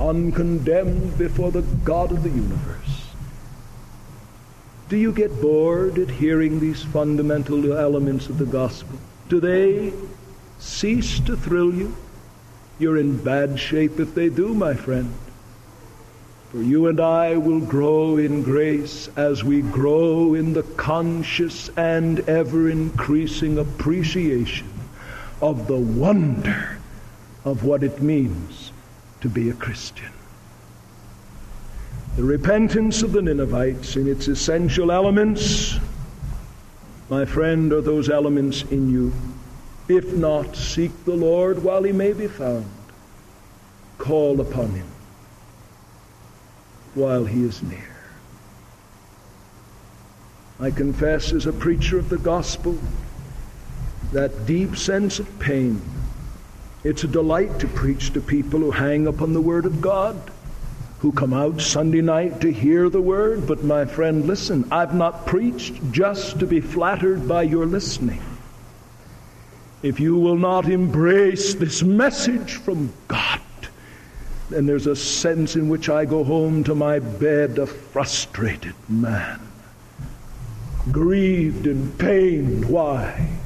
uncondemned 0.00 1.16
before 1.18 1.50
the 1.50 1.62
God 1.84 2.12
of 2.12 2.22
the 2.22 2.30
universe. 2.30 3.06
Do 4.88 4.96
you 4.96 5.12
get 5.12 5.40
bored 5.40 5.98
at 5.98 6.10
hearing 6.10 6.58
these 6.58 6.82
fundamental 6.82 7.76
elements 7.76 8.28
of 8.28 8.38
the 8.38 8.46
gospel? 8.46 8.98
Do 9.28 9.38
they 9.38 9.92
cease 10.58 11.20
to 11.20 11.36
thrill 11.36 11.72
you? 11.72 11.96
You're 12.78 12.98
in 12.98 13.22
bad 13.22 13.58
shape 13.58 14.00
if 14.00 14.14
they 14.14 14.28
do, 14.28 14.52
my 14.52 14.74
friend. 14.74 15.14
For 16.50 16.62
you 16.62 16.88
and 16.88 16.98
I 16.98 17.36
will 17.36 17.60
grow 17.60 18.16
in 18.16 18.42
grace 18.42 19.08
as 19.16 19.44
we 19.44 19.62
grow 19.62 20.34
in 20.34 20.52
the 20.52 20.64
conscious 20.64 21.68
and 21.76 22.20
ever 22.28 22.68
increasing 22.68 23.56
appreciation 23.56 24.68
of 25.40 25.68
the 25.68 25.76
wonder 25.76 26.78
of 27.44 27.64
what 27.64 27.84
it 27.84 28.02
means 28.02 28.72
to 29.20 29.28
be 29.28 29.48
a 29.48 29.54
Christian. 29.54 30.12
The 32.16 32.24
repentance 32.24 33.02
of 33.02 33.12
the 33.12 33.22
Ninevites 33.22 33.94
in 33.94 34.08
its 34.08 34.26
essential 34.26 34.90
elements 34.90 35.78
my 37.10 37.24
friend, 37.24 37.72
are 37.72 37.80
those 37.80 38.08
elements 38.08 38.62
in 38.62 38.88
you? 38.88 39.12
If 39.88 40.14
not, 40.14 40.54
seek 40.54 40.92
the 41.04 41.16
Lord 41.16 41.64
while 41.64 41.82
he 41.82 41.90
may 41.90 42.12
be 42.12 42.28
found. 42.28 42.70
Call 43.98 44.40
upon 44.40 44.70
him 44.70 44.86
while 46.94 47.24
he 47.24 47.44
is 47.44 47.62
near. 47.62 47.96
I 50.58 50.70
confess 50.70 51.32
as 51.32 51.46
a 51.46 51.52
preacher 51.52 51.98
of 51.98 52.08
the 52.08 52.18
gospel 52.18 52.78
that 54.12 54.46
deep 54.46 54.76
sense 54.76 55.18
of 55.18 55.38
pain. 55.38 55.80
It's 56.84 57.04
a 57.04 57.08
delight 57.08 57.58
to 57.60 57.68
preach 57.68 58.12
to 58.12 58.20
people 58.20 58.60
who 58.60 58.70
hang 58.70 59.06
upon 59.06 59.32
the 59.32 59.40
Word 59.40 59.64
of 59.64 59.80
God 59.80 60.30
who 61.00 61.12
come 61.12 61.32
out 61.32 61.60
Sunday 61.60 62.02
night 62.02 62.42
to 62.42 62.52
hear 62.52 62.90
the 62.90 63.00
word, 63.00 63.46
but 63.46 63.64
my 63.64 63.86
friend, 63.86 64.26
listen, 64.26 64.66
I've 64.70 64.94
not 64.94 65.26
preached 65.26 65.74
just 65.90 66.38
to 66.40 66.46
be 66.46 66.60
flattered 66.60 67.26
by 67.26 67.42
your 67.42 67.64
listening. 67.64 68.20
If 69.82 69.98
you 69.98 70.18
will 70.18 70.36
not 70.36 70.68
embrace 70.68 71.54
this 71.54 71.82
message 71.82 72.56
from 72.56 72.92
God, 73.08 73.39
then 74.50 74.66
there's 74.66 74.86
a 74.86 74.96
sense 74.96 75.56
in 75.56 75.68
which 75.68 75.88
I 75.88 76.04
go 76.04 76.24
home 76.24 76.64
to 76.64 76.74
my 76.74 76.98
bed 76.98 77.58
a 77.58 77.66
frustrated 77.66 78.74
man, 78.88 79.40
grieved 80.90 81.66
and 81.66 81.96
pained. 81.98 82.68
Why? 82.68 83.38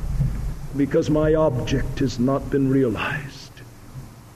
Because 0.77 1.09
my 1.11 1.35
object 1.35 2.01
has 2.01 2.19
not 2.19 2.51
been 2.51 2.69
realized 2.69 3.45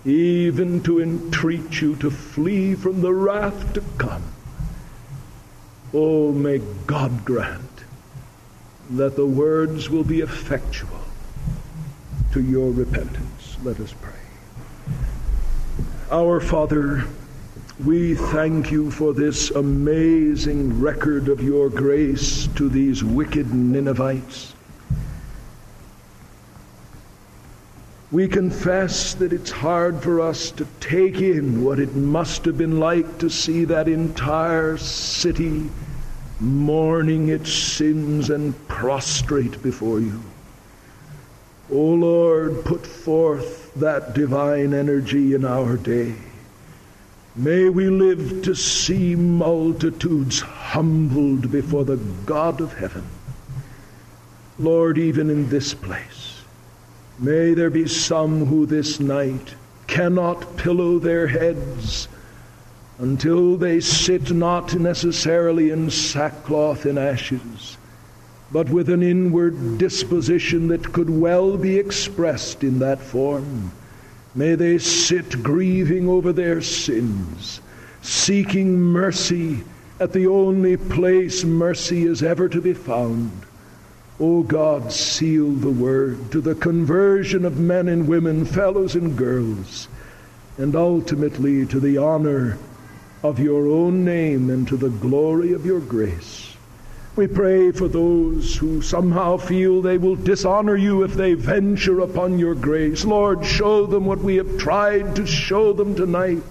even 0.04 0.82
to 0.82 1.00
entreat 1.00 1.80
you 1.80 1.96
to 1.96 2.10
flee 2.10 2.74
from 2.74 3.00
the 3.00 3.12
wrath 3.12 3.74
to 3.74 3.82
come. 3.98 4.22
Oh, 5.92 6.32
may 6.32 6.58
God 6.86 7.24
grant 7.24 7.62
that 8.90 9.16
the 9.16 9.26
words 9.26 9.90
will 9.90 10.04
be 10.04 10.20
effectual 10.20 11.00
to 12.32 12.40
your 12.40 12.70
repentance. 12.70 13.56
Let 13.62 13.80
us 13.80 13.92
pray. 14.00 14.17
Our 16.10 16.40
Father, 16.40 17.04
we 17.84 18.14
thank 18.14 18.70
you 18.70 18.90
for 18.90 19.12
this 19.12 19.50
amazing 19.50 20.80
record 20.80 21.28
of 21.28 21.42
your 21.42 21.68
grace 21.68 22.46
to 22.54 22.70
these 22.70 23.04
wicked 23.04 23.52
Ninevites. 23.52 24.54
We 28.10 28.26
confess 28.26 29.12
that 29.16 29.34
it's 29.34 29.50
hard 29.50 30.02
for 30.02 30.22
us 30.22 30.50
to 30.52 30.66
take 30.80 31.16
in 31.16 31.62
what 31.62 31.78
it 31.78 31.94
must 31.94 32.46
have 32.46 32.56
been 32.56 32.80
like 32.80 33.18
to 33.18 33.28
see 33.28 33.66
that 33.66 33.86
entire 33.86 34.78
city 34.78 35.68
mourning 36.40 37.28
its 37.28 37.52
sins 37.52 38.30
and 38.30 38.54
prostrate 38.66 39.62
before 39.62 40.00
you. 40.00 40.22
O 41.70 41.76
Lord, 41.76 42.64
put 42.64 42.86
forth 42.86 43.72
that 43.74 44.14
divine 44.14 44.72
energy 44.72 45.34
in 45.34 45.44
our 45.44 45.76
day. 45.76 46.14
May 47.36 47.68
we 47.68 47.88
live 47.88 48.42
to 48.42 48.54
see 48.54 49.14
multitudes 49.14 50.40
humbled 50.40 51.52
before 51.52 51.84
the 51.84 51.96
God 52.26 52.60
of 52.60 52.72
heaven. 52.74 53.04
Lord, 54.58 54.98
even 54.98 55.30
in 55.30 55.48
this 55.48 55.74
place, 55.74 56.28
May 57.18 57.52
there 57.52 57.70
be 57.70 57.88
some 57.88 58.46
who 58.46 58.64
this 58.64 59.00
night 59.00 59.54
cannot 59.88 60.56
pillow 60.56 61.00
their 61.00 61.26
heads 61.26 62.06
until 62.98 63.56
they 63.56 63.80
sit 63.80 64.30
not 64.30 64.74
necessarily 64.74 65.70
in 65.70 65.90
sackcloth 65.90 66.84
and 66.84 66.96
ashes, 66.96 67.76
but 68.50 68.68
with 68.70 68.88
an 68.88 69.02
inward 69.02 69.78
disposition 69.78 70.68
that 70.68 70.92
could 70.92 71.10
well 71.10 71.56
be 71.56 71.78
expressed 71.78 72.64
in 72.64 72.78
that 72.78 73.00
form. 73.00 73.72
May 74.34 74.54
they 74.54 74.78
sit 74.78 75.42
grieving 75.42 76.08
over 76.08 76.32
their 76.32 76.62
sins, 76.62 77.60
seeking 78.02 78.78
mercy 78.78 79.64
at 80.00 80.12
the 80.12 80.26
only 80.26 80.76
place 80.76 81.44
mercy 81.44 82.04
is 82.04 82.22
ever 82.22 82.48
to 82.48 82.60
be 82.60 82.74
found 82.74 83.32
O 84.20 84.42
God, 84.42 84.90
seal 84.92 85.52
the 85.52 85.70
word 85.70 86.32
to 86.32 86.40
the 86.40 86.56
conversion 86.56 87.44
of 87.44 87.60
men 87.60 87.86
and 87.86 88.08
women, 88.08 88.44
fellows 88.44 88.96
and 88.96 89.16
girls, 89.16 89.86
and 90.56 90.74
ultimately 90.74 91.64
to 91.66 91.78
the 91.78 91.98
honor 91.98 92.58
of 93.22 93.38
your 93.38 93.68
own 93.68 94.04
name 94.04 94.50
and 94.50 94.66
to 94.66 94.76
the 94.76 94.88
glory 94.88 95.52
of 95.52 95.64
your 95.64 95.78
grace. 95.78 96.47
We 97.18 97.26
pray 97.26 97.72
for 97.72 97.88
those 97.88 98.54
who 98.54 98.80
somehow 98.80 99.38
feel 99.38 99.82
they 99.82 99.98
will 99.98 100.14
dishonor 100.14 100.76
you 100.76 101.02
if 101.02 101.14
they 101.14 101.34
venture 101.34 101.98
upon 101.98 102.38
your 102.38 102.54
grace. 102.54 103.04
Lord, 103.04 103.44
show 103.44 103.86
them 103.86 104.04
what 104.04 104.20
we 104.20 104.36
have 104.36 104.56
tried 104.56 105.16
to 105.16 105.26
show 105.26 105.72
them 105.72 105.96
tonight, 105.96 106.44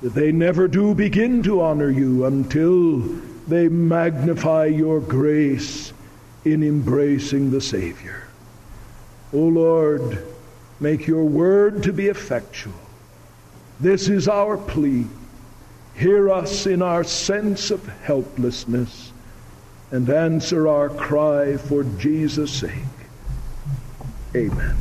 that 0.00 0.14
they 0.14 0.32
never 0.32 0.66
do 0.66 0.94
begin 0.94 1.42
to 1.42 1.60
honor 1.60 1.90
you 1.90 2.24
until 2.24 3.00
they 3.48 3.68
magnify 3.68 4.64
your 4.64 4.98
grace 4.98 5.92
in 6.46 6.62
embracing 6.62 7.50
the 7.50 7.60
Savior. 7.60 8.28
O 9.34 9.40
Lord, 9.40 10.26
make 10.80 11.06
your 11.06 11.24
word 11.24 11.82
to 11.82 11.92
be 11.92 12.06
effectual. 12.06 12.72
This 13.78 14.08
is 14.08 14.26
our 14.26 14.56
plea. 14.56 15.04
Hear 15.96 16.30
us 16.30 16.66
in 16.66 16.80
our 16.80 17.04
sense 17.04 17.70
of 17.70 17.86
helplessness 18.04 19.12
and 19.90 20.08
answer 20.10 20.68
our 20.68 20.88
cry 20.88 21.56
for 21.56 21.84
Jesus' 21.84 22.52
sake. 22.52 22.72
Amen. 24.34 24.76